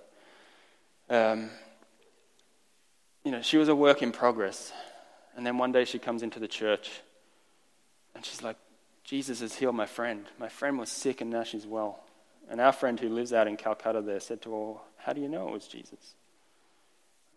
Um, 1.08 1.50
you 3.24 3.30
know, 3.30 3.40
she 3.40 3.56
was 3.56 3.68
a 3.68 3.74
work 3.74 4.02
in 4.02 4.10
progress. 4.10 4.72
And 5.36 5.46
then 5.46 5.58
one 5.58 5.70
day 5.70 5.84
she 5.84 5.98
comes 5.98 6.22
into 6.22 6.40
the 6.40 6.48
church 6.48 6.90
and 8.14 8.24
she's 8.24 8.42
like, 8.42 8.56
Jesus 9.04 9.40
has 9.40 9.54
healed 9.54 9.74
my 9.74 9.86
friend. 9.86 10.26
My 10.38 10.48
friend 10.48 10.78
was 10.78 10.90
sick 10.90 11.20
and 11.20 11.30
now 11.30 11.44
she's 11.44 11.66
well. 11.66 12.02
And 12.50 12.60
our 12.60 12.72
friend 12.72 12.98
who 12.98 13.08
lives 13.08 13.32
out 13.32 13.46
in 13.46 13.56
Calcutta 13.56 14.02
there 14.02 14.20
said 14.20 14.42
to 14.42 14.52
her, 14.52 14.74
How 14.96 15.12
do 15.12 15.20
you 15.20 15.28
know 15.28 15.48
it 15.48 15.52
was 15.52 15.66
Jesus? 15.66 16.14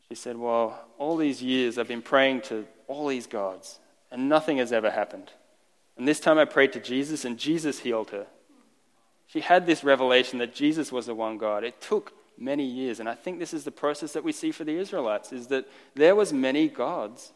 She 0.09 0.15
said, 0.15 0.37
Well, 0.37 0.79
all 0.97 1.17
these 1.17 1.41
years 1.41 1.77
I've 1.77 1.87
been 1.87 2.01
praying 2.01 2.41
to 2.43 2.65
all 2.87 3.07
these 3.07 3.27
gods 3.27 3.79
and 4.11 4.29
nothing 4.29 4.57
has 4.57 4.71
ever 4.71 4.89
happened. 4.89 5.31
And 5.97 6.07
this 6.07 6.19
time 6.19 6.37
I 6.37 6.45
prayed 6.45 6.73
to 6.73 6.79
Jesus 6.79 7.25
and 7.25 7.37
Jesus 7.37 7.79
healed 7.79 8.11
her. 8.11 8.27
She 9.27 9.41
had 9.41 9.65
this 9.65 9.83
revelation 9.83 10.39
that 10.39 10.55
Jesus 10.55 10.91
was 10.91 11.07
the 11.07 11.15
one 11.15 11.37
God. 11.37 11.63
It 11.63 11.81
took 11.81 12.13
many 12.37 12.63
years, 12.63 12.99
and 12.99 13.09
I 13.09 13.15
think 13.15 13.39
this 13.39 13.53
is 13.53 13.63
the 13.63 13.71
process 13.71 14.13
that 14.13 14.23
we 14.23 14.31
see 14.31 14.51
for 14.51 14.63
the 14.63 14.77
Israelites 14.77 15.33
is 15.33 15.47
that 15.47 15.67
there 15.95 16.15
was 16.15 16.31
many 16.31 16.67
gods 16.67 17.33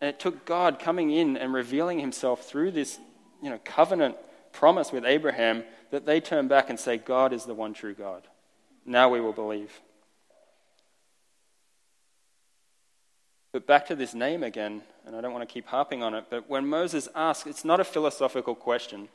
and 0.00 0.08
it 0.08 0.18
took 0.18 0.46
God 0.46 0.78
coming 0.78 1.10
in 1.10 1.36
and 1.36 1.52
revealing 1.52 1.98
himself 1.98 2.46
through 2.46 2.70
this 2.70 2.98
you 3.42 3.50
know, 3.50 3.60
covenant 3.64 4.16
promise 4.52 4.92
with 4.92 5.04
Abraham 5.04 5.64
that 5.90 6.06
they 6.06 6.20
turn 6.20 6.48
back 6.48 6.70
and 6.70 6.78
say, 6.78 6.96
God 6.96 7.32
is 7.32 7.44
the 7.44 7.54
one 7.54 7.74
true 7.74 7.94
God. 7.94 8.22
Now 8.86 9.10
we 9.10 9.20
will 9.20 9.32
believe. 9.32 9.80
But 13.52 13.66
back 13.66 13.86
to 13.86 13.96
this 13.96 14.14
name 14.14 14.42
again, 14.44 14.82
and 15.04 15.16
I 15.16 15.20
don't 15.20 15.32
want 15.32 15.48
to 15.48 15.52
keep 15.52 15.66
harping 15.66 16.02
on 16.02 16.14
it, 16.14 16.26
but 16.30 16.48
when 16.48 16.66
Moses 16.66 17.08
asks, 17.14 17.48
it's 17.48 17.64
not 17.64 17.80
a 17.80 17.84
philosophical 17.84 18.54
question. 18.54 19.08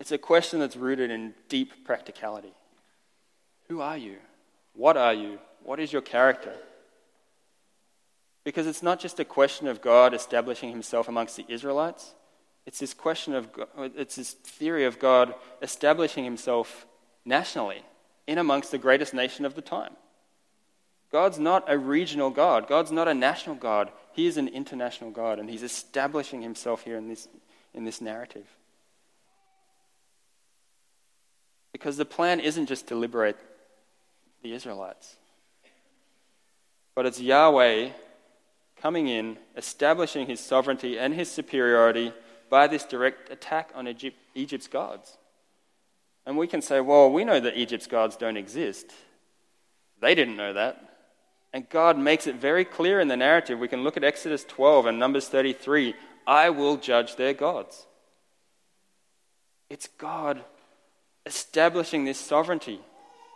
It's 0.00 0.12
a 0.12 0.18
question 0.18 0.60
that's 0.60 0.76
rooted 0.76 1.10
in 1.10 1.34
deep 1.48 1.84
practicality. 1.84 2.52
Who 3.68 3.80
are 3.80 3.96
you? 3.96 4.16
What 4.74 4.96
are 4.96 5.14
you? 5.14 5.38
What 5.62 5.80
is 5.80 5.92
your 5.92 6.02
character? 6.02 6.54
Because 8.42 8.66
it's 8.66 8.82
not 8.82 9.00
just 9.00 9.20
a 9.20 9.24
question 9.24 9.68
of 9.68 9.80
God 9.80 10.12
establishing 10.14 10.70
himself 10.70 11.08
amongst 11.08 11.36
the 11.36 11.46
Israelites. 11.48 12.14
It's 12.66 12.78
this 12.78 12.94
question 12.94 13.34
of, 13.34 13.48
it's 13.78 14.16
this 14.16 14.32
theory 14.32 14.84
of 14.84 14.98
God 14.98 15.34
establishing 15.62 16.24
himself 16.24 16.86
nationally 17.24 17.82
in 18.26 18.38
amongst 18.38 18.70
the 18.70 18.78
greatest 18.78 19.14
nation 19.14 19.44
of 19.44 19.54
the 19.54 19.62
time. 19.62 19.94
God's 21.14 21.38
not 21.38 21.66
a 21.68 21.78
regional 21.78 22.28
God. 22.30 22.66
God's 22.66 22.90
not 22.90 23.06
a 23.06 23.14
national 23.14 23.54
God. 23.54 23.92
He 24.14 24.26
is 24.26 24.36
an 24.36 24.48
international 24.48 25.12
God, 25.12 25.38
and 25.38 25.48
he's 25.48 25.62
establishing 25.62 26.42
himself 26.42 26.82
here 26.82 26.96
in 26.96 27.06
this, 27.06 27.28
in 27.72 27.84
this 27.84 28.00
narrative. 28.00 28.44
Because 31.70 31.96
the 31.96 32.04
plan 32.04 32.40
isn't 32.40 32.66
just 32.66 32.88
to 32.88 32.96
liberate 32.96 33.36
the 34.42 34.54
Israelites, 34.54 35.14
but 36.96 37.06
it's 37.06 37.20
Yahweh 37.20 37.90
coming 38.82 39.06
in, 39.06 39.38
establishing 39.56 40.26
his 40.26 40.40
sovereignty 40.40 40.98
and 40.98 41.14
his 41.14 41.30
superiority 41.30 42.12
by 42.50 42.66
this 42.66 42.84
direct 42.84 43.30
attack 43.30 43.70
on 43.76 43.86
Egypt, 43.86 44.16
Egypt's 44.34 44.66
gods. 44.66 45.16
And 46.26 46.36
we 46.36 46.48
can 46.48 46.60
say, 46.60 46.80
well, 46.80 47.08
we 47.08 47.22
know 47.22 47.38
that 47.38 47.56
Egypt's 47.56 47.86
gods 47.86 48.16
don't 48.16 48.36
exist. 48.36 48.90
They 50.00 50.16
didn't 50.16 50.36
know 50.36 50.54
that. 50.54 50.90
And 51.54 51.68
God 51.70 51.96
makes 51.96 52.26
it 52.26 52.34
very 52.34 52.64
clear 52.64 52.98
in 52.98 53.06
the 53.06 53.16
narrative. 53.16 53.60
We 53.60 53.68
can 53.68 53.84
look 53.84 53.96
at 53.96 54.02
Exodus 54.02 54.44
12 54.44 54.86
and 54.86 54.98
Numbers 54.98 55.28
33 55.28 55.94
I 56.26 56.50
will 56.50 56.78
judge 56.78 57.16
their 57.16 57.34
gods. 57.34 57.86
It's 59.70 59.88
God 59.98 60.42
establishing 61.26 62.04
this 62.04 62.18
sovereignty, 62.18 62.80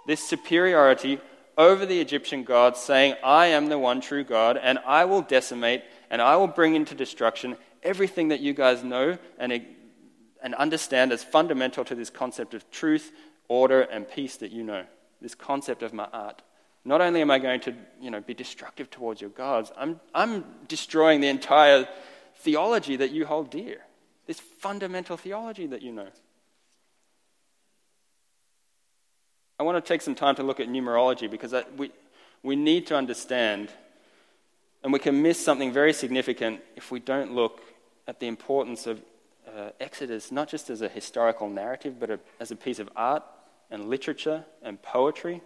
this 0.07 0.27
superiority 0.27 1.21
over 1.57 1.87
the 1.87 2.01
Egyptian 2.01 2.45
gods, 2.45 2.81
saying, 2.81 3.15
I 3.23 3.47
am 3.47 3.69
the 3.69 3.79
one 3.79 4.01
true 4.01 4.25
God, 4.25 4.57
and 4.57 4.79
I 4.87 5.05
will 5.05 5.23
decimate 5.23 5.85
and 6.11 6.23
I 6.23 6.37
will 6.37 6.47
bring 6.47 6.75
into 6.75 6.95
destruction 6.95 7.57
everything 7.83 8.29
that 8.29 8.41
you 8.41 8.55
guys 8.55 8.83
know 8.83 9.19
and, 9.39 9.65
and 10.43 10.55
understand 10.55 11.13
as 11.13 11.23
fundamental 11.23 11.85
to 11.85 11.95
this 11.95 12.11
concept 12.11 12.55
of 12.55 12.69
truth, 12.71 13.13
order, 13.49 13.83
and 13.83 14.11
peace 14.11 14.39
that 14.39 14.51
you 14.51 14.65
know. 14.65 14.87
This 15.21 15.35
concept 15.35 15.83
of 15.83 15.93
ma'at. 15.93 16.39
Not 16.89 17.03
only 17.03 17.21
am 17.21 17.31
I 17.31 17.39
going 17.39 17.61
to 17.61 17.75
you 18.01 18.11
know, 18.11 18.23
be 18.23 18.33
destructive 18.33 18.91
towards 18.91 19.21
your 19.21 19.29
gods, 19.29 19.71
I'm, 19.77 20.01
I'm 20.15 20.43
destroying 20.69 21.21
the 21.21 21.29
entire 21.29 21.87
theology 22.37 22.97
that 22.97 23.11
you 23.11 23.27
hold 23.27 23.51
dear. 23.51 23.81
This 24.25 24.41
fundamental 24.41 25.19
theology 25.19 25.67
that 25.67 25.83
you 25.83 25.93
know. 25.93 26.09
I 29.61 29.65
want 29.65 29.85
to 29.85 29.87
take 29.87 30.01
some 30.01 30.15
time 30.15 30.37
to 30.37 30.43
look 30.43 30.61
at 30.61 30.69
numerology 30.69 31.31
because 31.31 31.53
I, 31.53 31.65
we, 31.77 31.93
we 32.43 32.57
need 32.57 32.87
to 32.87 32.97
understand, 32.97 33.69
and 34.83 34.91
we 34.91 34.99
can 34.99 35.21
miss 35.21 35.45
something 35.45 35.71
very 35.71 35.93
significant 35.93 36.63
if 36.75 36.91
we 36.91 37.01
don't 37.01 37.35
look 37.35 37.61
at 38.07 38.19
the 38.19 38.29
importance 38.29 38.87
of 38.87 39.03
uh, 39.47 39.73
Exodus, 39.79 40.33
not 40.33 40.49
just 40.49 40.71
as 40.71 40.81
a 40.81 40.89
historical 40.89 41.51
narrative, 41.51 42.01
but 42.01 42.11
a, 42.11 42.19
as 42.41 42.51
a 42.51 42.57
piece 42.57 42.79
of 42.79 42.89
art 42.97 43.25
and 43.71 43.91
literature 43.91 44.47
and 44.63 44.81
poetry. 44.81 45.43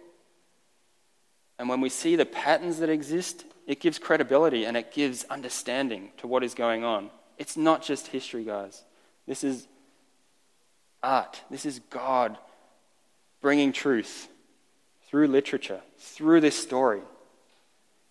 And 1.59 1.69
when 1.69 1.81
we 1.81 1.89
see 1.89 2.15
the 2.15 2.25
patterns 2.25 2.79
that 2.79 2.89
exist, 2.89 3.45
it 3.67 3.79
gives 3.79 3.99
credibility 3.99 4.65
and 4.65 4.75
it 4.75 4.91
gives 4.91 5.23
understanding 5.25 6.11
to 6.17 6.27
what 6.27 6.43
is 6.43 6.53
going 6.53 6.83
on. 6.83 7.09
It's 7.37 7.57
not 7.57 7.83
just 7.83 8.07
history, 8.07 8.43
guys. 8.43 8.83
This 9.27 9.43
is 9.43 9.67
art. 11.01 11.41
This 11.49 11.65
is 11.65 11.79
God 11.89 12.37
bringing 13.41 13.71
truth 13.71 14.27
through 15.07 15.27
literature, 15.27 15.81
through 15.97 16.41
this 16.41 16.55
story. 16.55 17.01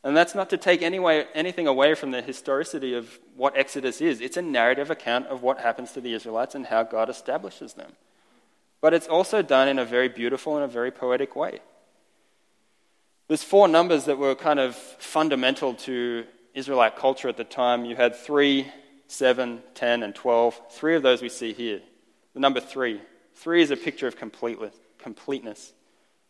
And 0.04 0.16
that's 0.16 0.34
not 0.34 0.50
to 0.50 0.56
take 0.56 0.82
any 0.82 0.98
way, 0.98 1.26
anything 1.34 1.66
away 1.66 1.94
from 1.94 2.10
the 2.10 2.22
historicity 2.22 2.94
of 2.94 3.18
what 3.36 3.56
Exodus 3.56 4.00
is. 4.00 4.20
It's 4.20 4.36
a 4.36 4.42
narrative 4.42 4.90
account 4.90 5.26
of 5.26 5.42
what 5.42 5.60
happens 5.60 5.92
to 5.92 6.00
the 6.00 6.12
Israelites 6.12 6.54
and 6.54 6.66
how 6.66 6.82
God 6.82 7.08
establishes 7.08 7.74
them. 7.74 7.92
But 8.80 8.94
it's 8.94 9.06
also 9.06 9.42
done 9.42 9.68
in 9.68 9.78
a 9.78 9.84
very 9.84 10.08
beautiful 10.08 10.56
and 10.56 10.64
a 10.64 10.68
very 10.68 10.90
poetic 10.90 11.36
way. 11.36 11.60
There's 13.32 13.42
four 13.42 13.66
numbers 13.66 14.04
that 14.04 14.18
were 14.18 14.34
kind 14.34 14.60
of 14.60 14.76
fundamental 14.76 15.72
to 15.72 16.26
Israelite 16.52 16.96
culture 16.96 17.30
at 17.30 17.38
the 17.38 17.44
time. 17.44 17.86
You 17.86 17.96
had 17.96 18.14
3, 18.14 18.70
7, 19.06 19.62
10, 19.72 20.02
and 20.02 20.14
12. 20.14 20.60
Three 20.72 20.96
of 20.96 21.02
those 21.02 21.22
we 21.22 21.30
see 21.30 21.54
here. 21.54 21.80
The 22.34 22.40
number 22.40 22.60
3. 22.60 23.00
3 23.36 23.62
is 23.62 23.70
a 23.70 23.76
picture 23.78 24.06
of 24.06 24.16
completeness. 24.18 25.72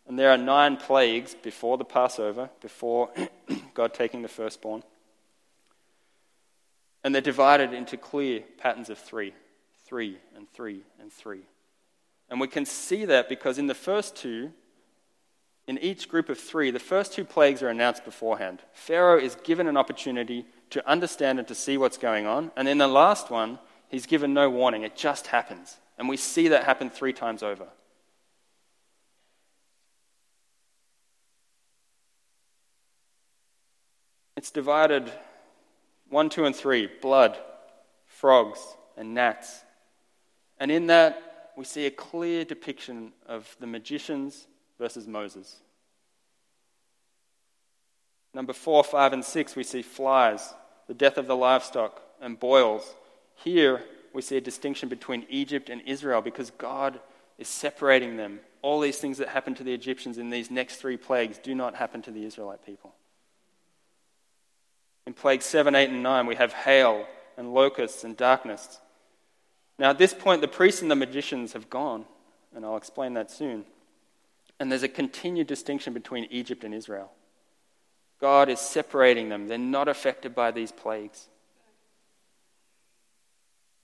And 0.07 0.17
there 0.17 0.31
are 0.31 0.37
nine 0.39 0.77
plagues 0.77 1.35
before 1.35 1.77
the 1.77 1.85
Passover, 1.85 2.51
before 2.61 3.11
God 3.75 3.95
taking 3.95 4.23
the 4.23 4.29
firstborn. 4.29 4.85
And 7.03 7.13
they're 7.13 7.21
divided 7.21 7.73
into 7.73 7.97
clear 7.97 8.45
patterns 8.59 8.91
of 8.91 8.99
three 8.99 9.35
three, 9.87 10.19
and 10.37 10.49
three, 10.53 10.83
and 11.01 11.13
three. 11.13 11.43
And 12.31 12.41
we 12.41 12.47
can 12.47 12.65
see 12.65 13.07
that 13.07 13.29
because 13.29 13.59
in 13.59 13.67
the 13.67 13.75
first 13.75 14.15
two, 14.15 14.53
in 15.69 15.79
each 15.79 16.09
group 16.09 16.29
of 16.29 16.39
three, 16.39 16.71
the 16.71 16.81
first 16.81 17.13
two 17.13 17.25
plagues 17.25 17.63
are 17.63 17.69
announced 17.69 18.05
beforehand. 18.05 18.61
Pharaoh 18.73 19.19
is 19.19 19.37
given 19.45 19.69
an 19.69 19.77
opportunity 19.77 20.45
to 20.71 20.87
understand 20.89 21.39
and 21.39 21.47
to 21.49 21.55
see 21.55 21.77
what's 21.77 21.99
going 21.99 22.27
on. 22.27 22.51
And 22.57 22.67
in 22.67 22.79
the 22.79 22.89
last 22.89 23.31
one, 23.31 23.59
he's 23.89 24.07
given 24.07 24.35
no 24.35 24.51
warning. 24.51 24.83
It 24.83 24.97
just 24.97 25.29
happens. 25.29 25.79
And 25.99 26.09
we 26.09 26.17
see 26.17 26.49
that 26.49 26.65
happen 26.65 26.91
three 26.91 27.13
times 27.13 27.43
over. 27.43 27.69
It's 34.37 34.51
divided 34.51 35.13
one, 36.09 36.29
two, 36.29 36.45
and 36.45 36.57
three 36.57 36.89
blood, 37.01 37.39
frogs, 38.07 38.59
and 38.97 39.15
gnats. 39.15 39.63
And 40.59 40.71
in 40.71 40.89
that, 40.89 41.53
we 41.57 41.65
see 41.65 41.87
a 41.87 41.91
clear 41.91 42.45
depiction 42.45 43.13
of 43.27 43.57
the 43.61 43.67
magicians 43.69 44.49
versus 44.83 45.07
Moses. 45.07 45.61
Number 48.35 48.53
four, 48.53 48.83
five, 48.83 49.13
and 49.13 49.25
six, 49.25 49.55
we 49.55 49.63
see 49.63 49.81
flies, 49.81 50.55
the 50.89 50.95
death 50.95 51.19
of 51.19 51.29
the 51.29 51.37
livestock, 51.37 52.03
and 52.21 52.41
boils. 52.41 52.97
Here, 53.37 53.85
we 54.13 54.23
see 54.23 54.37
a 54.37 54.41
distinction 54.41 54.89
between 54.89 55.25
Egypt 55.29 55.71
and 55.71 55.83
Israel 55.83 56.21
because 56.21 56.51
God 56.51 56.99
is 57.39 57.47
separating 57.47 58.17
them. 58.17 58.41
All 58.61 58.81
these 58.81 58.99
things 58.99 59.19
that 59.19 59.29
happen 59.29 59.55
to 59.55 59.63
the 59.63 59.73
Egyptians 59.73 60.19
in 60.19 60.31
these 60.31 60.51
next 60.51 60.77
three 60.77 60.97
plagues 60.97 61.39
do 61.39 61.55
not 61.55 61.77
happen 61.77 62.03
to 62.03 62.11
the 62.11 62.25
Israelite 62.25 62.67
people. 62.67 62.93
In 65.07 65.15
plagues 65.15 65.45
7, 65.45 65.77
8, 65.77 65.91
and 65.91 66.03
9, 66.03 66.27
we 66.27 66.35
have 66.35 66.53
hail 66.53 67.07
and 67.37 67.55
locusts 67.55 68.03
and 68.03 68.17
darkness. 68.17 68.81
Now, 69.79 69.91
at 69.91 69.99
this 69.99 70.13
point, 70.13 70.41
the 70.41 70.49
priests 70.49 70.83
and 70.83 70.91
the 70.91 70.97
magicians 70.97 71.53
have 71.53 71.71
gone, 71.71 72.05
and 72.53 72.65
I'll 72.65 72.77
explain 72.77 73.15
that 73.15 73.31
soon. 73.31 73.65
And 74.61 74.71
there's 74.71 74.83
a 74.83 74.89
continued 74.89 75.47
distinction 75.47 75.93
between 75.93 76.27
Egypt 76.31 76.65
and 76.65 76.75
Israel. 76.75 77.11
God 78.21 78.49
is 78.49 78.61
separating 78.61 79.29
them, 79.29 79.49
they're 79.49 79.59
not 79.59 79.89
affected 79.89 80.35
by 80.35 80.53
these 80.53 80.71
plagues. 80.71 81.29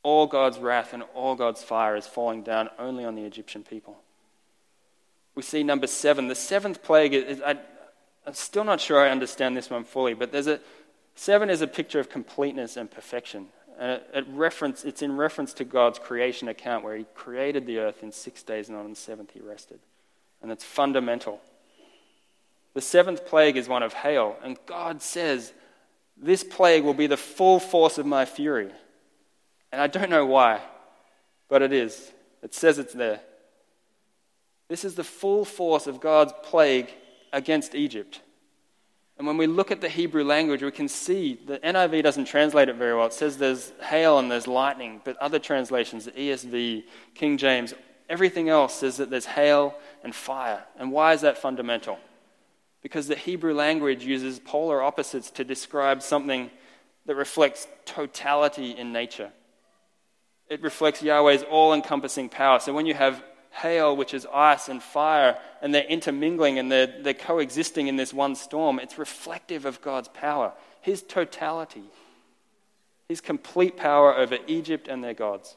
All 0.04 0.28
God's 0.28 0.58
wrath 0.58 0.94
and 0.94 1.02
all 1.14 1.34
God's 1.34 1.62
fire 1.62 1.96
is 1.96 2.06
falling 2.06 2.44
down 2.44 2.70
only 2.78 3.04
on 3.04 3.16
the 3.16 3.24
Egyptian 3.24 3.64
people. 3.64 3.98
We 5.34 5.42
see 5.42 5.62
number 5.62 5.86
seven. 5.86 6.28
The 6.28 6.34
seventh 6.34 6.82
plague, 6.82 7.14
is, 7.14 7.42
I, 7.42 7.56
I'm 8.26 8.34
still 8.34 8.64
not 8.64 8.80
sure 8.80 9.00
I 9.00 9.10
understand 9.10 9.56
this 9.56 9.70
one 9.70 9.84
fully, 9.84 10.14
but 10.14 10.32
there's 10.32 10.46
a, 10.46 10.60
seven 11.14 11.50
is 11.50 11.60
a 11.60 11.66
picture 11.66 11.98
of 12.00 12.08
completeness 12.08 12.76
and 12.76 12.90
perfection. 12.90 13.46
And 13.78 13.92
it, 13.92 14.10
it 14.14 14.26
reference, 14.30 14.84
it's 14.84 15.02
in 15.02 15.16
reference 15.16 15.52
to 15.54 15.64
God's 15.64 15.98
creation 15.98 16.48
account 16.48 16.84
where 16.84 16.96
He 16.96 17.06
created 17.14 17.66
the 17.66 17.78
earth 17.78 18.02
in 18.02 18.12
six 18.12 18.42
days 18.42 18.68
and 18.68 18.78
on 18.78 18.88
the 18.88 18.96
seventh 18.96 19.32
He 19.32 19.40
rested. 19.40 19.80
And 20.42 20.50
it's 20.50 20.64
fundamental. 20.64 21.40
The 22.74 22.80
seventh 22.80 23.26
plague 23.26 23.56
is 23.56 23.68
one 23.68 23.82
of 23.82 23.92
hail, 23.92 24.36
and 24.42 24.56
God 24.66 25.02
says, 25.02 25.52
This 26.16 26.44
plague 26.44 26.84
will 26.84 26.94
be 26.94 27.06
the 27.08 27.16
full 27.16 27.58
force 27.58 27.98
of 27.98 28.06
my 28.06 28.24
fury. 28.24 28.70
And 29.72 29.80
I 29.80 29.86
don't 29.86 30.10
know 30.10 30.26
why, 30.26 30.60
but 31.48 31.62
it 31.62 31.72
is. 31.72 32.12
It 32.42 32.54
says 32.54 32.78
it's 32.78 32.94
there. 32.94 33.20
This 34.68 34.84
is 34.84 34.94
the 34.94 35.04
full 35.04 35.44
force 35.44 35.86
of 35.86 36.00
God's 36.00 36.32
plague 36.42 36.88
against 37.32 37.74
Egypt. 37.74 38.20
And 39.18 39.26
when 39.26 39.36
we 39.36 39.48
look 39.48 39.72
at 39.72 39.80
the 39.80 39.88
Hebrew 39.88 40.22
language, 40.22 40.62
we 40.62 40.70
can 40.70 40.88
see 40.88 41.40
the 41.44 41.58
NIV 41.58 42.04
doesn't 42.04 42.26
translate 42.26 42.68
it 42.68 42.76
very 42.76 42.94
well. 42.94 43.06
It 43.06 43.12
says 43.12 43.36
there's 43.36 43.72
hail 43.82 44.20
and 44.20 44.30
there's 44.30 44.46
lightning, 44.46 45.00
but 45.04 45.16
other 45.16 45.40
translations, 45.40 46.04
the 46.04 46.12
ESV, 46.12 46.84
King 47.14 47.36
James, 47.36 47.74
everything 48.08 48.48
else 48.48 48.74
says 48.74 48.96
that 48.96 49.10
there's 49.10 49.26
hail 49.26 49.74
and 50.02 50.14
fire. 50.14 50.64
And 50.78 50.92
why 50.92 51.12
is 51.12 51.20
that 51.22 51.38
fundamental? 51.38 51.98
because 52.82 53.08
the 53.08 53.16
Hebrew 53.16 53.54
language 53.54 54.04
uses 54.04 54.38
polar 54.38 54.82
opposites 54.82 55.30
to 55.32 55.44
describe 55.44 56.02
something 56.02 56.50
that 57.06 57.16
reflects 57.16 57.66
totality 57.84 58.70
in 58.70 58.92
nature. 58.92 59.30
It 60.48 60.62
reflects 60.62 61.02
Yahweh's 61.02 61.42
all 61.42 61.74
encompassing 61.74 62.28
power. 62.28 62.58
So 62.60 62.72
when 62.72 62.86
you 62.86 62.94
have 62.94 63.22
hail, 63.50 63.96
which 63.96 64.14
is 64.14 64.26
ice, 64.32 64.68
and 64.68 64.82
fire, 64.82 65.38
and 65.60 65.74
they're 65.74 65.84
intermingling 65.84 66.58
and 66.58 66.70
they're, 66.70 67.02
they're 67.02 67.14
coexisting 67.14 67.88
in 67.88 67.96
this 67.96 68.14
one 68.14 68.34
storm, 68.34 68.78
it's 68.78 68.98
reflective 68.98 69.64
of 69.64 69.82
God's 69.82 70.08
power, 70.08 70.52
His 70.80 71.02
totality, 71.02 71.84
His 73.08 73.20
complete 73.20 73.76
power 73.76 74.14
over 74.14 74.38
Egypt 74.46 74.86
and 74.88 75.02
their 75.02 75.14
gods. 75.14 75.56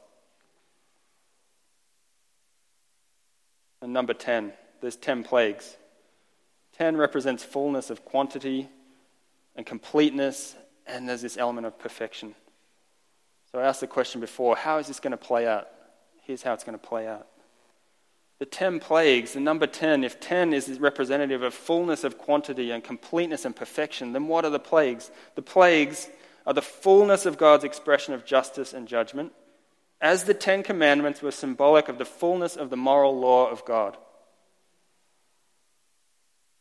And 3.82 3.94
number 3.94 4.14
10, 4.14 4.54
there's 4.82 4.96
10 4.96 5.24
plagues. 5.24 5.78
10 6.78 6.98
represents 6.98 7.44
fullness 7.44 7.90
of 7.90 8.06
quantity 8.06 8.70
and 9.56 9.66
completeness, 9.66 10.56
and 10.88 11.08
there's 11.08 11.22
this 11.22 11.38
element 11.38 11.68
of 11.68 11.78
perfection. 11.78 12.36
So 13.52 13.60
I 13.60 13.64
asked 13.64 13.82
the 13.82 13.88
question 13.88 14.22
before 14.22 14.56
how 14.56 14.78
is 14.78 14.88
this 14.88 15.00
going 15.00 15.12
to 15.12 15.18
play 15.18 15.48
out? 15.48 15.68
Here's 16.24 16.44
how 16.44 16.54
it's 16.54 16.64
going 16.64 16.78
to 16.78 16.88
play 16.88 17.08
out. 17.08 17.28
The 18.40 18.46
10 18.46 18.80
plagues, 18.80 19.34
the 19.34 19.40
number 19.40 19.68
10, 19.68 20.04
if 20.04 20.20
10 20.20 20.54
is 20.54 20.80
representative 20.80 21.44
of 21.44 21.54
fullness 21.54 22.04
of 22.04 22.18
quantity 22.18 22.72
and 22.72 22.84
completeness 22.84 23.46
and 23.46 23.56
perfection, 23.56 24.14
then 24.14 24.28
what 24.28 24.46
are 24.46 24.50
the 24.50 24.58
plagues? 24.58 25.12
The 25.36 25.44
plagues 25.44 26.10
are 26.48 26.54
the 26.54 26.62
fullness 26.62 27.28
of 27.28 27.38
God's 27.38 27.64
expression 27.64 28.16
of 28.16 28.26
justice 28.26 28.74
and 28.74 28.88
judgment, 28.88 29.34
as 30.02 30.24
the 30.24 30.34
Ten 30.34 30.64
Commandments 30.64 31.22
were 31.22 31.32
symbolic 31.32 31.88
of 31.88 32.00
the 32.00 32.06
fullness 32.06 32.56
of 32.56 32.70
the 32.70 32.78
moral 32.78 33.20
law 33.20 33.50
of 33.50 33.64
God. 33.66 33.96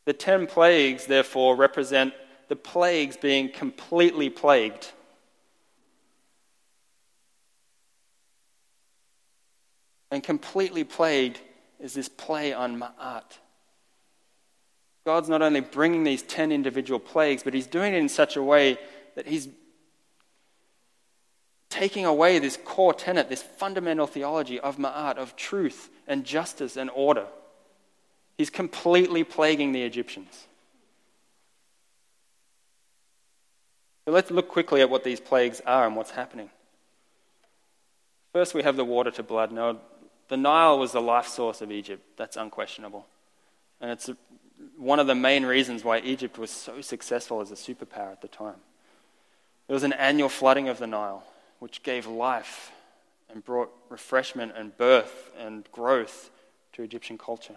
The 0.04 0.12
ten 0.12 0.46
plagues, 0.46 1.06
therefore, 1.06 1.56
represent 1.56 2.12
the 2.48 2.56
plagues 2.56 3.16
being 3.16 3.50
completely 3.50 4.28
plagued. 4.28 4.90
And 10.10 10.22
completely 10.22 10.84
plagued 10.84 11.40
is 11.78 11.94
this 11.94 12.08
play 12.08 12.52
on 12.52 12.78
Ma'at. 12.78 13.38
God's 15.06 15.28
not 15.28 15.42
only 15.42 15.60
bringing 15.60 16.04
these 16.04 16.22
ten 16.22 16.52
individual 16.52 17.00
plagues, 17.00 17.42
but 17.42 17.54
He's 17.54 17.66
doing 17.66 17.94
it 17.94 17.98
in 17.98 18.08
such 18.08 18.36
a 18.36 18.42
way 18.42 18.78
that 19.14 19.26
He's 19.26 19.48
taking 21.70 22.04
away 22.04 22.38
this 22.38 22.58
core 22.64 22.92
tenet, 22.92 23.28
this 23.28 23.42
fundamental 23.42 24.06
theology 24.06 24.60
of 24.60 24.76
Ma'at, 24.76 25.16
of 25.16 25.36
truth 25.36 25.88
and 26.06 26.24
justice 26.24 26.76
and 26.76 26.90
order. 26.94 27.26
He's 28.36 28.50
completely 28.50 29.24
plaguing 29.24 29.72
the 29.72 29.82
Egyptians. 29.82 30.46
So 34.04 34.12
let's 34.12 34.30
look 34.30 34.48
quickly 34.48 34.80
at 34.80 34.90
what 34.90 35.04
these 35.04 35.20
plagues 35.20 35.60
are 35.64 35.86
and 35.86 35.94
what's 35.94 36.10
happening. 36.10 36.50
First, 38.32 38.54
we 38.54 38.62
have 38.62 38.76
the 38.76 38.84
water 38.84 39.10
to 39.12 39.22
blood. 39.22 39.52
Now, 39.52 39.78
the 40.28 40.36
Nile 40.36 40.78
was 40.78 40.92
the 40.92 41.00
life 41.00 41.26
source 41.26 41.60
of 41.60 41.70
Egypt. 41.70 42.02
That's 42.16 42.36
unquestionable. 42.36 43.06
And 43.80 43.90
it's 43.90 44.10
one 44.76 44.98
of 44.98 45.06
the 45.06 45.14
main 45.14 45.44
reasons 45.44 45.84
why 45.84 45.98
Egypt 46.00 46.38
was 46.38 46.50
so 46.50 46.80
successful 46.80 47.40
as 47.40 47.50
a 47.50 47.54
superpower 47.54 48.12
at 48.12 48.22
the 48.22 48.28
time. 48.28 48.56
There 49.66 49.74
was 49.74 49.82
an 49.84 49.92
annual 49.92 50.28
flooding 50.28 50.68
of 50.68 50.78
the 50.78 50.86
Nile, 50.86 51.24
which 51.60 51.82
gave 51.82 52.06
life 52.06 52.72
and 53.30 53.44
brought 53.44 53.70
refreshment 53.88 54.52
and 54.56 54.76
birth 54.76 55.30
and 55.38 55.68
growth 55.70 56.30
to 56.72 56.82
Egyptian 56.82 57.16
culture. 57.16 57.56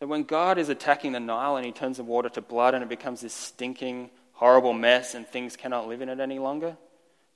So 0.00 0.06
when 0.06 0.24
God 0.24 0.58
is 0.58 0.68
attacking 0.68 1.12
the 1.12 1.20
Nile 1.20 1.56
and 1.56 1.66
he 1.66 1.72
turns 1.72 1.96
the 1.96 2.04
water 2.04 2.28
to 2.30 2.40
blood 2.40 2.74
and 2.74 2.82
it 2.82 2.88
becomes 2.88 3.20
this 3.20 3.34
stinking, 3.34 4.10
horrible 4.32 4.72
mess 4.72 5.14
and 5.14 5.26
things 5.26 5.56
cannot 5.56 5.88
live 5.88 6.02
in 6.02 6.08
it 6.08 6.20
any 6.20 6.38
longer, 6.38 6.76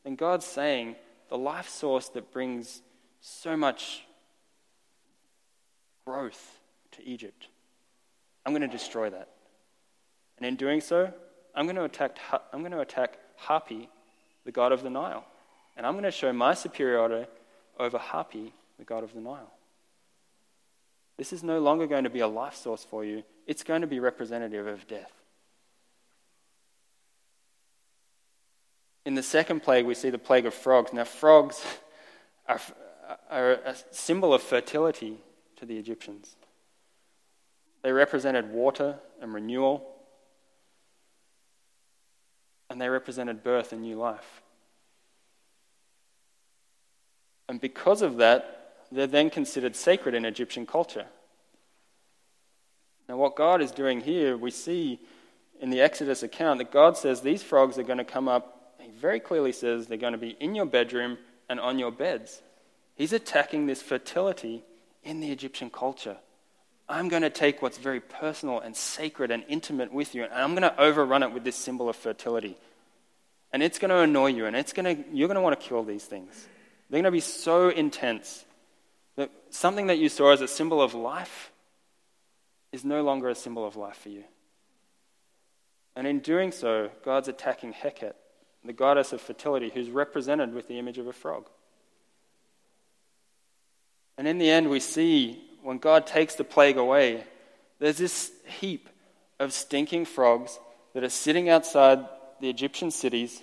then 0.05 0.17
God's 0.17 0.47
saying 0.47 0.97
the 1.29 1.39
life 1.39 1.69
source 1.69 2.09
that 2.11 2.33
brings 2.33 2.83
so 3.21 3.57
much 3.57 4.05
growth 6.07 6.61
to 6.93 7.05
Egypt, 7.05 7.49
I'm 8.45 8.53
going 8.53 8.63
to 8.63 8.69
destroy 8.69 9.11
that. 9.11 9.29
And 10.37 10.47
in 10.47 10.57
doing 10.57 10.81
so, 10.81 11.13
I'm 11.55 11.67
going 11.67 11.77
to 11.77 11.85
attack, 11.85 12.19
I'm 12.53 12.61
going 12.61 12.73
to 12.73 12.81
attack 12.81 13.19
Hapi, 13.47 13.89
the 14.45 14.53
god 14.53 14.73
of 14.73 14.83
the 14.83 14.91
Nile. 14.91 15.25
And 15.77 15.87
I'm 15.87 15.95
going 15.95 16.05
to 16.05 16.11
show 16.11 16.33
my 16.33 16.55
superiority 16.55 17.29
over 17.79 17.99
Hapi, 17.99 18.53
the 18.79 18.85
god 18.85 19.05
of 19.05 19.15
the 19.15 19.21
Nile. 19.21 19.53
This 21.17 21.33
is 21.33 21.43
no 21.43 21.61
longer 21.61 21.87
going 21.87 22.05
to 22.05 22.11
be 22.11 22.21
a 22.21 22.29
life 22.29 22.55
source 22.55 22.85
for 22.85 23.05
you, 23.05 23.23
it's 23.47 23.63
going 23.63 23.81
to 23.81 23.87
be 23.87 24.01
representative 24.01 24.67
of 24.67 24.87
death. 24.87 25.13
In 29.05 29.15
the 29.15 29.23
second 29.23 29.63
plague, 29.63 29.85
we 29.85 29.95
see 29.95 30.11
the 30.11 30.19
plague 30.19 30.47
of 30.47 30.55
frogs. 30.55 30.93
Now, 30.93 31.05
frogs 31.05 31.65
are, 32.47 32.61
are 33.31 33.53
a 33.53 33.75
symbol 33.91 34.33
of 34.33 34.43
fertility 34.43 35.19
to 35.57 35.67
the 35.67 35.77
Egyptians. 35.77 36.37
They 37.83 37.91
represented 37.91 38.53
water 38.53 38.97
and 39.21 39.35
renewal, 39.35 39.92
and 42.73 42.81
they 42.81 42.89
represented 42.89 43.45
birth 43.45 43.73
and 43.73 43.83
new 43.83 43.97
life. 43.97 44.43
And 47.47 47.61
because 47.61 48.01
of 48.01 48.17
that, 48.17 48.87
they're 48.91 49.07
then 49.07 49.29
considered 49.29 49.77
sacred 49.77 50.15
in 50.15 50.25
Egyptian 50.25 50.67
culture. 50.67 51.05
Now, 53.11 53.19
what 53.19 53.37
God 53.37 53.61
is 53.61 53.73
doing 53.73 54.01
here, 54.01 54.39
we 54.39 54.51
see 54.51 55.01
in 55.61 55.69
the 55.69 55.83
Exodus 55.83 56.23
account 56.23 56.59
that 56.59 56.73
God 56.73 56.97
says 56.97 57.21
these 57.21 57.43
frogs 57.43 57.77
are 57.77 57.83
going 57.83 57.99
to 57.99 58.05
come 58.05 58.27
up. 58.27 58.75
He 58.81 58.91
very 58.91 59.21
clearly 59.21 59.53
says 59.53 59.87
they're 59.87 59.99
going 59.99 60.13
to 60.13 60.19
be 60.19 60.37
in 60.41 60.55
your 60.55 60.65
bedroom 60.65 61.19
and 61.51 61.61
on 61.61 61.79
your 61.79 61.93
beds. 61.93 62.41
He's 62.95 63.13
attacking 63.13 63.67
this 63.67 63.83
fertility 63.83 64.65
in 65.05 65.21
the 65.21 65.31
Egyptian 65.31 65.69
culture. 65.69 66.17
I'm 66.93 67.09
going 67.09 67.23
to 67.23 67.31
take 67.31 67.63
what's 67.63 67.79
very 67.79 68.01
personal 68.01 68.61
and 68.61 68.77
sacred 68.77 69.31
and 69.31 69.45
intimate 69.49 69.93
with 69.95 70.15
you, 70.15 70.25
and 70.25 70.33
I'm 70.35 70.51
going 70.51 70.63
to 70.63 70.79
overrun 70.79 71.23
it 71.23 71.33
with 71.33 71.43
this 71.43 71.57
symbol 71.57 71.89
of 71.89 71.97
fertility. 71.97 72.55
And 73.51 73.63
it's 73.63 73.79
going 73.79 73.89
to 73.89 74.01
annoy 74.01 74.29
you, 74.29 74.45
and 74.45 74.55
it's 74.55 74.75
going 74.75 74.97
to, 74.97 75.05
you're 75.11 75.27
going 75.27 75.37
to 75.37 75.41
want 75.41 75.59
to 75.59 75.67
kill 75.67 75.85
these 75.85 76.05
things. 76.05 76.47
They're 76.91 76.99
going 76.99 77.05
to 77.05 77.11
be 77.11 77.21
so 77.21 77.71
intense 77.71 78.45
that 79.17 79.31
something 79.49 79.87
that 79.87 79.99
you 79.99 80.11
saw 80.11 80.33
as 80.33 80.43
a 80.43 80.49
symbol 80.49 80.83
of 80.83 80.93
life 80.93 81.51
is 82.73 82.85
no 82.85 83.03
longer 83.03 83.31
a 83.31 83.35
symbol 83.35 83.67
of 83.67 83.75
life 83.75 83.97
for 83.97 84.11
you. 84.11 84.25
And 85.97 86.07
in 86.07 86.21
doing 86.21 86.53
so, 86.53 86.91
God's 87.07 87.29
attacking 87.29 87.73
Heket, 87.73 88.15
the 88.67 88.75
goddess 88.75 89.15
of 89.15 89.23
fertility, 89.23 89.71
who's 89.73 89.89
represented 89.89 90.53
with 90.53 90.69
the 90.69 90.79
image 90.79 90.99
of 90.99 91.07
a 91.07 91.13
frog. 91.15 91.49
And 94.19 94.29
in 94.29 94.37
the 94.37 94.51
end, 94.51 94.69
we 94.69 94.81
see 94.81 95.43
when 95.63 95.79
God 95.79 96.07
takes 96.07 96.35
the 96.35 96.45
plague 96.45 96.77
away, 96.77 97.25
there's 97.79 97.99
this 97.99 98.31
heap 98.61 98.89
of 99.39 99.53
stinking 99.53 100.05
frogs 100.05 100.59
that 100.95 101.05
are 101.05 101.09
sitting 101.09 101.49
outside 101.49 102.07
the 102.41 102.51
Egyptian 102.51 102.91
cities. 102.91 103.43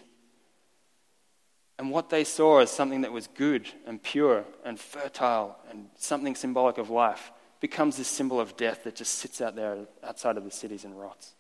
And 1.78 1.92
what 1.92 2.10
they 2.10 2.24
saw 2.24 2.60
as 2.60 2.70
something 2.70 3.02
that 3.02 3.12
was 3.12 3.28
good 3.28 3.68
and 3.86 4.04
pure 4.04 4.44
and 4.66 4.80
fertile 4.80 5.58
and 5.70 5.90
something 5.98 6.36
symbolic 6.36 6.78
of 6.78 6.90
life 6.90 7.32
becomes 7.62 7.98
this 7.98 8.08
symbol 8.08 8.40
of 8.40 8.58
death 8.58 8.84
that 8.84 8.96
just 8.96 9.16
sits 9.16 9.42
out 9.42 9.56
there 9.56 9.78
outside 10.04 10.38
of 10.38 10.44
the 10.44 10.52
cities 10.52 10.84
and 10.84 11.00
rots. 11.00 11.34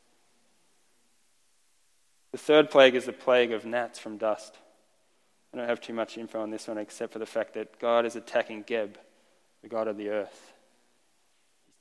The 2.31 2.37
third 2.37 2.69
plague 2.69 2.95
is 2.95 3.05
the 3.05 3.13
plague 3.13 3.51
of 3.51 3.65
gnats 3.65 3.99
from 3.99 4.17
dust. 4.17 4.55
I 5.53 5.57
don't 5.57 5.67
have 5.67 5.81
too 5.81 5.93
much 5.93 6.17
info 6.17 6.41
on 6.41 6.51
this 6.51 6.67
one 6.67 6.77
except 6.77 7.13
for 7.13 7.19
the 7.19 7.25
fact 7.25 7.55
that 7.55 7.79
God 7.79 8.05
is 8.05 8.15
attacking 8.15 8.63
Geb, 8.63 8.97
the 9.61 9.69
God 9.69 9.87
of 9.87 9.97
the 9.97 10.09
earth. 10.09 10.53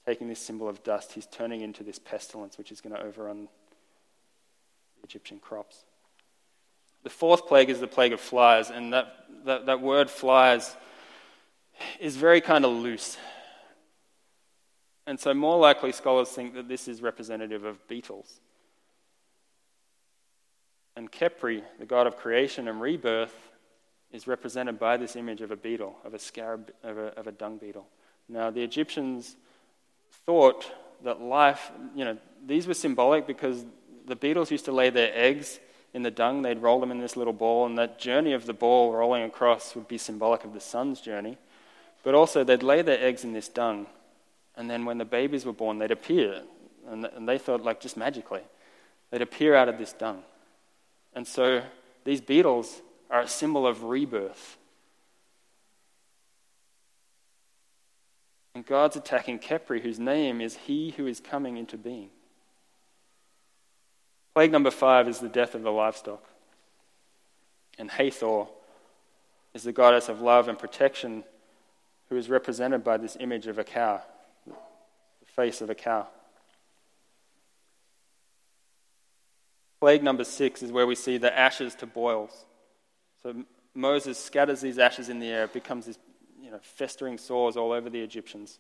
Taking 0.09 0.29
this 0.29 0.41
symbol 0.41 0.71
of 0.71 0.83
dust, 0.83 1.13
he's 1.13 1.27
turning 1.27 1.61
into 1.61 1.85
this 1.85 1.99
pestilence 1.99 2.57
which 2.57 2.73
is 2.73 2.81
going 2.81 2.97
to 2.97 3.03
overrun 3.03 3.47
the 4.97 5.05
Egyptian 5.05 5.39
crops. 5.39 5.85
The 7.03 7.11
fourth 7.11 7.47
plague 7.47 7.69
is 7.69 7.79
the 7.79 7.89
plague 7.89 8.15
of 8.15 8.19
flies, 8.19 8.71
and 8.71 8.91
that, 8.95 9.13
that, 9.45 9.67
that 9.67 9.83
word 9.83 10.09
flies 10.09 10.75
is 12.01 12.17
very 12.17 12.41
kind 12.41 12.65
of 12.65 12.71
loose. 12.71 13.19
And 15.07 15.21
so, 15.21 15.35
more 15.35 15.59
likely, 15.59 15.93
scholars 15.93 16.31
think 16.31 16.55
that 16.55 16.69
this 16.69 16.89
is 16.89 17.03
representative 17.03 17.65
of 17.65 17.87
beetles. 17.87 18.41
And 20.97 21.13
Khepri, 21.13 21.65
the 21.79 21.85
god 21.85 22.07
of 22.07 22.17
creation 22.17 22.67
and 22.67 22.81
rebirth, 22.81 23.37
is 24.11 24.27
represented 24.27 24.79
by 24.79 24.97
this 24.97 25.17
image 25.17 25.43
of 25.43 25.51
a 25.51 25.57
beetle, 25.57 25.99
of 26.03 26.15
a 26.15 26.19
scarab, 26.19 26.73
of 26.83 26.97
a, 26.97 27.09
of 27.09 27.27
a 27.27 27.33
dung 27.33 27.59
beetle. 27.59 27.87
Now, 28.27 28.49
the 28.49 28.63
Egyptians 28.63 29.37
thought 30.29 30.71
that 31.05 31.23
life, 31.23 31.73
you 31.97 32.05
know, 32.05 32.19
these 32.47 32.67
were 32.67 32.75
symbolic 32.75 33.27
because 33.27 33.65
the 34.07 34.15
beetles 34.15 34.51
used 34.51 34.67
to 34.67 34.73
lay 34.73 34.91
their 34.91 35.11
eggs 35.15 35.59
in 35.95 36.03
the 36.03 36.11
dung, 36.11 36.43
they'd 36.43 36.59
roll 36.59 36.81
them 36.81 36.91
in 36.91 36.99
this 36.99 37.17
little 37.17 37.33
ball, 37.33 37.65
and 37.65 37.79
that 37.79 37.99
journey 37.99 38.35
of 38.35 38.45
the 38.45 38.53
ball 38.53 38.93
rolling 38.93 39.23
across 39.23 39.75
would 39.75 39.89
be 39.89 39.97
symbolic 39.97 40.45
of 40.45 40.53
the 40.53 40.61
sun's 40.61 41.01
journey. 41.01 41.39
But 42.03 42.15
also, 42.15 42.45
they'd 42.45 42.63
lay 42.63 42.83
their 42.83 43.03
eggs 43.03 43.25
in 43.25 43.33
this 43.33 43.49
dung, 43.49 43.87
and 44.55 44.69
then 44.69 44.85
when 44.85 44.99
the 44.99 45.07
babies 45.07 45.47
were 45.47 45.55
born, 45.55 45.79
they'd 45.79 45.91
appear. 45.91 46.43
And, 46.91 47.07
and 47.07 47.27
they 47.27 47.39
thought, 47.39 47.63
like, 47.63 47.81
just 47.81 47.97
magically, 47.97 48.43
they'd 49.11 49.23
appear 49.23 49.55
out 49.55 49.71
of 49.71 49.79
this 49.79 49.95
dung. 49.95 50.25
And 51.15 51.27
so, 51.27 51.63
these 52.05 52.21
beetles 52.21 52.83
are 53.11 53.23
a 53.23 53.29
symbol 53.29 53.67
of 53.67 53.85
rebirth. 53.85 54.58
And 58.59 58.67
God's 58.67 58.97
attacking 58.97 59.39
Khepri, 59.39 59.83
whose 59.83 60.01
name 60.01 60.41
is 60.41 60.57
He 60.67 60.91
who 60.97 61.07
is 61.07 61.21
coming 61.21 61.57
into 61.57 61.77
being. 61.77 62.11
Plague 64.35 64.51
number 64.51 64.73
five 64.73 65.07
is 65.07 65.21
the 65.21 65.29
death 65.29 65.55
of 65.55 65.63
the 65.63 65.71
livestock. 65.71 66.25
And 67.79 67.89
Hathor 67.89 68.49
is 69.55 69.63
the 69.63 69.71
goddess 69.71 70.09
of 70.09 70.21
love 70.21 70.49
and 70.49 70.59
protection, 70.59 71.23
who 72.09 72.17
is 72.17 72.29
represented 72.29 72.83
by 72.83 72.97
this 72.97 73.17
image 73.21 73.47
of 73.47 73.61
a 73.61 73.63
cow, 73.65 74.03
the 74.45 75.27
face 75.37 75.61
of 75.61 75.71
a 75.71 75.77
cow. 75.77 76.09
Plague 79.79 80.03
number 80.03 80.25
six 80.25 80.65
is 80.65 80.73
where 80.73 80.89
we 80.89 80.97
see 80.97 81.17
the 81.17 81.39
ashes 81.39 81.77
to 81.77 81.87
boils. 81.87 82.45
So 83.23 83.37
Moses 83.73 84.19
scatters 84.19 84.61
these 84.61 84.81
ashes 84.81 85.09
in 85.09 85.21
the 85.21 85.29
air. 85.29 85.45
It 85.45 85.53
becomes 85.53 85.87
this 85.87 85.99
you 86.49 86.55
know, 86.55 86.61
festering 86.63 87.19
sores 87.19 87.59
all 87.59 87.73
over 87.73 87.91
the 87.91 88.01
Egyptians. 88.01 88.59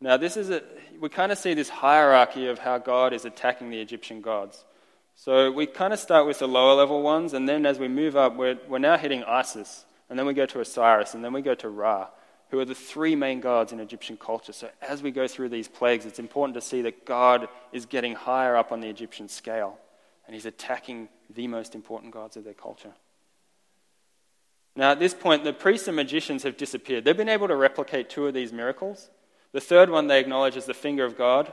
Now, 0.00 0.16
this 0.16 0.38
is 0.38 0.48
a, 0.48 0.62
we 0.98 1.10
kind 1.10 1.30
of 1.30 1.36
see 1.36 1.52
this 1.52 1.68
hierarchy 1.68 2.46
of 2.46 2.58
how 2.58 2.78
God 2.78 3.12
is 3.12 3.26
attacking 3.26 3.68
the 3.68 3.78
Egyptian 3.78 4.22
gods. 4.22 4.64
So 5.14 5.52
we 5.52 5.66
kind 5.66 5.92
of 5.92 5.98
start 5.98 6.26
with 6.26 6.38
the 6.38 6.48
lower 6.48 6.72
level 6.72 7.02
ones, 7.02 7.34
and 7.34 7.46
then 7.46 7.66
as 7.66 7.78
we 7.78 7.88
move 7.88 8.16
up, 8.16 8.36
we're, 8.36 8.58
we're 8.68 8.78
now 8.78 8.96
hitting 8.96 9.22
Isis, 9.22 9.84
and 10.08 10.18
then 10.18 10.24
we 10.24 10.32
go 10.32 10.46
to 10.46 10.60
Osiris, 10.60 11.12
and 11.12 11.22
then 11.22 11.34
we 11.34 11.42
go 11.42 11.54
to 11.54 11.68
Ra, 11.68 12.08
who 12.48 12.58
are 12.58 12.64
the 12.64 12.74
three 12.74 13.14
main 13.14 13.40
gods 13.40 13.70
in 13.70 13.80
Egyptian 13.80 14.16
culture. 14.16 14.54
So 14.54 14.70
as 14.80 15.02
we 15.02 15.10
go 15.10 15.28
through 15.28 15.50
these 15.50 15.68
plagues, 15.68 16.06
it's 16.06 16.18
important 16.18 16.54
to 16.54 16.62
see 16.62 16.80
that 16.82 17.04
God 17.04 17.48
is 17.70 17.84
getting 17.84 18.14
higher 18.14 18.56
up 18.56 18.72
on 18.72 18.80
the 18.80 18.88
Egyptian 18.88 19.28
scale, 19.28 19.76
and 20.26 20.34
he's 20.34 20.46
attacking 20.46 21.10
the 21.28 21.48
most 21.48 21.74
important 21.74 22.14
gods 22.14 22.38
of 22.38 22.44
their 22.44 22.54
culture. 22.54 22.94
Now, 24.76 24.90
at 24.90 24.98
this 24.98 25.14
point, 25.14 25.44
the 25.44 25.52
priests 25.52 25.86
and 25.86 25.96
magicians 25.96 26.42
have 26.42 26.56
disappeared. 26.56 27.04
They've 27.04 27.16
been 27.16 27.28
able 27.28 27.48
to 27.48 27.56
replicate 27.56 28.10
two 28.10 28.26
of 28.26 28.34
these 28.34 28.52
miracles. 28.52 29.08
The 29.52 29.60
third 29.60 29.88
one 29.88 30.08
they 30.08 30.18
acknowledge 30.18 30.56
as 30.56 30.66
the 30.66 30.74
finger 30.74 31.04
of 31.04 31.16
God. 31.16 31.52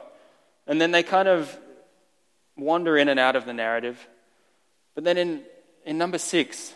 And 0.66 0.82
then 0.82 0.92
they 0.92 1.04
kind 1.04 1.28
of 1.28 1.56
wander 2.58 2.98
in 2.98 3.10
and 3.10 3.20
out 3.20 3.36
of 3.36 3.46
the 3.46 3.54
narrative. 3.54 4.08
But 4.96 5.04
then 5.04 5.18
in, 5.18 5.44
in 5.86 5.98
number 5.98 6.18
six, 6.18 6.74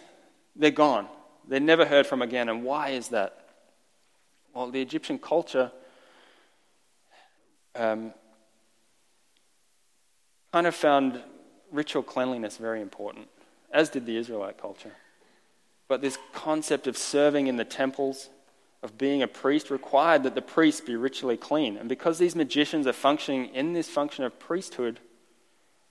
they're 0.55 0.71
gone. 0.71 1.07
They're 1.47 1.59
never 1.59 1.85
heard 1.85 2.05
from 2.05 2.21
again. 2.21 2.47
And 2.47 2.63
why 2.63 2.89
is 2.89 3.09
that? 3.09 3.47
Well, 4.53 4.69
the 4.69 4.81
Egyptian 4.81 5.17
culture 5.17 5.71
um, 7.75 8.13
kind 10.53 10.67
of 10.67 10.75
found 10.75 11.21
ritual 11.71 12.03
cleanliness 12.03 12.57
very 12.57 12.81
important, 12.81 13.27
as 13.71 13.89
did 13.89 14.05
the 14.05 14.15
Israelite 14.15 14.57
culture. 14.57 14.91
But 15.88 16.01
this 16.01 16.17
concept 16.33 16.88
of 16.88 16.97
serving 16.97 17.47
in 17.47 17.57
the 17.57 17.65
temples, 17.65 18.29
of 18.81 18.97
being 18.97 19.21
a 19.21 19.27
priest, 19.27 19.69
required 19.69 20.23
that 20.23 20.36
the 20.36 20.41
priest 20.41 20.86
be 20.86 20.95
ritually 20.95 21.38
clean. 21.38 21.77
And 21.77 21.88
because 21.88 22.17
these 22.17 22.36
magicians 22.36 22.88
are 22.88 22.93
functioning 22.93 23.53
in 23.53 23.73
this 23.73 23.89
function 23.89 24.23
of 24.23 24.39
priesthood, 24.39 24.99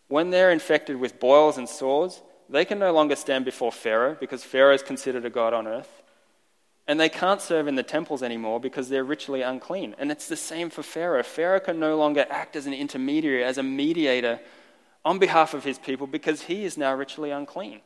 when 0.09 0.31
they're 0.31 0.51
infected 0.51 0.99
with 0.99 1.21
boils 1.21 1.59
and 1.59 1.69
sores, 1.69 2.23
they 2.49 2.65
can 2.65 2.79
no 2.79 2.93
longer 2.93 3.17
stand 3.17 3.45
before 3.45 3.73
Pharaoh 3.73 4.17
because 4.19 4.45
Pharaoh 4.45 4.75
is 4.75 4.83
considered 4.83 5.25
a 5.25 5.31
god 5.31 5.55
on 5.55 5.67
earth. 5.67 6.03
And 6.87 7.01
they 7.01 7.09
can't 7.09 7.41
serve 7.41 7.67
in 7.67 7.77
the 7.77 7.83
temples 7.83 8.23
anymore 8.23 8.61
because 8.61 8.91
they're 8.91 9.05
ritually 9.05 9.41
unclean. 9.41 9.95
And 9.99 10.11
it's 10.11 10.29
the 10.29 10.37
same 10.37 10.69
for 10.69 10.83
Pharaoh. 10.83 11.23
Pharaoh 11.23 11.61
can 11.61 11.81
no 11.81 11.97
longer 11.97 12.27
act 12.29 12.57
as 12.57 12.67
an 12.67 12.75
intermediary, 12.75 13.43
as 13.43 13.57
a 13.57 13.63
mediator 13.63 14.41
on 15.03 15.19
behalf 15.19 15.55
of 15.55 15.65
his 15.65 15.79
people 15.79 16.07
because 16.07 16.43
he 16.43 16.65
is 16.65 16.77
now 16.77 16.95
ritually 16.95 17.31
unclean. 17.31 17.81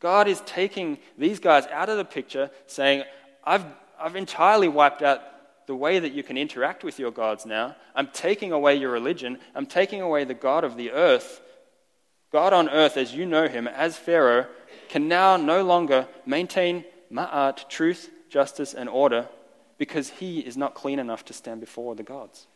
God 0.00 0.28
is 0.28 0.40
taking 0.46 0.98
these 1.16 1.40
guys 1.40 1.66
out 1.66 1.88
of 1.88 1.96
the 1.96 2.04
picture, 2.04 2.50
saying, 2.66 3.04
I've, 3.44 3.64
I've 3.98 4.16
entirely 4.16 4.68
wiped 4.68 5.02
out 5.02 5.20
the 5.66 5.74
way 5.74 5.98
that 5.98 6.12
you 6.12 6.22
can 6.22 6.38
interact 6.38 6.84
with 6.84 6.98
your 6.98 7.10
gods 7.10 7.44
now. 7.44 7.76
I'm 7.94 8.08
taking 8.08 8.52
away 8.52 8.76
your 8.76 8.90
religion. 8.90 9.38
I'm 9.54 9.66
taking 9.66 10.00
away 10.00 10.24
the 10.24 10.34
God 10.34 10.64
of 10.64 10.76
the 10.76 10.92
earth 10.92 11.42
God 12.30 12.52
on 12.52 12.68
earth, 12.68 12.96
as 12.96 13.14
you 13.14 13.24
know 13.24 13.48
him, 13.48 13.66
as 13.66 13.96
Pharaoh, 13.96 14.46
can 14.88 15.08
now 15.08 15.36
no 15.36 15.62
longer 15.62 16.06
maintain 16.26 16.84
ma'at, 17.12 17.68
truth, 17.68 18.10
justice, 18.28 18.74
and 18.74 18.88
order, 18.88 19.28
because 19.78 20.10
he 20.10 20.40
is 20.40 20.56
not 20.56 20.74
clean 20.74 20.98
enough 20.98 21.24
to 21.26 21.32
stand 21.32 21.60
before 21.60 21.94
the 21.94 22.02
gods. 22.02 22.46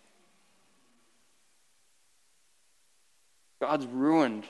God's 3.61 3.86
ruined 3.86 4.45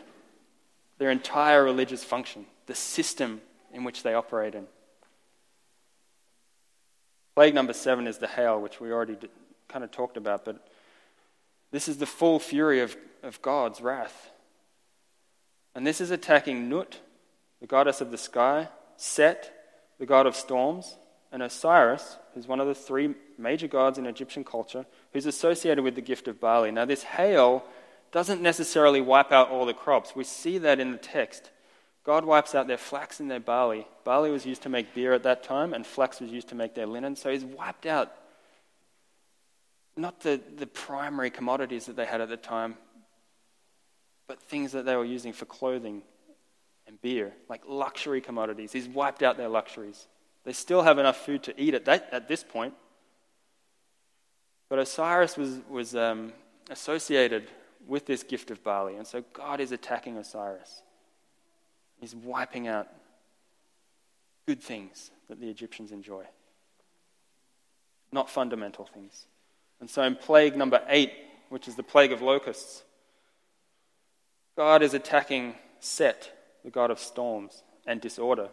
their 0.98 1.10
entire 1.10 1.62
religious 1.62 2.02
function, 2.02 2.46
the 2.72 2.76
system 2.76 3.42
in 3.74 3.84
which 3.84 4.02
they 4.02 4.14
operate 4.14 4.54
in. 4.54 4.66
Plague 7.34 7.54
number 7.54 7.74
seven 7.74 8.06
is 8.06 8.16
the 8.16 8.26
hail, 8.26 8.58
which 8.58 8.80
we 8.80 8.90
already 8.90 9.18
kind 9.68 9.84
of 9.84 9.90
talked 9.90 10.16
about, 10.16 10.46
but 10.46 10.66
this 11.70 11.86
is 11.86 11.98
the 11.98 12.06
full 12.06 12.38
fury 12.38 12.80
of, 12.80 12.96
of 13.22 13.42
God's 13.42 13.82
wrath. 13.82 14.30
And 15.74 15.86
this 15.86 16.00
is 16.00 16.10
attacking 16.10 16.70
Nut, 16.70 16.98
the 17.60 17.66
goddess 17.66 18.00
of 18.00 18.10
the 18.10 18.16
sky, 18.16 18.68
Set, 18.96 19.52
the 19.98 20.06
god 20.06 20.24
of 20.24 20.34
storms, 20.34 20.96
and 21.30 21.42
Osiris, 21.42 22.16
who's 22.32 22.48
one 22.48 22.60
of 22.60 22.68
the 22.68 22.74
three 22.74 23.14
major 23.36 23.68
gods 23.68 23.98
in 23.98 24.06
Egyptian 24.06 24.44
culture, 24.44 24.86
who's 25.12 25.26
associated 25.26 25.84
with 25.84 25.94
the 25.94 26.00
gift 26.00 26.26
of 26.26 26.40
barley. 26.40 26.70
Now, 26.70 26.86
this 26.86 27.02
hail 27.02 27.64
doesn't 28.12 28.40
necessarily 28.40 29.02
wipe 29.02 29.30
out 29.30 29.50
all 29.50 29.66
the 29.66 29.74
crops. 29.74 30.16
We 30.16 30.24
see 30.24 30.56
that 30.56 30.80
in 30.80 30.92
the 30.92 30.96
text. 30.96 31.50
God 32.04 32.24
wipes 32.24 32.54
out 32.54 32.66
their 32.66 32.78
flax 32.78 33.20
and 33.20 33.30
their 33.30 33.40
barley. 33.40 33.86
Barley 34.04 34.30
was 34.30 34.44
used 34.44 34.62
to 34.62 34.68
make 34.68 34.94
beer 34.94 35.12
at 35.12 35.22
that 35.22 35.44
time, 35.44 35.72
and 35.72 35.86
flax 35.86 36.20
was 36.20 36.30
used 36.30 36.48
to 36.48 36.54
make 36.54 36.74
their 36.74 36.86
linen. 36.86 37.14
So 37.14 37.30
he's 37.30 37.44
wiped 37.44 37.86
out 37.86 38.12
not 39.96 40.20
the, 40.20 40.40
the 40.56 40.66
primary 40.66 41.30
commodities 41.30 41.86
that 41.86 41.96
they 41.96 42.06
had 42.06 42.20
at 42.20 42.28
the 42.28 42.36
time, 42.36 42.76
but 44.26 44.40
things 44.40 44.72
that 44.72 44.84
they 44.84 44.96
were 44.96 45.04
using 45.04 45.32
for 45.32 45.44
clothing 45.44 46.02
and 46.86 47.00
beer, 47.02 47.32
like 47.48 47.62
luxury 47.68 48.20
commodities. 48.20 48.72
He's 48.72 48.88
wiped 48.88 49.22
out 49.22 49.36
their 49.36 49.48
luxuries. 49.48 50.06
They 50.44 50.52
still 50.52 50.82
have 50.82 50.98
enough 50.98 51.18
food 51.18 51.42
to 51.44 51.60
eat 51.60 51.74
at, 51.74 51.84
that, 51.84 52.08
at 52.10 52.26
this 52.26 52.42
point. 52.42 52.74
But 54.68 54.78
Osiris 54.78 55.36
was, 55.36 55.60
was 55.68 55.94
um, 55.94 56.32
associated 56.70 57.48
with 57.86 58.06
this 58.06 58.22
gift 58.22 58.50
of 58.50 58.64
barley, 58.64 58.96
and 58.96 59.06
so 59.06 59.22
God 59.32 59.60
is 59.60 59.72
attacking 59.72 60.16
Osiris. 60.16 60.82
He's 62.02 62.16
wiping 62.16 62.66
out 62.66 62.88
good 64.44 64.60
things 64.60 65.12
that 65.28 65.40
the 65.40 65.48
Egyptians 65.48 65.92
enjoy. 65.92 66.24
not 68.10 68.28
fundamental 68.28 68.84
things. 68.84 69.26
And 69.80 69.88
so 69.88 70.02
in 70.02 70.16
plague 70.16 70.54
number 70.54 70.82
eight, 70.88 71.12
which 71.48 71.66
is 71.66 71.76
the 71.76 71.82
plague 71.82 72.12
of 72.12 72.20
locusts, 72.20 72.82
God 74.54 74.82
is 74.82 74.92
attacking 74.92 75.54
Set, 75.80 76.30
the 76.64 76.70
god 76.70 76.90
of 76.90 76.98
storms 76.98 77.62
and 77.86 78.00
disorder, 78.00 78.48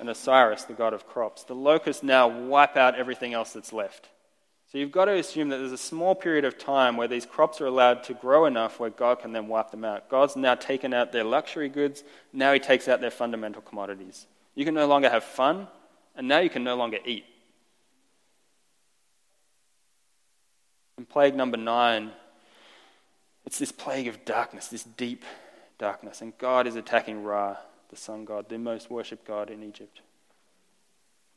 and 0.00 0.08
Osiris, 0.08 0.64
the 0.64 0.72
god 0.72 0.94
of 0.94 1.06
crops. 1.06 1.44
The 1.44 1.54
locusts 1.54 2.02
now 2.02 2.26
wipe 2.26 2.76
out 2.76 2.96
everything 2.96 3.34
else 3.34 3.52
that's 3.52 3.72
left. 3.72 4.08
So 4.70 4.76
you've 4.76 4.92
got 4.92 5.06
to 5.06 5.14
assume 5.14 5.48
that 5.48 5.58
there's 5.58 5.72
a 5.72 5.78
small 5.78 6.14
period 6.14 6.44
of 6.44 6.58
time 6.58 6.98
where 6.98 7.08
these 7.08 7.24
crops 7.24 7.60
are 7.62 7.66
allowed 7.66 8.02
to 8.04 8.14
grow 8.14 8.44
enough 8.44 8.78
where 8.78 8.90
God 8.90 9.20
can 9.20 9.32
then 9.32 9.48
wipe 9.48 9.70
them 9.70 9.84
out. 9.84 10.10
God's 10.10 10.36
now 10.36 10.54
taken 10.54 10.92
out 10.92 11.10
their 11.10 11.24
luxury 11.24 11.70
goods, 11.70 12.04
now 12.34 12.52
He 12.52 12.60
takes 12.60 12.86
out 12.86 13.00
their 13.00 13.10
fundamental 13.10 13.62
commodities. 13.62 14.26
You 14.54 14.66
can 14.66 14.74
no 14.74 14.86
longer 14.86 15.08
have 15.08 15.24
fun, 15.24 15.68
and 16.14 16.28
now 16.28 16.40
you 16.40 16.50
can 16.50 16.64
no 16.64 16.76
longer 16.76 16.98
eat. 17.06 17.24
And 20.98 21.08
plague 21.08 21.34
number 21.34 21.56
nine, 21.56 22.10
it's 23.46 23.58
this 23.58 23.72
plague 23.72 24.08
of 24.08 24.26
darkness, 24.26 24.68
this 24.68 24.84
deep 24.84 25.24
darkness. 25.78 26.20
And 26.20 26.36
God 26.36 26.66
is 26.66 26.76
attacking 26.76 27.22
Ra, 27.22 27.56
the 27.88 27.96
sun 27.96 28.26
god, 28.26 28.50
the 28.50 28.58
most 28.58 28.90
worshipped 28.90 29.26
god 29.26 29.48
in 29.48 29.62
Egypt. 29.62 30.02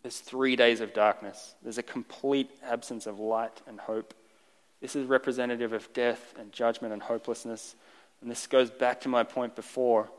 There's 0.01 0.19
three 0.19 0.55
days 0.55 0.81
of 0.81 0.93
darkness. 0.93 1.55
There's 1.61 1.77
a 1.77 1.83
complete 1.83 2.49
absence 2.63 3.05
of 3.05 3.19
light 3.19 3.61
and 3.67 3.79
hope. 3.79 4.13
This 4.81 4.95
is 4.95 5.05
representative 5.05 5.73
of 5.73 5.91
death 5.93 6.33
and 6.39 6.51
judgment 6.51 6.93
and 6.93 7.01
hopelessness. 7.01 7.75
And 8.21 8.29
this 8.29 8.47
goes 8.47 8.71
back 8.71 9.01
to 9.01 9.09
my 9.09 9.23
point 9.23 9.55
before. 9.55 10.09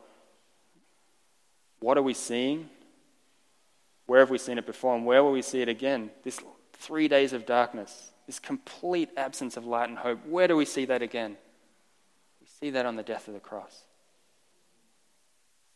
What 1.81 1.99
are 1.99 2.03
we 2.03 2.15
seeing? 2.15 2.69
Where 4.07 4.21
have 4.21 4.31
we 4.31 4.39
seen 4.39 4.59
it 4.59 4.67
before? 4.67 4.95
And 4.95 5.05
where 5.05 5.25
will 5.25 5.33
we 5.33 5.43
see 5.43 5.63
it 5.63 5.69
again? 5.69 6.11
This 6.23 6.39
three 6.75 7.09
days 7.09 7.33
of 7.33 7.45
darkness, 7.45 8.13
this 8.27 8.39
complete 8.39 9.11
absence 9.17 9.57
of 9.57 9.67
light 9.67 9.89
and 9.89 9.99
hope. 9.99 10.25
Where 10.27 10.47
do 10.47 10.57
we 10.57 10.65
see 10.65 10.85
that 10.85 11.03
again? 11.03 11.37
We 12.41 12.47
see 12.47 12.71
that 12.71 12.87
on 12.87 12.95
the 12.95 13.03
death 13.03 13.27
of 13.27 13.35
the 13.35 13.41
cross. 13.41 13.83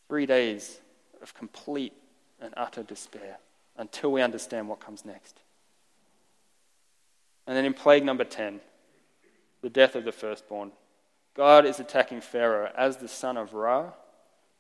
Three 0.09 0.27
days 0.27 0.79
of 1.21 1.35
complete 1.35 1.93
and 2.41 2.55
utter 2.57 2.85
despair 2.85 3.39
until 3.79 4.13
we 4.13 4.23
understand 4.23 4.69
what 4.69 4.81
comes 4.81 5.05
next. 5.05 5.41
And 7.47 7.57
then 7.57 7.65
in 7.65 7.75
plague 7.75 8.05
number 8.05 8.25
10, 8.25 8.61
the 9.63 9.71
death 9.71 9.95
of 9.95 10.05
the 10.05 10.13
firstborn, 10.13 10.73
God 11.35 11.67
is 11.67 11.81
attacking 11.81 12.21
Pharaoh 12.21 12.71
as 12.77 12.97
the 12.97 13.09
son 13.09 13.37
of 13.37 13.55
Ra, 13.55 13.93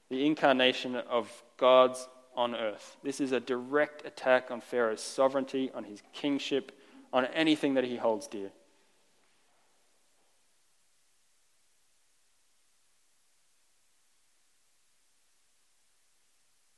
the 0.08 0.24
incarnation 0.26 0.94
of 0.94 1.30
God's 1.56 2.06
on 2.36 2.54
earth. 2.54 2.96
This 3.02 3.20
is 3.20 3.32
a 3.32 3.40
direct 3.40 4.06
attack 4.06 4.50
on 4.50 4.60
Pharaoh's 4.60 5.00
sovereignty, 5.00 5.70
on 5.74 5.84
his 5.84 6.02
kingship, 6.12 6.72
on 7.12 7.24
anything 7.26 7.74
that 7.74 7.84
he 7.84 7.96
holds 7.96 8.26
dear. 8.26 8.50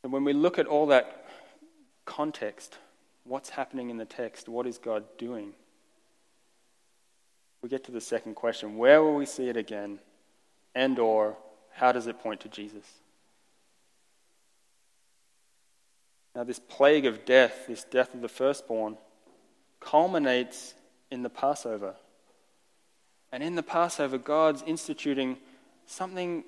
And 0.04 0.12
when 0.12 0.24
we 0.24 0.32
look 0.32 0.58
at 0.58 0.66
all 0.66 0.86
that 0.86 1.27
context, 2.08 2.78
what's 3.24 3.50
happening 3.50 3.90
in 3.90 3.98
the 3.98 4.06
text, 4.06 4.48
what 4.48 4.66
is 4.66 4.78
God 4.78 5.04
doing? 5.18 5.52
We 7.60 7.68
get 7.68 7.84
to 7.84 7.92
the 7.92 8.00
second 8.00 8.34
question, 8.34 8.78
where 8.78 9.02
will 9.02 9.14
we 9.14 9.26
see 9.26 9.48
it 9.48 9.56
again? 9.56 9.98
And 10.74 10.98
or 10.98 11.36
how 11.74 11.92
does 11.92 12.06
it 12.06 12.18
point 12.18 12.40
to 12.40 12.48
Jesus? 12.48 12.84
Now 16.34 16.44
this 16.44 16.58
plague 16.58 17.04
of 17.04 17.26
death, 17.26 17.66
this 17.68 17.84
death 17.84 18.14
of 18.14 18.22
the 18.22 18.28
firstborn, 18.28 18.96
culminates 19.78 20.74
in 21.10 21.22
the 21.22 21.30
Passover. 21.30 21.94
And 23.30 23.42
in 23.42 23.54
the 23.54 23.62
Passover, 23.62 24.16
God's 24.16 24.62
instituting 24.66 25.36
something 25.86 26.44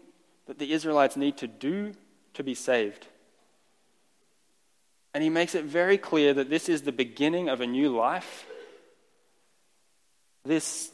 that 0.47 0.59
the 0.59 0.73
Israelites 0.73 1.17
need 1.17 1.37
to 1.37 1.47
do 1.47 1.93
to 2.35 2.43
be 2.43 2.55
saved. 2.55 3.07
And 5.13 5.25
he 5.25 5.31
makes 5.31 5.55
it 5.55 5.65
very 5.65 5.99
clear 5.99 6.33
that 6.35 6.51
this 6.51 6.69
is 6.69 6.83
the 6.83 6.93
beginning 6.93 7.49
of 7.49 7.61
a 7.61 7.67
new 7.67 7.95
life. 7.95 8.47
This 10.45 10.91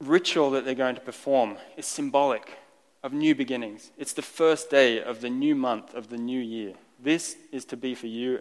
ritual 0.00 0.50
that 0.52 0.64
they're 0.64 0.74
going 0.74 0.94
to 0.94 1.00
perform 1.00 1.56
is 1.76 1.86
symbolic 1.86 2.58
of 3.02 3.12
new 3.12 3.34
beginnings. 3.34 3.90
It's 3.98 4.12
the 4.12 4.22
first 4.22 4.70
day 4.70 5.02
of 5.02 5.20
the 5.20 5.30
new 5.30 5.54
month 5.54 5.94
of 5.94 6.08
the 6.08 6.16
new 6.16 6.40
year. 6.40 6.74
This 7.00 7.36
is 7.52 7.64
to 7.66 7.76
be 7.76 7.94
for 7.94 8.06
you 8.06 8.40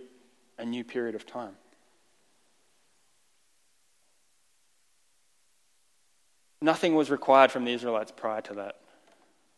a 0.58 0.66
new 0.66 0.84
period 0.84 1.16
of 1.16 1.26
time. 1.26 1.55
Nothing 6.62 6.95
was 6.95 7.12
required 7.12 7.51
from 7.51 7.66
the 7.66 7.74
Israelites 7.74 8.12
prior 8.16 8.41
to 8.41 8.53
that. 8.55 8.78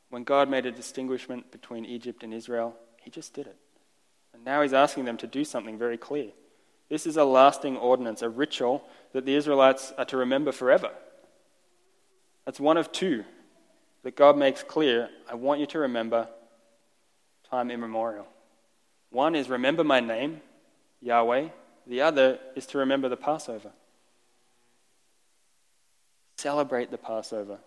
When 0.10 0.24
God 0.24 0.50
made 0.50 0.66
a 0.66 0.72
distinguishment 0.72 1.52
between 1.52 1.86
Egypt 1.86 2.24
and 2.24 2.34
Israel, 2.34 2.76
He 3.02 3.10
just 3.10 3.34
did 3.34 3.48
it. 3.48 3.56
Now 4.50 4.64
he's 4.64 4.74
asking 4.74 5.06
them 5.06 5.18
to 5.18 5.28
do 5.28 5.46
something 5.46 5.78
very 5.78 5.96
clear. 5.96 6.32
This 6.90 7.06
is 7.06 7.18
a 7.18 7.24
lasting 7.24 7.78
ordinance, 7.78 8.24
a 8.24 8.30
ritual 8.30 8.84
that 9.14 9.24
the 9.24 9.36
Israelites 9.36 9.94
are 9.96 10.06
to 10.06 10.18
remember 10.18 10.52
forever. 10.52 10.90
That's 12.46 12.60
one 12.60 12.76
of 12.76 12.92
two 12.92 13.26
that 14.02 14.16
God 14.16 14.40
makes 14.40 14.64
clear 14.64 15.12
I 15.30 15.36
want 15.36 15.60
you 15.60 15.68
to 15.68 15.78
remember 15.78 16.28
time 17.52 17.70
immemorial. 17.70 18.26
One 19.12 19.36
is 19.36 19.52
remember 19.52 19.84
my 19.84 20.00
name, 20.00 20.42
Yahweh. 21.00 21.50
The 21.86 22.02
other 22.02 22.40
is 22.56 22.66
to 22.68 22.80
remember 22.80 23.08
the 23.08 23.18
Passover. 23.18 23.70
Celebrate 26.40 26.90
the 26.90 26.98
Passover. 26.98 27.60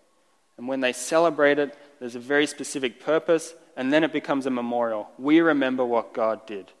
And 0.57 0.67
when 0.67 0.81
they 0.81 0.91
celebrate 0.91 1.59
it, 1.59 1.77
there's 2.01 2.15
a 2.15 2.19
very 2.19 2.45
specific 2.45 2.99
purpose 2.99 3.53
and 3.75 3.91
then 3.91 4.03
it 4.03 4.13
becomes 4.13 4.45
a 4.45 4.51
memorial. 4.51 5.09
We 5.17 5.39
remember 5.39 5.85
what 5.85 6.13
God 6.13 6.45
did. 6.45 6.71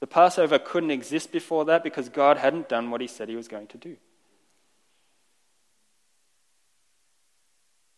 The 0.00 0.06
Passover 0.06 0.58
couldn't 0.58 0.90
exist 0.90 1.30
before 1.30 1.66
that 1.66 1.84
because 1.84 2.08
God 2.08 2.38
hadn't 2.38 2.68
done 2.68 2.90
what 2.90 3.00
he 3.00 3.06
said 3.06 3.28
he 3.28 3.36
was 3.36 3.48
going 3.48 3.66
to 3.68 3.78
do. 3.78 3.96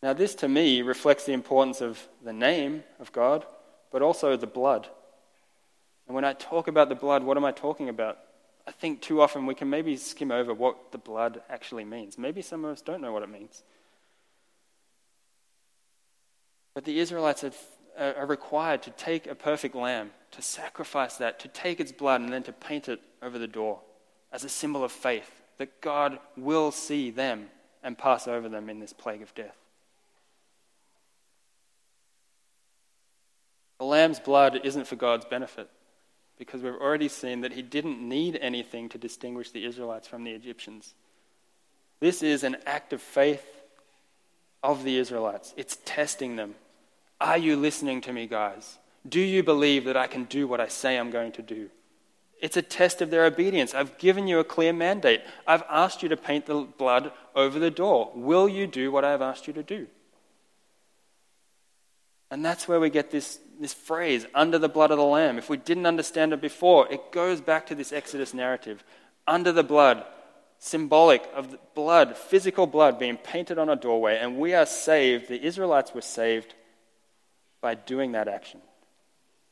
Now, 0.03 0.13
this 0.13 0.35
to 0.37 0.49
me 0.49 0.83
reflects 0.83 1.25
the 1.25 1.33
importance 1.33 1.81
of 1.81 2.09
the 2.25 2.33
name 2.33 2.83
of 2.99 3.13
God, 3.13 3.47
but 3.93 4.03
also 4.03 4.37
the 4.37 4.49
blood. 4.49 4.89
And 6.09 6.15
when 6.17 6.25
I 6.25 6.33
talk 6.33 6.67
about 6.67 6.89
the 6.89 6.97
blood, 6.97 7.23
what 7.23 7.37
am 7.37 7.45
I 7.45 7.53
talking 7.53 7.89
about? 7.89 8.19
I 8.67 8.73
think 8.73 9.01
too 9.01 9.23
often 9.23 9.47
we 9.47 9.55
can 9.55 9.71
maybe 9.71 9.97
skim 9.97 10.33
over 10.33 10.53
what 10.53 10.91
the 10.91 10.99
blood 10.99 11.41
actually 11.49 11.85
means. 11.85 12.19
Maybe 12.19 12.43
some 12.43 12.65
of 12.65 12.73
us 12.73 12.83
don't 12.83 13.01
know 13.01 13.13
what 13.13 13.23
it 13.23 13.31
means. 13.31 13.63
But 16.75 16.85
the 16.85 16.99
Israelites 16.99 17.45
uh, 17.45 17.51
are 17.99 18.27
required 18.27 18.83
to 18.83 18.91
take 18.91 19.27
a 19.27 19.35
perfect 19.35 19.75
lamb, 19.75 20.11
to 20.33 20.43
sacrifice 20.43 21.17
that, 21.17 21.39
to 21.41 21.49
take 21.49 21.81
its 21.81 21.93
blood, 21.93 22.21
and 22.21 22.33
then 22.33 22.43
to 22.45 22.53
paint 22.53 22.89
it 22.89 23.01
over 23.23 23.39
the 23.39 23.47
door 23.47 23.81
as 24.33 24.45
a 24.45 24.49
symbol 24.49 24.83
of 24.83 24.93
faith 24.93 25.43
that 25.59 25.81
God 25.81 26.19
will 26.37 26.71
see 26.71 27.11
them 27.11 27.49
and 27.83 27.99
pass 27.99 28.27
over 28.27 28.49
them 28.49 28.69
in 28.71 28.81
this 28.81 28.93
plague 28.93 29.23
of 29.23 29.35
death. 29.35 29.57
The 33.79 33.85
lamb's 33.85 34.21
blood 34.21 34.61
isn't 34.65 34.87
for 34.87 34.97
God's 34.97 35.25
benefit 35.25 35.69
because 36.39 36.63
we've 36.63 36.73
already 36.73 37.09
seen 37.09 37.41
that 37.43 37.53
he 37.53 37.63
didn't 37.63 38.01
need 38.01 38.39
anything 38.41 38.89
to 38.91 38.99
distinguish 38.99 39.51
the 39.51 39.65
Israelites 39.65 40.09
from 40.09 40.25
the 40.25 40.31
Egyptians. 40.31 40.95
This 42.01 42.23
is 42.23 42.43
an 42.45 42.57
act 42.65 42.93
of 42.93 43.03
faith 43.03 43.45
of 44.63 44.85
the 44.85 44.97
Israelites. 44.99 45.53
It's 45.57 45.79
testing 45.85 46.37
them. 46.37 46.55
Are 47.23 47.39
you 47.39 47.55
listening 47.55 48.01
to 48.01 48.13
me, 48.13 48.27
guys? 48.27 48.79
Do 49.09 49.21
you 49.21 49.45
believe 49.45 49.85
that 49.85 49.97
I 49.97 50.09
can 50.09 50.25
do 50.25 50.49
what 50.49 50.61
I 50.61 50.67
say 50.67 50.99
I'm 50.99 51.13
going 51.13 51.31
to 51.33 51.43
do? 51.43 51.71
It's 52.41 52.57
a 52.57 52.63
test 52.63 53.01
of 53.01 53.11
their 53.11 53.25
obedience. 53.25 53.75
I've 53.75 53.97
given 53.97 54.27
you 54.27 54.41
a 54.41 54.45
clear 54.45 54.73
mandate. 54.73 55.21
I've 55.47 55.63
asked 55.71 56.03
you 56.03 56.09
to 56.09 56.17
paint 56.17 56.47
the 56.47 56.67
blood 56.77 57.13
over 57.37 57.61
the 57.61 57.71
door. 57.71 58.11
Will 58.17 58.49
you 58.49 58.67
do 58.67 58.91
what 58.91 59.05
I've 59.05 59.23
asked 59.23 59.47
you 59.47 59.53
to 59.53 59.63
do? 59.63 59.87
And 62.29 62.45
that's 62.45 62.67
where 62.67 62.81
we 62.81 62.91
get 62.91 63.13
this, 63.13 63.39
this 63.61 63.73
phrase, 63.73 64.27
under 64.35 64.59
the 64.59 64.69
blood 64.69 64.91
of 64.91 64.99
the 64.99 65.05
Lamb. 65.05 65.39
If 65.39 65.49
we 65.49 65.59
didn't 65.59 65.87
understand 65.87 66.33
it 66.33 66.41
before, 66.41 66.93
it 66.93 67.13
goes 67.13 67.41
back 67.41 67.69
to 67.69 67.77
this 67.77 67.93
Exodus 67.93 68.35
narrative. 68.35 68.83
Under 69.29 69.53
the 69.53 69.63
blood, 69.63 70.05
symbolic 70.59 71.23
of 71.37 71.57
blood, 71.77 72.17
physical 72.17 72.67
blood 72.67 72.99
being 72.99 73.17
painted 73.17 73.59
on 73.59 73.69
a 73.69 73.77
doorway, 73.77 74.19
and 74.19 74.39
we 74.39 74.55
are 74.55 74.67
saved. 74.67 75.29
The 75.29 75.41
Israelites 75.41 75.95
were 75.95 76.01
saved 76.01 76.55
by 77.63 77.75
doing 77.75 78.13
that 78.13 78.29
action. 78.29 78.61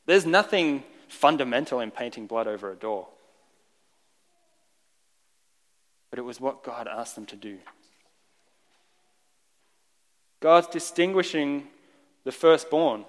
There's 0.05 0.27
nothing 0.27 0.83
fundamental 1.07 1.79
in 1.79 1.89
painting 1.89 2.27
blood 2.27 2.45
over 2.47 2.71
a 2.71 2.75
door, 2.75 3.07
but 6.11 6.19
it 6.19 6.23
was 6.23 6.39
what 6.39 6.63
God 6.63 6.87
asked 6.87 7.15
them 7.15 7.25
to 7.27 7.35
do. 7.35 7.57
God's 10.41 10.67
distinguishing 10.67 11.67
the 12.23 12.31
firstborn. 12.31 13.05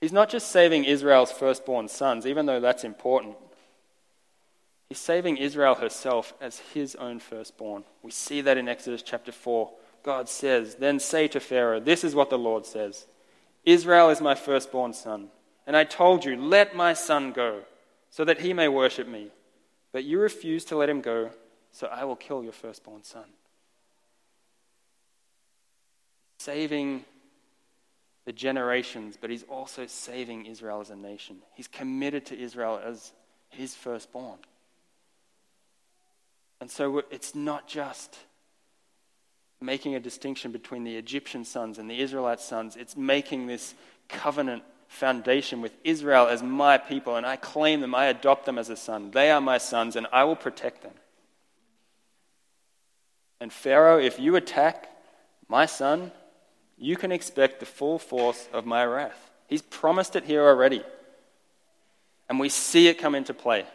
He's 0.00 0.12
not 0.12 0.28
just 0.30 0.50
saving 0.50 0.84
Israel's 0.84 1.32
firstborn 1.32 1.88
sons, 1.88 2.26
even 2.26 2.46
though 2.46 2.60
that's 2.60 2.84
important. 2.84 3.36
He's 4.88 4.98
saving 4.98 5.38
Israel 5.38 5.76
herself 5.76 6.34
as 6.40 6.58
his 6.74 6.94
own 6.96 7.18
firstborn. 7.18 7.84
We 8.02 8.10
see 8.10 8.42
that 8.42 8.58
in 8.58 8.68
Exodus 8.68 9.02
chapter 9.02 9.32
4. 9.32 9.70
God 10.02 10.28
says, 10.28 10.74
Then 10.74 11.00
say 11.00 11.28
to 11.28 11.40
Pharaoh, 11.40 11.80
This 11.80 12.04
is 12.04 12.14
what 12.14 12.30
the 12.30 12.38
Lord 12.38 12.66
says 12.66 13.06
Israel 13.64 14.10
is 14.10 14.20
my 14.20 14.34
firstborn 14.34 14.92
son. 14.92 15.28
And 15.66 15.76
I 15.76 15.84
told 15.84 16.24
you, 16.24 16.36
Let 16.36 16.74
my 16.74 16.92
son 16.94 17.32
go, 17.32 17.62
so 18.10 18.24
that 18.24 18.40
he 18.40 18.52
may 18.52 18.68
worship 18.68 19.06
me. 19.06 19.28
But 19.92 20.04
you 20.04 20.18
refuse 20.18 20.64
to 20.66 20.76
let 20.76 20.88
him 20.88 21.00
go, 21.00 21.30
so 21.70 21.86
I 21.86 22.04
will 22.04 22.16
kill 22.16 22.42
your 22.42 22.52
firstborn 22.52 23.04
son. 23.04 23.24
Saving 26.38 27.04
the 28.24 28.32
generations, 28.32 29.16
but 29.20 29.30
he's 29.30 29.44
also 29.44 29.86
saving 29.86 30.46
Israel 30.46 30.80
as 30.80 30.90
a 30.90 30.96
nation. 30.96 31.38
He's 31.54 31.68
committed 31.68 32.26
to 32.26 32.38
Israel 32.38 32.80
as 32.82 33.12
his 33.50 33.74
firstborn. 33.74 34.38
And 36.60 36.70
so 36.70 37.02
it's 37.10 37.34
not 37.34 37.66
just 37.66 38.16
making 39.62 39.94
a 39.94 40.00
distinction 40.00 40.52
between 40.52 40.84
the 40.84 40.96
Egyptian 40.96 41.44
sons 41.44 41.78
and 41.78 41.88
the 41.88 42.00
Israelite 42.00 42.40
sons, 42.40 42.76
it's 42.76 42.96
making 42.96 43.46
this 43.46 43.74
covenant 44.08 44.62
foundation 44.88 45.60
with 45.60 45.72
Israel 45.84 46.26
as 46.26 46.42
my 46.42 46.76
people, 46.76 47.16
and 47.16 47.24
I 47.24 47.36
claim 47.36 47.80
them, 47.80 47.94
I 47.94 48.06
adopt 48.06 48.44
them 48.44 48.58
as 48.58 48.68
a 48.68 48.76
son. 48.76 49.10
They 49.10 49.30
are 49.30 49.40
my 49.40 49.58
sons, 49.58 49.96
and 49.96 50.06
I 50.12 50.24
will 50.24 50.36
protect 50.36 50.82
them. 50.82 50.92
And 53.40 53.52
Pharaoh, 53.52 53.98
if 53.98 54.20
you 54.20 54.36
attack 54.36 54.88
my 55.48 55.66
son, 55.66 56.12
you 56.76 56.96
can 56.96 57.10
expect 57.10 57.60
the 57.60 57.66
full 57.66 57.98
force 57.98 58.48
of 58.52 58.66
my 58.66 58.84
wrath. 58.84 59.30
He's 59.48 59.62
promised 59.62 60.16
it 60.16 60.24
here 60.24 60.44
already. 60.44 60.82
And 62.28 62.38
we 62.38 62.48
see 62.48 62.88
it 62.88 62.98
come 62.98 63.14
into 63.14 63.34
play. 63.34 63.66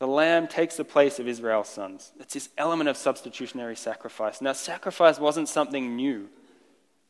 The 0.00 0.06
lamb 0.06 0.48
takes 0.48 0.76
the 0.76 0.84
place 0.84 1.18
of 1.18 1.28
Israel's 1.28 1.68
sons. 1.68 2.10
It's 2.18 2.32
this 2.32 2.48
element 2.56 2.88
of 2.88 2.96
substitutionary 2.96 3.76
sacrifice. 3.76 4.40
Now, 4.40 4.54
sacrifice 4.54 5.20
wasn't 5.20 5.48
something 5.48 5.94
new, 5.94 6.28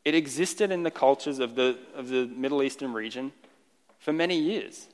it 0.03 0.13
existed 0.13 0.71
in 0.71 0.83
the 0.83 0.91
cultures 0.91 1.39
of 1.39 1.55
the, 1.55 1.77
of 1.95 2.09
the 2.09 2.25
Middle 2.25 2.61
Eastern 2.61 2.91
region 2.91 3.31
for 3.99 4.11
many 4.11 4.37
years. 4.37 4.87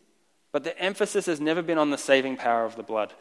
But 0.52 0.64
the 0.64 0.78
emphasis 0.80 1.26
has 1.26 1.42
never 1.42 1.62
been 1.62 1.78
on 1.78 1.90
the 1.90 1.98
saving 1.98 2.38
power 2.38 2.66
of 2.66 2.76
the 2.76 2.84
blood, 2.84 3.14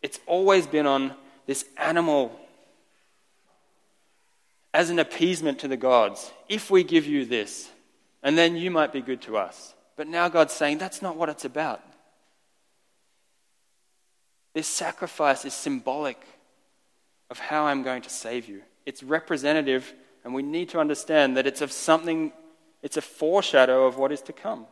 it's 0.00 0.20
always 0.26 0.66
been 0.66 0.86
on 0.86 1.14
this 1.46 1.64
animal 1.76 2.38
as 4.72 4.90
an 4.90 4.98
appeasement 4.98 5.58
to 5.60 5.68
the 5.68 5.76
gods. 5.76 6.30
If 6.48 6.70
we 6.70 6.84
give 6.84 7.06
you 7.06 7.24
this, 7.24 7.68
and 8.22 8.36
then 8.36 8.56
you 8.56 8.70
might 8.70 8.92
be 8.92 9.00
good 9.00 9.22
to 9.22 9.36
us. 9.36 9.74
But 9.96 10.06
now 10.06 10.28
God's 10.28 10.52
saying 10.52 10.78
that's 10.78 11.02
not 11.02 11.16
what 11.16 11.28
it's 11.28 11.44
about. 11.44 11.80
This 14.56 14.66
sacrifice 14.66 15.44
is 15.44 15.52
symbolic 15.52 16.18
of 17.28 17.38
how 17.38 17.66
I'm 17.66 17.82
going 17.82 18.00
to 18.00 18.08
save 18.08 18.48
you. 18.48 18.62
It's 18.86 19.02
representative, 19.02 19.92
and 20.24 20.32
we 20.32 20.42
need 20.42 20.70
to 20.70 20.80
understand 20.80 21.36
that 21.36 21.46
it's 21.46 21.60
of 21.60 21.70
something, 21.70 22.32
it's 22.82 22.96
a 22.96 23.02
foreshadow 23.02 23.86
of 23.86 23.98
what 23.98 24.12
is 24.12 24.22
to 24.22 24.32
come. 24.32 24.64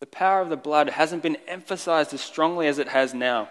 The 0.00 0.06
power 0.06 0.40
of 0.40 0.48
the 0.48 0.56
blood 0.56 0.90
hasn't 0.90 1.22
been 1.22 1.38
emphasized 1.46 2.12
as 2.12 2.20
strongly 2.20 2.66
as 2.66 2.80
it 2.80 2.88
has 2.88 3.14
now. 3.14 3.50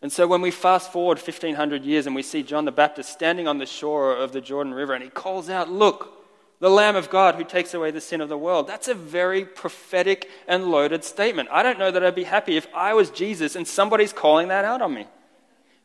And 0.00 0.12
so 0.12 0.28
when 0.28 0.40
we 0.40 0.52
fast 0.52 0.92
forward 0.92 1.18
1500 1.18 1.82
years 1.82 2.06
and 2.06 2.14
we 2.14 2.22
see 2.22 2.44
John 2.44 2.64
the 2.64 2.70
Baptist 2.70 3.10
standing 3.10 3.48
on 3.48 3.58
the 3.58 3.66
shore 3.66 4.14
of 4.14 4.30
the 4.30 4.40
Jordan 4.40 4.72
River 4.72 4.94
and 4.94 5.02
he 5.02 5.10
calls 5.10 5.50
out, 5.50 5.68
Look, 5.68 6.17
the 6.60 6.70
Lamb 6.70 6.96
of 6.96 7.10
God 7.10 7.36
who 7.36 7.44
takes 7.44 7.72
away 7.72 7.90
the 7.90 8.00
sin 8.00 8.20
of 8.20 8.28
the 8.28 8.38
world. 8.38 8.66
That's 8.66 8.88
a 8.88 8.94
very 8.94 9.44
prophetic 9.44 10.28
and 10.48 10.70
loaded 10.70 11.04
statement. 11.04 11.48
I 11.52 11.62
don't 11.62 11.78
know 11.78 11.90
that 11.90 12.04
I'd 12.04 12.14
be 12.14 12.24
happy 12.24 12.56
if 12.56 12.66
I 12.74 12.94
was 12.94 13.10
Jesus 13.10 13.54
and 13.54 13.66
somebody's 13.66 14.12
calling 14.12 14.48
that 14.48 14.64
out 14.64 14.82
on 14.82 14.92
me. 14.92 15.06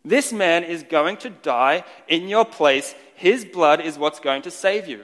This 0.03 0.34
man 0.34 0.63
is 0.63 0.84
going 0.84 1.17
to 1.17 1.30
die 1.30 1.84
in 2.07 2.28
your 2.28 2.43
place. 2.43 2.95
His 3.15 3.45
blood 3.45 3.82
is 3.82 3.97
what's 3.97 4.19
going 4.19 4.41
to 4.43 4.51
save 4.51 4.88
you. 4.88 5.03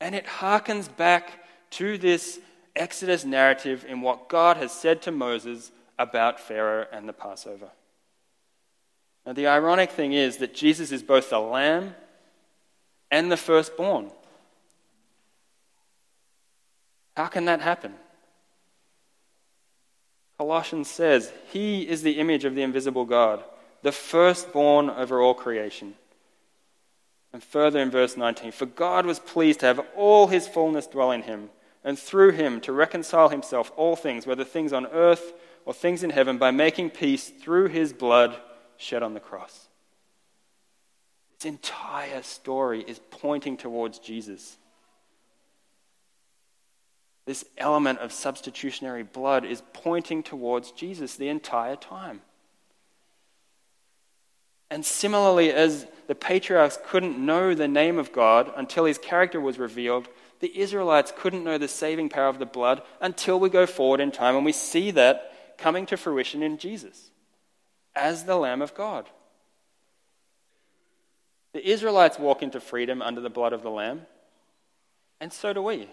And 0.00 0.14
it 0.14 0.24
harkens 0.24 0.94
back 0.96 1.30
to 1.72 1.98
this 1.98 2.38
Exodus 2.74 3.24
narrative 3.24 3.84
in 3.86 4.00
what 4.00 4.28
God 4.28 4.56
has 4.56 4.72
said 4.72 5.02
to 5.02 5.10
Moses 5.10 5.70
about 5.98 6.40
Pharaoh 6.40 6.86
and 6.90 7.08
the 7.08 7.12
Passover. 7.12 7.68
Now, 9.26 9.34
the 9.34 9.48
ironic 9.48 9.90
thing 9.90 10.14
is 10.14 10.38
that 10.38 10.54
Jesus 10.54 10.92
is 10.92 11.02
both 11.02 11.28
the 11.28 11.40
lamb 11.40 11.94
and 13.10 13.30
the 13.30 13.36
firstborn. 13.36 14.10
How 17.16 17.26
can 17.26 17.46
that 17.46 17.60
happen? 17.60 17.94
Colossians 20.38 20.88
says, 20.88 21.32
He 21.52 21.86
is 21.86 22.02
the 22.02 22.18
image 22.18 22.44
of 22.44 22.54
the 22.54 22.62
invisible 22.62 23.04
God, 23.04 23.44
the 23.82 23.92
firstborn 23.92 24.88
over 24.88 25.20
all 25.20 25.34
creation. 25.34 25.94
And 27.32 27.42
further 27.42 27.78
in 27.78 27.90
verse 27.90 28.16
19, 28.16 28.52
for 28.52 28.66
God 28.66 29.06
was 29.06 29.18
pleased 29.18 29.60
to 29.60 29.66
have 29.66 29.86
all 29.94 30.28
his 30.28 30.48
fullness 30.48 30.86
dwell 30.86 31.10
in 31.10 31.22
him, 31.22 31.50
and 31.84 31.98
through 31.98 32.32
him 32.32 32.60
to 32.62 32.72
reconcile 32.72 33.28
himself 33.28 33.70
all 33.76 33.96
things, 33.96 34.26
whether 34.26 34.44
things 34.44 34.72
on 34.72 34.86
earth 34.86 35.32
or 35.64 35.74
things 35.74 36.02
in 36.02 36.10
heaven, 36.10 36.38
by 36.38 36.50
making 36.50 36.90
peace 36.90 37.28
through 37.28 37.68
his 37.68 37.92
blood 37.92 38.36
shed 38.76 39.02
on 39.02 39.14
the 39.14 39.20
cross. 39.20 39.68
Its 41.40 41.46
entire 41.46 42.22
story 42.22 42.84
is 42.86 43.00
pointing 43.10 43.56
towards 43.56 43.98
Jesus. 43.98 44.58
This 47.24 47.46
element 47.56 48.00
of 48.00 48.12
substitutionary 48.12 49.04
blood 49.04 49.46
is 49.46 49.62
pointing 49.72 50.22
towards 50.22 50.70
Jesus 50.70 51.16
the 51.16 51.30
entire 51.30 51.76
time. 51.76 52.20
And 54.70 54.84
similarly, 54.84 55.50
as 55.50 55.86
the 56.08 56.14
patriarchs 56.14 56.78
couldn't 56.84 57.18
know 57.18 57.54
the 57.54 57.68
name 57.68 57.98
of 57.98 58.12
God 58.12 58.52
until 58.54 58.84
his 58.84 58.98
character 58.98 59.40
was 59.40 59.58
revealed, 59.58 60.08
the 60.40 60.54
Israelites 60.58 61.10
couldn't 61.16 61.42
know 61.42 61.56
the 61.56 61.68
saving 61.68 62.10
power 62.10 62.28
of 62.28 62.38
the 62.38 62.44
blood 62.44 62.82
until 63.00 63.40
we 63.40 63.48
go 63.48 63.64
forward 63.64 64.00
in 64.00 64.10
time 64.10 64.36
and 64.36 64.44
we 64.44 64.52
see 64.52 64.90
that 64.90 65.56
coming 65.56 65.86
to 65.86 65.96
fruition 65.96 66.42
in 66.42 66.58
Jesus 66.58 67.10
as 67.96 68.24
the 68.24 68.36
Lamb 68.36 68.60
of 68.60 68.74
God. 68.74 69.08
The 71.52 71.68
Israelites 71.68 72.18
walk 72.18 72.42
into 72.42 72.60
freedom 72.60 73.02
under 73.02 73.20
the 73.20 73.30
blood 73.30 73.52
of 73.52 73.62
the 73.62 73.70
Lamb, 73.70 74.02
and 75.20 75.32
so 75.32 75.52
do 75.52 75.62
we. 75.62 75.88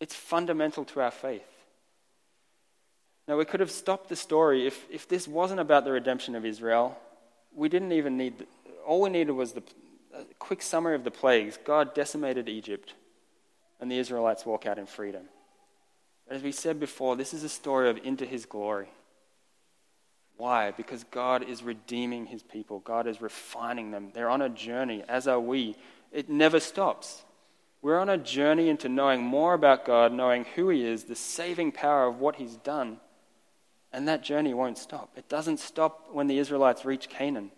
It's 0.00 0.14
fundamental 0.14 0.84
to 0.86 1.00
our 1.00 1.10
faith. 1.10 1.46
Now, 3.28 3.36
we 3.36 3.44
could 3.44 3.60
have 3.60 3.70
stopped 3.70 4.08
the 4.08 4.16
story 4.16 4.66
if, 4.66 4.86
if 4.90 5.06
this 5.06 5.28
wasn't 5.28 5.60
about 5.60 5.84
the 5.84 5.92
redemption 5.92 6.34
of 6.34 6.44
Israel 6.44 6.98
we 7.54 7.68
didn't 7.68 7.92
even 7.92 8.16
need, 8.16 8.46
all 8.86 9.02
we 9.02 9.10
needed 9.10 9.32
was 9.32 9.52
the 9.52 9.62
quick 10.38 10.62
summary 10.62 10.94
of 10.94 11.04
the 11.04 11.10
plagues. 11.10 11.58
God 11.64 11.94
decimated 11.94 12.48
Egypt, 12.48 12.94
and 13.80 13.90
the 13.90 13.98
Israelites 13.98 14.46
walk 14.46 14.66
out 14.66 14.78
in 14.78 14.86
freedom. 14.86 15.22
But 16.26 16.36
as 16.36 16.42
we 16.42 16.52
said 16.52 16.78
before, 16.78 17.16
this 17.16 17.34
is 17.34 17.44
a 17.44 17.48
story 17.48 17.90
of 17.90 17.98
into 18.04 18.24
his 18.24 18.46
glory. 18.46 18.88
Why? 20.40 20.70
Because 20.70 21.04
God 21.04 21.46
is 21.46 21.62
redeeming 21.62 22.24
his 22.24 22.42
people, 22.42 22.78
God 22.80 23.06
is 23.06 23.20
refining 23.20 23.90
them. 23.90 24.10
They're 24.14 24.30
on 24.30 24.40
a 24.40 24.48
journey, 24.48 25.04
as 25.06 25.28
are 25.28 25.38
we. 25.38 25.76
It 26.12 26.30
never 26.30 26.60
stops. 26.60 27.24
We're 27.82 27.98
on 27.98 28.08
a 28.08 28.16
journey 28.16 28.70
into 28.70 28.88
knowing 28.88 29.22
more 29.22 29.52
about 29.52 29.84
God, 29.84 30.14
knowing 30.14 30.46
who 30.54 30.70
He 30.70 30.82
is, 30.82 31.04
the 31.04 31.14
saving 31.14 31.72
power 31.72 32.06
of 32.06 32.20
what 32.20 32.36
He's 32.36 32.56
done. 32.56 33.00
And 33.92 34.08
that 34.08 34.22
journey 34.22 34.54
won't 34.54 34.78
stop. 34.78 35.10
It 35.14 35.28
doesn't 35.28 35.58
stop 35.58 36.08
when 36.10 36.26
the 36.26 36.38
Israelites 36.38 36.86
reach 36.86 37.10
Canaan. 37.10 37.50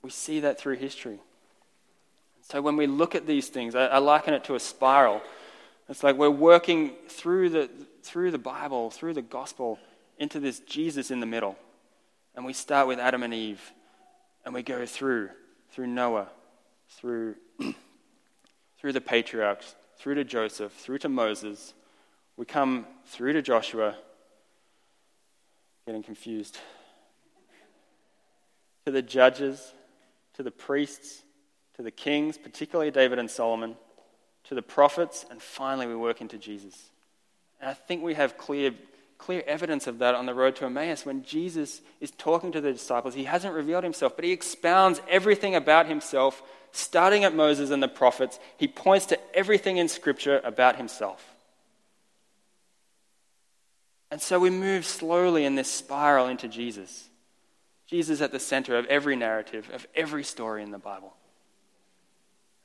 We 0.00 0.08
see 0.08 0.40
that 0.40 0.58
through 0.58 0.76
history. 0.76 1.18
So 2.40 2.62
when 2.62 2.76
we 2.76 2.86
look 2.86 3.14
at 3.14 3.26
these 3.26 3.48
things, 3.48 3.74
I, 3.74 3.98
liken 3.98 4.32
it 4.32 4.44
to 4.44 4.54
a 4.54 4.60
spiral. 4.60 5.20
It's 5.90 6.02
like 6.02 6.16
we're 6.16 6.30
working 6.30 6.92
through 7.08 7.50
the, 7.50 7.70
through 8.02 8.30
the 8.30 8.38
Bible, 8.38 8.90
through 8.90 9.12
the 9.12 9.22
gospel, 9.22 9.78
into 10.18 10.40
this 10.40 10.60
Jesus 10.60 11.10
in 11.10 11.20
the 11.20 11.26
middle. 11.26 11.56
And 12.34 12.44
we 12.44 12.52
start 12.52 12.88
with 12.88 12.98
Adam 12.98 13.22
and 13.22 13.32
Eve, 13.32 13.72
and 14.44 14.54
we 14.54 14.62
go 14.62 14.86
through, 14.86 15.30
through 15.70 15.86
Noah, 15.86 16.28
through, 16.88 17.36
through 18.78 18.92
the 18.92 19.00
patriarchs, 19.00 19.74
through 19.98 20.16
to 20.16 20.24
Joseph, 20.24 20.72
through 20.72 20.98
to 20.98 21.08
Moses. 21.08 21.74
We 22.36 22.44
come 22.44 22.86
through 23.06 23.34
to 23.34 23.42
Joshua, 23.42 23.96
getting 25.86 26.02
confused. 26.02 26.58
To 28.86 28.90
the 28.90 29.02
judges, 29.02 29.72
to 30.34 30.42
the 30.42 30.50
priests, 30.50 31.22
to 31.76 31.82
the 31.82 31.90
kings, 31.90 32.38
particularly 32.38 32.90
David 32.90 33.18
and 33.18 33.30
Solomon, 33.30 33.76
to 34.44 34.54
the 34.54 34.62
prophets, 34.62 35.24
and 35.30 35.40
finally 35.40 35.86
we 35.86 35.96
work 35.96 36.20
into 36.20 36.38
Jesus. 36.38 36.90
And 37.60 37.70
I 37.70 37.74
think 37.74 38.02
we 38.02 38.14
have 38.14 38.36
clear, 38.36 38.72
clear 39.24 39.42
evidence 39.46 39.86
of 39.86 40.00
that 40.00 40.14
on 40.14 40.26
the 40.26 40.34
road 40.34 40.54
to 40.54 40.66
Emmaus 40.66 41.06
when 41.06 41.22
Jesus 41.22 41.80
is 41.98 42.10
talking 42.10 42.52
to 42.52 42.60
the 42.60 42.72
disciples. 42.72 43.14
He 43.14 43.24
hasn't 43.24 43.54
revealed 43.54 43.82
himself, 43.82 44.16
but 44.16 44.24
he 44.26 44.32
expounds 44.32 45.00
everything 45.08 45.54
about 45.54 45.86
himself, 45.86 46.42
starting 46.72 47.24
at 47.24 47.34
Moses 47.34 47.70
and 47.70 47.82
the 47.82 47.88
prophets. 47.88 48.38
He 48.58 48.68
points 48.68 49.06
to 49.06 49.18
everything 49.34 49.78
in 49.78 49.88
Scripture 49.88 50.42
about 50.44 50.76
himself. 50.76 51.24
And 54.10 54.20
so 54.20 54.38
we 54.38 54.50
move 54.50 54.84
slowly 54.84 55.46
in 55.46 55.54
this 55.54 55.72
spiral 55.72 56.28
into 56.28 56.46
Jesus. 56.46 57.08
Jesus 57.86 58.20
at 58.20 58.30
the 58.30 58.38
center 58.38 58.76
of 58.76 58.84
every 58.86 59.16
narrative, 59.16 59.70
of 59.72 59.86
every 59.94 60.24
story 60.24 60.62
in 60.62 60.70
the 60.70 60.78
Bible. 60.78 61.14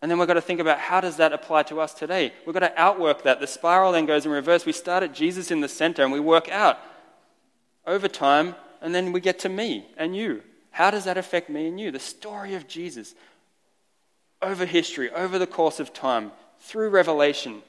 And 0.01 0.09
then 0.09 0.17
we've 0.17 0.27
got 0.27 0.35
to 0.35 0.41
think 0.41 0.59
about 0.59 0.79
how 0.79 1.01
does 1.01 1.17
that 1.17 1.33
apply 1.33 1.63
to 1.63 1.81
us 1.81 1.93
today? 1.93 2.33
We've 2.45 2.53
got 2.53 2.59
to 2.59 2.79
outwork 2.79 3.23
that. 3.23 3.39
The 3.39 3.47
spiral 3.47 3.91
then 3.91 4.05
goes 4.05 4.25
in 4.25 4.31
reverse. 4.31 4.65
We 4.65 4.71
start 4.71 5.03
at 5.03 5.13
Jesus 5.13 5.51
in 5.51 5.59
the 5.59 5.67
center 5.67 6.03
and 6.03 6.11
we 6.11 6.21
work 6.21 6.49
out 6.49 6.79
over 7.85 8.07
time, 8.07 8.55
and 8.81 8.93
then 8.93 9.11
we 9.11 9.19
get 9.19 9.39
to 9.39 9.49
me 9.49 9.87
and 9.97 10.15
you. 10.15 10.43
How 10.71 10.91
does 10.91 11.05
that 11.05 11.17
affect 11.17 11.49
me 11.49 11.67
and 11.67 11.79
you? 11.79 11.91
The 11.91 11.99
story 11.99 12.53
of 12.53 12.67
Jesus 12.67 13.15
over 14.41 14.65
history, 14.65 15.09
over 15.11 15.37
the 15.37 15.47
course 15.47 15.79
of 15.79 15.93
time, 15.93 16.31
through 16.59 16.89
revelation. 16.89 17.61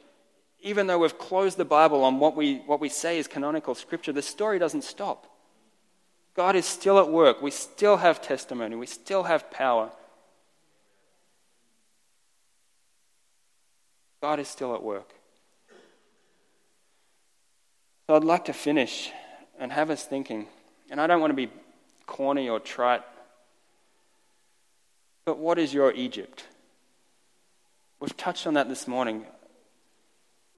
Even 0.60 0.86
though 0.86 0.98
we've 0.98 1.18
closed 1.18 1.56
the 1.56 1.64
Bible 1.64 2.04
on 2.04 2.18
what 2.18 2.36
we, 2.36 2.58
what 2.66 2.80
we 2.80 2.88
say 2.88 3.18
is 3.18 3.26
canonical 3.26 3.74
scripture, 3.74 4.12
the 4.12 4.22
story 4.22 4.58
doesn't 4.58 4.84
stop. 4.84 5.26
God 6.34 6.54
is 6.54 6.66
still 6.66 6.98
at 6.98 7.08
work. 7.08 7.42
We 7.42 7.50
still 7.50 7.96
have 7.96 8.22
testimony. 8.22 8.76
We 8.76 8.86
still 8.86 9.24
have 9.24 9.50
power. 9.50 9.90
God 14.20 14.38
is 14.38 14.48
still 14.48 14.74
at 14.74 14.82
work. 14.82 15.14
So 18.06 18.16
I'd 18.16 18.24
like 18.24 18.46
to 18.46 18.52
finish 18.52 19.10
and 19.58 19.72
have 19.72 19.90
us 19.90 20.04
thinking, 20.04 20.46
and 20.90 21.00
I 21.00 21.06
don't 21.06 21.20
want 21.20 21.30
to 21.30 21.36
be 21.36 21.50
corny 22.06 22.48
or 22.48 22.58
trite, 22.58 23.02
but 25.24 25.38
what 25.38 25.58
is 25.58 25.72
your 25.72 25.92
Egypt? 25.92 26.44
We've 28.00 28.16
touched 28.16 28.46
on 28.46 28.54
that 28.54 28.68
this 28.68 28.88
morning. 28.88 29.26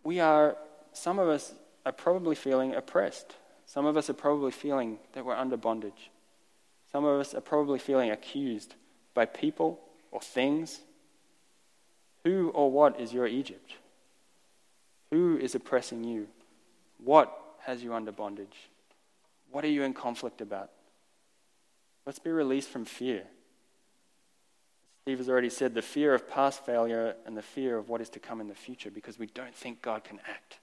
We 0.02 0.20
are, 0.20 0.56
some 0.92 1.18
of 1.18 1.28
us 1.28 1.52
are 1.84 1.92
probably 1.92 2.34
feeling 2.34 2.74
oppressed. 2.74 3.34
Some 3.66 3.86
of 3.86 3.96
us 3.96 4.08
are 4.08 4.14
probably 4.14 4.52
feeling 4.52 4.98
that 5.12 5.24
we're 5.24 5.36
under 5.36 5.56
bondage. 5.56 6.10
Some 6.90 7.04
of 7.04 7.20
us 7.20 7.34
are 7.34 7.40
probably 7.40 7.78
feeling 7.78 8.10
accused 8.10 8.74
by 9.14 9.26
people 9.26 9.80
or 10.10 10.20
things 10.20 10.80
who 12.24 12.50
or 12.50 12.70
what 12.70 13.00
is 13.00 13.12
your 13.12 13.26
Egypt? 13.26 13.74
Who 15.10 15.36
is 15.36 15.54
oppressing 15.54 16.04
you? 16.04 16.28
What 16.98 17.36
has 17.60 17.82
you 17.82 17.94
under 17.94 18.12
bondage? 18.12 18.70
What 19.50 19.64
are 19.64 19.68
you 19.68 19.82
in 19.82 19.92
conflict 19.92 20.40
about? 20.40 20.70
Let's 22.06 22.18
be 22.18 22.30
released 22.30 22.70
from 22.70 22.84
fear. 22.84 23.24
Steve 25.02 25.18
has 25.18 25.28
already 25.28 25.50
said 25.50 25.74
the 25.74 25.82
fear 25.82 26.14
of 26.14 26.28
past 26.28 26.64
failure 26.64 27.16
and 27.26 27.36
the 27.36 27.42
fear 27.42 27.76
of 27.76 27.88
what 27.88 28.00
is 28.00 28.08
to 28.10 28.20
come 28.20 28.40
in 28.40 28.48
the 28.48 28.54
future 28.54 28.90
because 28.90 29.18
we 29.18 29.26
don't 29.26 29.54
think 29.54 29.82
God 29.82 30.04
can 30.04 30.20
act. 30.28 30.58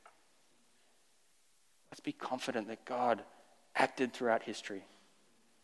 Let's 1.92 2.00
be 2.00 2.14
confident 2.14 2.68
that 2.68 2.86
God 2.86 3.24
acted 3.76 4.14
throughout 4.14 4.44
history. 4.44 4.84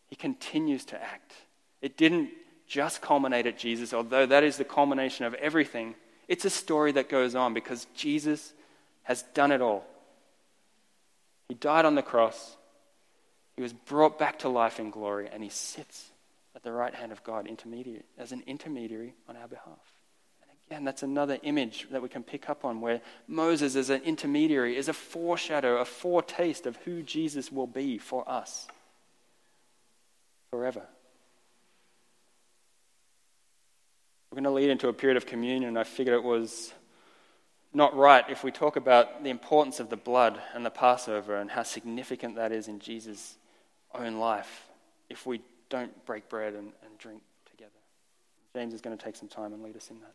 He 0.08 0.16
continues 0.16 0.86
to 0.86 1.02
act. 1.02 1.34
It 1.82 1.98
didn't 1.98 2.30
just 2.68 3.02
culminate 3.02 3.46
at 3.46 3.58
Jesus, 3.58 3.94
although 3.94 4.26
that 4.26 4.44
is 4.44 4.58
the 4.58 4.64
culmination 4.64 5.26
of 5.26 5.34
everything. 5.36 5.96
It's 6.28 6.46
a 6.46 6.50
story 6.50 6.92
that 6.94 7.10
goes 7.10 7.36
on 7.36 7.54
because 7.54 7.86
Jesus 7.96 8.54
has 9.04 9.22
done 9.34 9.52
it 9.52 9.62
all. 9.62 9.86
He 11.48 11.54
died 11.54 11.86
on 11.86 11.96
the 11.96 12.02
cross, 12.02 12.58
he 13.56 13.62
was 13.62 13.72
brought 13.72 14.20
back 14.20 14.40
to 14.40 14.50
life 14.50 14.80
in 14.80 14.90
glory, 14.90 15.30
and 15.32 15.44
he 15.44 15.50
sits 15.50 16.10
at 16.56 16.64
the 16.64 16.72
right 16.72 16.94
hand 16.94 17.12
of 17.12 17.24
God 17.24 17.48
intermediary, 17.48 18.04
as 18.18 18.32
an 18.32 18.44
intermediary 18.48 19.14
on 19.30 19.38
our 19.38 19.48
behalf. 19.48 19.94
And 20.42 20.52
again, 20.68 20.84
that's 20.84 21.04
another 21.04 21.38
image 21.44 21.88
that 21.92 22.02
we 22.02 22.10
can 22.10 22.24
pick 22.24 22.50
up 22.50 22.66
on 22.66 22.82
where 22.82 23.02
Moses, 23.28 23.76
as 23.76 23.90
an 23.90 24.02
intermediary, 24.02 24.76
is 24.76 24.88
a 24.88 24.94
foreshadow, 24.94 25.78
a 25.78 25.86
foretaste 25.86 26.66
of 26.66 26.76
who 26.78 27.04
Jesus 27.04 27.52
will 27.52 27.68
be 27.68 27.98
for 27.98 28.28
us 28.28 28.68
forever. 30.50 30.84
We're 34.36 34.42
going 34.42 34.54
to 34.54 34.62
lead 34.62 34.70
into 34.70 34.90
a 34.90 34.94
period 34.94 35.16
of 35.16 35.26
communion, 35.26 35.70
and 35.70 35.80
I 35.80 35.86
figured 35.86 36.14
it 36.14 36.22
was 36.22 36.74
not 37.74 37.96
right 37.96 38.26
if 38.28 38.44
we 38.44 38.52
talk 38.52 38.76
about 38.76 39.24
the 39.24 39.30
importance 39.30 39.80
of 39.80 39.90
the 39.90 39.96
blood 39.96 40.42
and 40.54 40.66
the 40.66 40.70
Passover 40.70 41.38
and 41.38 41.50
how 41.50 41.64
significant 41.64 42.36
that 42.36 42.52
is 42.52 42.68
in 42.68 42.80
Jesus' 42.80 43.38
own 43.94 44.18
life 44.18 44.68
if 45.10 45.26
we 45.26 45.40
don't 45.70 46.06
break 46.06 46.28
bread 46.28 46.54
and, 46.54 46.74
and 46.84 46.98
drink 46.98 47.22
together. 47.50 47.72
James 48.54 48.74
is 48.74 48.82
going 48.82 48.98
to 48.98 49.02
take 49.02 49.16
some 49.16 49.30
time 49.30 49.54
and 49.54 49.64
lead 49.64 49.78
us 49.78 49.90
in 49.90 50.02
that. 50.02 50.14